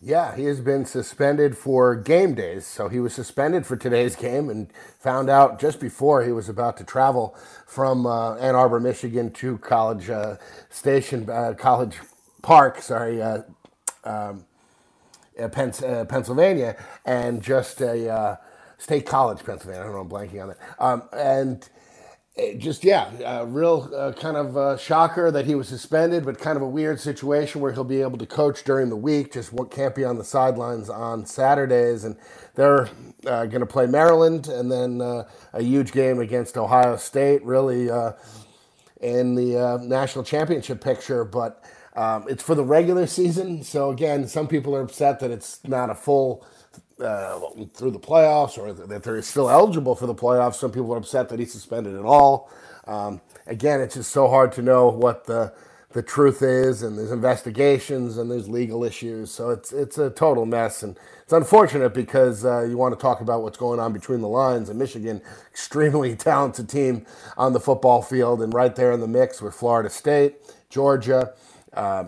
Yeah, 0.00 0.36
he 0.36 0.44
has 0.44 0.60
been 0.60 0.84
suspended 0.84 1.58
for 1.58 1.96
game 1.96 2.34
days. 2.34 2.64
So 2.64 2.88
he 2.88 3.00
was 3.00 3.12
suspended 3.12 3.66
for 3.66 3.76
today's 3.76 4.14
game 4.14 4.48
and 4.48 4.72
found 5.00 5.28
out 5.28 5.58
just 5.58 5.80
before 5.80 6.22
he 6.22 6.30
was 6.30 6.48
about 6.48 6.76
to 6.76 6.84
travel 6.84 7.36
from 7.66 8.06
uh, 8.06 8.36
Ann 8.36 8.54
Arbor, 8.54 8.78
Michigan 8.78 9.32
to 9.32 9.58
College 9.58 10.08
uh, 10.08 10.36
Station, 10.70 11.28
uh, 11.28 11.54
College 11.58 11.98
Park, 12.42 12.80
sorry, 12.80 13.20
uh, 13.20 13.42
um, 14.04 14.44
uh, 15.36 15.48
Pennsylvania, 15.48 16.76
and 17.04 17.42
just 17.42 17.80
a 17.80 18.38
State 18.78 19.06
College, 19.06 19.44
Pennsylvania. 19.44 19.82
I 19.82 19.84
don't 19.84 19.94
know, 19.94 20.00
I'm 20.00 20.08
blanking 20.08 20.42
on 20.42 20.48
that. 20.48 20.58
Um, 20.78 21.02
and 21.12 21.68
just 22.58 22.84
yeah, 22.84 23.10
a 23.40 23.46
real 23.46 23.90
uh, 23.94 24.12
kind 24.12 24.36
of 24.36 24.56
uh, 24.56 24.76
shocker 24.76 25.30
that 25.30 25.46
he 25.46 25.54
was 25.54 25.68
suspended, 25.68 26.24
but 26.24 26.38
kind 26.38 26.56
of 26.56 26.62
a 26.62 26.68
weird 26.68 27.00
situation 27.00 27.60
where 27.60 27.72
he'll 27.72 27.84
be 27.84 28.00
able 28.00 28.18
to 28.18 28.26
coach 28.26 28.62
during 28.64 28.88
the 28.90 28.96
week. 28.96 29.32
Just 29.32 29.52
what 29.52 29.70
can't 29.70 29.94
be 29.94 30.04
on 30.04 30.18
the 30.18 30.24
sidelines 30.24 30.88
on 30.88 31.26
Saturdays, 31.26 32.04
and 32.04 32.16
they're 32.54 32.88
uh, 33.26 33.46
going 33.46 33.60
to 33.60 33.66
play 33.66 33.86
Maryland, 33.86 34.48
and 34.48 34.70
then 34.70 35.00
uh, 35.00 35.28
a 35.52 35.62
huge 35.62 35.92
game 35.92 36.20
against 36.20 36.56
Ohio 36.56 36.96
State, 36.96 37.44
really 37.44 37.90
uh, 37.90 38.12
in 39.00 39.34
the 39.34 39.58
uh, 39.58 39.78
national 39.78 40.24
championship 40.24 40.82
picture, 40.82 41.24
but. 41.24 41.62
Um, 41.96 42.26
it's 42.28 42.44
for 42.44 42.54
the 42.54 42.62
regular 42.62 43.08
season, 43.08 43.64
so 43.64 43.90
again, 43.90 44.28
some 44.28 44.46
people 44.46 44.76
are 44.76 44.82
upset 44.82 45.18
that 45.18 45.32
it's 45.32 45.58
not 45.66 45.90
a 45.90 45.96
full 45.96 46.46
uh, 47.00 47.40
through 47.74 47.92
the 47.92 47.98
playoffs 47.98 48.58
or 48.58 48.72
that 48.72 49.02
they're 49.02 49.22
still 49.22 49.50
eligible 49.50 49.94
for 49.94 50.06
the 50.06 50.14
playoffs. 50.14 50.56
Some 50.56 50.72
people 50.72 50.92
are 50.94 50.98
upset 50.98 51.28
that 51.30 51.38
he's 51.38 51.52
suspended 51.52 51.94
at 51.96 52.04
all. 52.04 52.50
Um, 52.86 53.20
again, 53.46 53.80
it's 53.80 53.94
just 53.94 54.10
so 54.12 54.28
hard 54.28 54.52
to 54.52 54.62
know 54.62 54.88
what 54.88 55.26
the 55.26 55.52
the 55.92 56.02
truth 56.02 56.42
is, 56.42 56.82
and 56.82 56.98
there's 56.98 57.10
investigations 57.10 58.18
and 58.18 58.30
there's 58.30 58.48
legal 58.48 58.84
issues. 58.84 59.30
So 59.30 59.50
it's 59.50 59.72
it's 59.72 59.98
a 59.98 60.10
total 60.10 60.46
mess, 60.46 60.82
and 60.82 60.98
it's 61.22 61.32
unfortunate 61.32 61.94
because 61.94 62.44
uh, 62.44 62.62
you 62.62 62.76
want 62.76 62.94
to 62.94 63.00
talk 63.00 63.20
about 63.20 63.42
what's 63.42 63.58
going 63.58 63.80
on 63.80 63.92
between 63.92 64.20
the 64.20 64.28
lines. 64.28 64.68
And 64.68 64.78
Michigan, 64.78 65.22
extremely 65.50 66.14
talented 66.16 66.68
team 66.68 67.06
on 67.36 67.52
the 67.54 67.60
football 67.60 68.02
field, 68.02 68.42
and 68.42 68.52
right 68.52 68.74
there 68.76 68.92
in 68.92 69.00
the 69.00 69.08
mix 69.08 69.40
with 69.40 69.54
Florida 69.54 69.90
State, 69.90 70.36
Georgia. 70.70 71.34
Uh, 71.72 72.06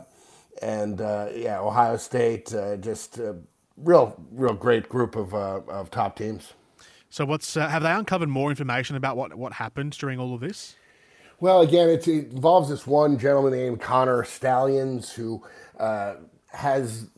and 0.62 1.00
uh, 1.00 1.28
yeah, 1.34 1.60
Ohio 1.60 1.96
State 1.96 2.54
uh, 2.54 2.76
just 2.76 3.18
uh, 3.18 3.32
real, 3.82 4.20
real 4.32 4.54
great 4.54 4.88
group 4.88 5.16
of, 5.16 5.34
uh, 5.34 5.60
of 5.68 5.90
top 5.90 6.16
teams. 6.16 6.54
So, 7.10 7.24
what's 7.24 7.56
uh, 7.56 7.68
have 7.68 7.82
they 7.82 7.90
uncovered 7.90 8.28
more 8.28 8.50
information 8.50 8.94
about 8.94 9.16
what 9.16 9.34
what 9.34 9.54
happened 9.54 9.96
during 9.98 10.20
all 10.20 10.32
of 10.32 10.40
this? 10.40 10.76
Well, 11.40 11.62
again, 11.62 11.88
it 11.88 12.06
involves 12.06 12.68
this 12.68 12.86
one 12.86 13.18
gentleman 13.18 13.52
named 13.52 13.80
Connor 13.80 14.22
Stalions 14.24 15.10
who 15.10 15.42
uh, 15.78 16.16
has 16.52 17.08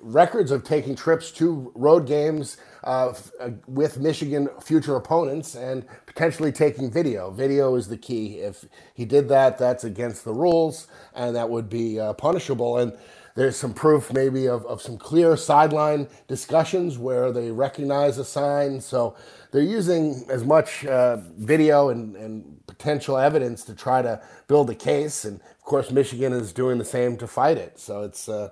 records 0.00 0.50
of 0.50 0.64
taking 0.64 0.94
trips 0.94 1.30
to 1.32 1.70
road 1.74 2.06
games 2.06 2.56
uh, 2.84 3.10
f- 3.10 3.30
uh, 3.40 3.50
with 3.66 3.98
Michigan 3.98 4.48
future 4.60 4.96
opponents 4.96 5.54
and 5.54 5.84
potentially 6.06 6.52
taking 6.52 6.90
video. 6.90 7.30
Video 7.30 7.74
is 7.74 7.88
the 7.88 7.96
key. 7.96 8.38
If 8.38 8.64
he 8.94 9.04
did 9.04 9.28
that, 9.28 9.58
that's 9.58 9.84
against 9.84 10.24
the 10.24 10.32
rules 10.32 10.86
and 11.14 11.34
that 11.36 11.48
would 11.48 11.68
be 11.68 12.00
uh, 12.00 12.12
punishable. 12.14 12.78
And 12.78 12.96
there's 13.34 13.56
some 13.56 13.74
proof 13.74 14.12
maybe 14.12 14.46
of, 14.46 14.64
of 14.66 14.80
some 14.80 14.96
clear 14.96 15.36
sideline 15.36 16.08
discussions 16.28 16.98
where 16.98 17.32
they 17.32 17.50
recognize 17.50 18.18
a 18.18 18.24
sign. 18.24 18.80
So 18.80 19.16
they're 19.50 19.62
using 19.62 20.24
as 20.28 20.44
much 20.44 20.86
uh, 20.86 21.16
video 21.36 21.88
and, 21.88 22.14
and 22.16 22.66
potential 22.66 23.18
evidence 23.18 23.64
to 23.64 23.74
try 23.74 24.02
to 24.02 24.22
build 24.46 24.70
a 24.70 24.74
case. 24.74 25.24
And 25.24 25.40
of 25.40 25.64
course, 25.64 25.90
Michigan 25.90 26.32
is 26.32 26.52
doing 26.52 26.78
the 26.78 26.84
same 26.84 27.16
to 27.18 27.26
fight 27.26 27.58
it. 27.58 27.78
So 27.78 28.02
it's 28.02 28.28
uh, 28.28 28.50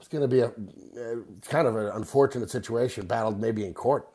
it's 0.00 0.08
going 0.08 0.22
to 0.22 0.28
be 0.28 0.40
a 0.40 0.52
kind 1.48 1.66
of 1.66 1.76
an 1.76 1.86
unfortunate 1.86 2.50
situation, 2.50 3.06
battled 3.06 3.40
maybe 3.40 3.64
in 3.64 3.72
court. 3.72 4.06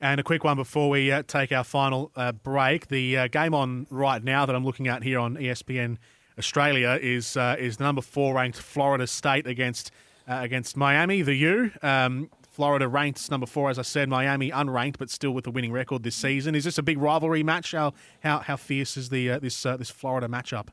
And 0.00 0.18
a 0.18 0.24
quick 0.24 0.42
one 0.44 0.56
before 0.56 0.88
we 0.90 1.12
uh, 1.12 1.22
take 1.26 1.52
our 1.52 1.62
final 1.62 2.10
uh, 2.16 2.32
break. 2.32 2.88
The 2.88 3.16
uh, 3.16 3.28
game 3.28 3.54
on 3.54 3.86
right 3.90 4.24
now 4.24 4.46
that 4.46 4.56
I'm 4.56 4.64
looking 4.64 4.88
at 4.88 5.02
here 5.02 5.18
on 5.18 5.36
ESPN 5.36 5.98
Australia 6.40 6.98
is 7.00 7.36
uh, 7.36 7.54
is 7.58 7.76
the 7.76 7.84
number 7.84 8.00
four 8.00 8.34
ranked 8.34 8.56
Florida 8.56 9.06
State 9.06 9.46
against 9.46 9.90
uh, 10.26 10.38
against 10.42 10.74
Miami, 10.74 11.20
the 11.20 11.34
U. 11.34 11.70
Um, 11.82 12.30
Florida 12.50 12.88
ranked 12.88 13.30
number 13.30 13.46
four, 13.46 13.68
as 13.68 13.78
I 13.78 13.82
said. 13.82 14.08
Miami 14.08 14.50
unranked, 14.50 14.96
but 14.98 15.10
still 15.10 15.32
with 15.32 15.46
a 15.46 15.50
winning 15.50 15.70
record 15.70 16.02
this 16.02 16.16
season. 16.16 16.54
Is 16.54 16.64
this 16.64 16.78
a 16.78 16.82
big 16.82 16.96
rivalry 16.98 17.42
match? 17.42 17.72
How 17.72 17.92
how, 18.20 18.38
how 18.38 18.56
fierce 18.56 18.96
is 18.96 19.10
the 19.10 19.32
uh, 19.32 19.38
this 19.38 19.62
this 19.62 19.90
Florida 19.90 20.28
matchup? 20.28 20.68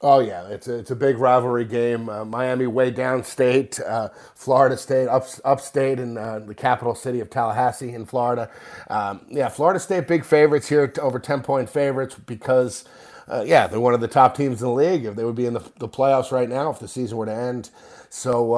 Oh 0.00 0.18
yeah, 0.18 0.48
it's 0.48 0.66
a, 0.66 0.78
it's 0.78 0.90
a 0.90 0.96
big 0.96 1.18
rivalry 1.18 1.66
game. 1.66 2.08
Uh, 2.08 2.24
Miami 2.24 2.66
way 2.66 2.90
downstate, 2.90 3.80
uh, 3.86 4.08
Florida 4.34 4.76
State 4.76 5.08
up, 5.08 5.26
upstate 5.44 6.00
in 6.00 6.16
uh, 6.16 6.40
the 6.40 6.54
capital 6.54 6.94
city 6.94 7.20
of 7.20 7.30
Tallahassee 7.30 7.92
in 7.92 8.06
Florida. 8.06 8.50
Um, 8.88 9.26
yeah, 9.28 9.48
Florida 9.48 9.78
State 9.78 10.08
big 10.08 10.24
favorites 10.24 10.68
here, 10.68 10.92
over 11.00 11.18
ten 11.20 11.42
point 11.42 11.68
favorites 11.68 12.16
because 12.26 12.84
uh, 13.28 13.44
yeah 13.46 13.66
they're 13.66 13.80
one 13.80 13.94
of 13.94 14.00
the 14.00 14.08
top 14.08 14.36
teams 14.36 14.62
in 14.62 14.68
the 14.68 14.74
league. 14.74 15.04
If 15.04 15.16
they 15.16 15.24
would 15.24 15.34
be 15.34 15.46
in 15.46 15.54
the, 15.54 15.64
the 15.78 15.88
playoffs 15.88 16.30
right 16.32 16.48
now 16.48 16.70
if 16.70 16.78
the 16.78 16.88
season 16.88 17.16
were 17.18 17.26
to 17.26 17.34
end. 17.34 17.70
So 18.10 18.48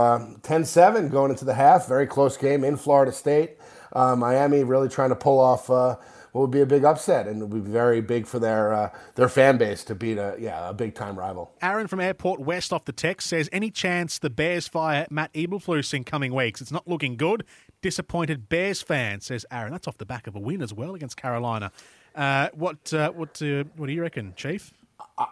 10-7 0.42 0.96
uh, 1.06 1.08
going 1.08 1.30
into 1.30 1.44
the 1.44 1.54
half, 1.54 1.86
very 1.86 2.08
close 2.08 2.36
game 2.36 2.64
in 2.64 2.76
Florida 2.76 3.12
State. 3.12 3.58
Uh, 3.92 4.16
Miami 4.16 4.64
really 4.64 4.88
trying 4.88 5.10
to 5.10 5.16
pull 5.16 5.38
off 5.38 5.70
what 6.34 6.40
would 6.40 6.50
be 6.50 6.60
a 6.60 6.66
big 6.66 6.84
upset, 6.84 7.28
and 7.28 7.40
it 7.40 7.44
would 7.44 7.64
be 7.64 7.70
very 7.70 8.00
big 8.00 8.26
for 8.26 8.40
their 8.40 8.74
uh, 8.74 8.90
their 9.14 9.28
fan 9.28 9.56
base 9.56 9.84
to 9.84 9.94
beat 9.94 10.18
a 10.18 10.34
yeah 10.36 10.68
a 10.68 10.74
big 10.74 10.92
time 10.96 11.16
rival. 11.16 11.52
Aaron 11.62 11.86
from 11.86 12.00
Airport 12.00 12.40
West 12.40 12.72
off 12.72 12.86
the 12.86 12.92
text 12.92 13.28
says, 13.28 13.48
any 13.52 13.70
chance 13.70 14.18
the 14.18 14.30
Bears 14.30 14.66
fire 14.66 15.06
Matt 15.10 15.32
Eberflus 15.32 15.94
in 15.94 16.02
coming 16.02 16.34
weeks? 16.34 16.60
It's 16.60 16.72
not 16.72 16.88
looking 16.88 17.16
good. 17.16 17.44
Disappointed 17.82 18.48
Bears 18.48 18.82
fan 18.82 19.20
says 19.20 19.46
Aaron. 19.52 19.70
That's 19.70 19.86
off 19.86 19.96
the 19.96 20.06
back 20.06 20.26
of 20.26 20.34
a 20.34 20.40
win 20.40 20.60
as 20.60 20.74
well 20.74 20.96
against 20.96 21.16
Carolina. 21.16 21.70
Uh, 22.14 22.48
what 22.54 22.92
uh, 22.92 23.10
what 23.12 23.40
uh, 23.42 23.64
what 23.76 23.86
do 23.86 23.92
you 23.92 24.02
reckon, 24.02 24.32
Chief? 24.36 24.72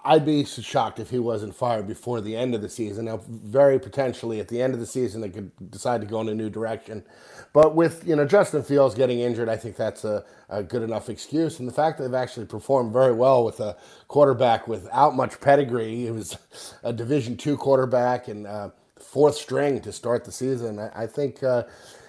I'd 0.04 0.24
be 0.24 0.44
shocked 0.44 1.00
if 1.00 1.10
he 1.10 1.18
wasn't 1.18 1.56
fired 1.56 1.88
before 1.88 2.20
the 2.20 2.36
end 2.36 2.54
of 2.54 2.62
the 2.62 2.68
season. 2.68 3.06
Now, 3.06 3.20
very 3.28 3.80
potentially 3.80 4.38
at 4.38 4.46
the 4.46 4.62
end 4.62 4.74
of 4.74 4.80
the 4.80 4.86
season, 4.86 5.20
they 5.20 5.28
could 5.28 5.50
decide 5.70 6.00
to 6.02 6.06
go 6.06 6.20
in 6.20 6.28
a 6.28 6.34
new 6.34 6.48
direction. 6.50 7.04
But 7.52 7.74
with 7.74 8.06
you 8.06 8.14
know 8.14 8.24
Justin 8.24 8.62
Fields 8.62 8.94
getting 8.94 9.20
injured, 9.20 9.48
I 9.48 9.56
think 9.56 9.76
that's 9.76 10.04
a, 10.04 10.24
a 10.48 10.62
good 10.62 10.82
enough 10.82 11.08
excuse. 11.08 11.58
And 11.58 11.68
the 11.68 11.72
fact 11.72 11.98
that 11.98 12.04
they've 12.04 12.14
actually 12.14 12.46
performed 12.46 12.92
very 12.92 13.12
well 13.12 13.44
with 13.44 13.60
a 13.60 13.76
quarterback 14.08 14.68
without 14.68 15.16
much 15.16 15.40
pedigree, 15.40 15.96
he 15.96 16.10
was 16.10 16.38
a 16.82 16.92
Division 16.92 17.36
two 17.36 17.56
quarterback 17.56 18.28
and 18.28 18.46
uh, 18.46 18.70
fourth 19.00 19.34
string 19.34 19.80
to 19.80 19.92
start 19.92 20.24
the 20.24 20.32
season. 20.32 20.78
I, 20.78 21.04
I 21.04 21.06
think 21.06 21.42
uh, 21.42 21.64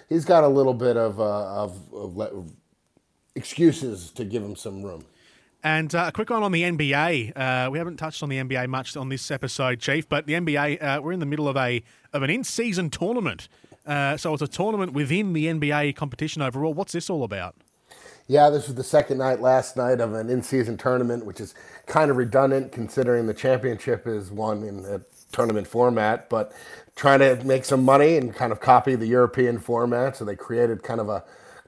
he's 0.08 0.24
got 0.24 0.44
a 0.44 0.48
little 0.48 0.74
bit 0.74 0.96
of, 0.96 1.20
uh, 1.20 1.62
of, 1.62 1.92
of 1.92 2.52
excuses 3.34 4.10
to 4.12 4.24
give 4.24 4.42
him 4.42 4.56
some 4.56 4.82
room. 4.82 5.04
And 5.62 5.94
uh, 5.94 6.06
a 6.08 6.12
quick 6.12 6.28
one 6.28 6.42
on 6.42 6.52
the 6.52 6.62
NBA. 6.62 7.32
Uh, 7.34 7.70
we 7.70 7.78
haven't 7.78 7.96
touched 7.96 8.22
on 8.22 8.28
the 8.28 8.36
NBA 8.36 8.68
much 8.68 8.96
on 8.98 9.08
this 9.08 9.30
episode, 9.30 9.80
Chief, 9.80 10.06
but 10.06 10.26
the 10.26 10.34
NBA, 10.34 10.82
uh, 10.82 11.00
we're 11.02 11.12
in 11.12 11.20
the 11.20 11.26
middle 11.26 11.48
of 11.48 11.56
a 11.56 11.82
of 12.12 12.22
an 12.22 12.28
in-season 12.28 12.90
tournament. 12.90 13.48
Uh, 13.86 14.16
so 14.16 14.32
it's 14.34 14.42
a 14.42 14.46
tournament 14.46 14.92
within 14.92 15.32
the 15.32 15.46
NBA 15.46 15.96
competition 15.96 16.42
overall. 16.42 16.74
What's 16.74 16.92
this 16.92 17.08
all 17.08 17.24
about? 17.24 17.54
Yeah, 18.26 18.50
this 18.50 18.66
was 18.66 18.76
the 18.76 18.84
second 18.84 19.18
night 19.18 19.40
last 19.40 19.76
night 19.76 20.00
of 20.00 20.14
an 20.14 20.30
in-season 20.30 20.76
tournament, 20.76 21.26
which 21.26 21.40
is 21.40 21.54
kind 21.86 22.10
of 22.10 22.16
redundant 22.18 22.72
considering 22.72 23.26
the 23.26 23.34
championship 23.34 24.06
is 24.06 24.30
won 24.30 24.62
in 24.62 24.84
a 24.84 25.00
tournament 25.32 25.66
format, 25.66 26.30
but 26.30 26.52
trying 26.94 27.18
to 27.18 27.42
make 27.44 27.64
some 27.64 27.84
money 27.84 28.16
and 28.16 28.34
kind 28.34 28.52
of 28.52 28.60
copy 28.60 28.94
the 28.94 29.06
European 29.06 29.58
format. 29.58 30.16
So 30.16 30.24
they 30.24 30.36
created 30.36 30.82
kind 30.82 31.00
of 31.00 31.08
a 31.08 31.24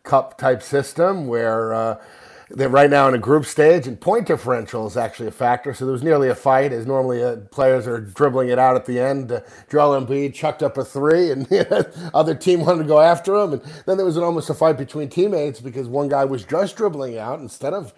cup 0.07 0.39
type 0.39 0.63
system 0.63 1.27
where 1.27 1.75
uh, 1.75 2.03
they're 2.49 2.69
right 2.69 2.89
now 2.89 3.09
in 3.09 3.15
a 3.15 3.19
group 3.19 3.45
stage, 3.45 3.87
and 3.89 4.01
point 4.01 4.27
differential 4.27 4.87
is 4.87 4.97
actually 4.97 5.27
a 5.27 5.33
factor. 5.33 5.75
So 5.75 5.85
there 5.85 5.93
was 5.93 6.05
nearly 6.05 6.29
a 6.29 6.35
fight, 6.35 6.73
as 6.73 6.87
normally 6.87 7.23
uh, 7.23 7.37
players 7.51 7.87
are 7.89 8.01
dribbling 8.01 8.51
it 8.51 8.59
out 8.59 8.77
at 8.77 8.87
the 8.87 9.01
end. 9.01 9.33
Uh, 9.33 9.41
Joel 9.71 10.01
Embiid 10.01 10.33
chucked 10.33 10.63
up 10.63 10.79
a 10.79 10.85
three, 10.85 11.33
and 11.33 11.47
the 11.47 12.11
other 12.15 12.35
team 12.35 12.61
wanted 12.61 12.85
to 12.85 12.89
go 12.89 13.01
after 13.01 13.35
him. 13.35 13.55
And 13.55 13.63
then 13.87 13.97
there 13.97 14.07
was 14.07 14.17
an, 14.17 14.23
almost 14.23 14.49
a 14.49 14.55
fight 14.55 14.79
between 14.79 15.09
teammates 15.09 15.61
because 15.61 15.89
one 15.89 16.09
guy 16.09 16.25
was 16.25 16.45
just 16.45 16.77
dribbling 16.77 17.19
out 17.19 17.41
instead 17.41 17.75
of 17.75 17.93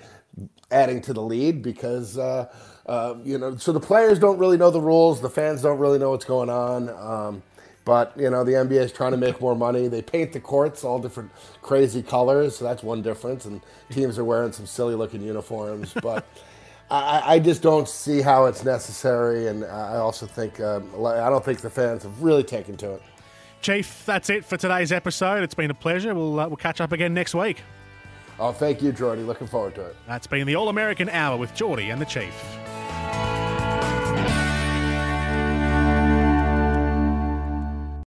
adding 0.71 1.01
to 1.03 1.13
the 1.13 1.23
lead 1.23 1.63
because. 1.63 2.19
Uh, 2.19 2.49
uh, 2.87 3.19
you 3.23 3.37
know, 3.37 3.55
so 3.55 3.71
the 3.71 3.79
players 3.79 4.19
don't 4.19 4.39
really 4.39 4.57
know 4.57 4.71
the 4.71 4.81
rules. 4.81 5.21
The 5.21 5.29
fans 5.29 5.61
don't 5.61 5.79
really 5.79 5.99
know 5.99 6.09
what's 6.09 6.25
going 6.25 6.49
on. 6.49 6.89
Um, 6.89 7.43
but 7.89 8.13
you 8.19 8.29
know, 8.29 8.45
the 8.45 8.53
NBA 8.53 8.83
is 8.83 8.93
trying 8.93 9.13
to 9.13 9.17
make 9.17 9.41
more 9.41 9.57
money. 9.57 9.89
They 9.89 10.03
paint 10.03 10.35
the 10.35 10.41
courts 10.41 10.85
all 10.85 10.99
different 10.99 11.31
crazy 11.63 12.03
colors, 12.03 12.59
so 12.59 12.67
that's 12.67 12.83
one 12.83 13.01
difference. 13.01 13.47
And 13.47 13.63
teams 13.91 14.19
are 14.19 14.25
wearing 14.25 14.53
some 14.53 14.67
silly 14.67 14.95
looking 14.95 15.23
uniforms, 15.23 15.95
but. 15.95 16.27
I, 16.91 17.35
I, 17.35 17.39
just 17.39 17.61
don't 17.61 17.87
see 17.87 18.23
how 18.23 18.47
it's 18.47 18.65
necessary, 18.65 19.49
and 19.49 19.63
I 19.63 19.97
also 19.97 20.25
think 20.25 20.59
um, 20.59 20.89
I 21.05 21.29
don't 21.29 21.45
think 21.45 21.61
the 21.61 21.69
fans 21.69 22.03
have 22.05 22.23
really 22.23 22.43
taken 22.43 22.79
to 22.79 22.95
it. 22.95 23.03
Chief, 23.61 24.05
that's 24.07 24.31
it 24.31 24.43
for 24.43 24.57
today's 24.57 24.91
episode. 24.91 25.43
It's 25.43 25.55
been 25.55 25.71
a 25.71 25.75
pleasure. 25.75 26.15
We'll 26.15 26.41
uh, 26.41 26.49
we'll 26.49 26.57
catch 26.57 26.81
up 26.81 26.93
again 26.93 27.13
next 27.13 27.35
week. 27.35 27.61
Oh, 28.39 28.53
thank 28.53 28.81
you, 28.81 28.93
Jordy. 28.93 29.21
Looking 29.21 29.49
forward 29.49 29.75
to 29.75 29.83
it. 29.83 29.97
That's 30.07 30.27
been 30.27 30.47
the 30.47 30.55
All 30.55 30.71
American 30.71 31.11
Hour 31.11 31.37
with 31.37 31.55
Jordy 31.55 31.91
and 31.91 32.01
the 32.01 32.07
Chief. 32.07 32.33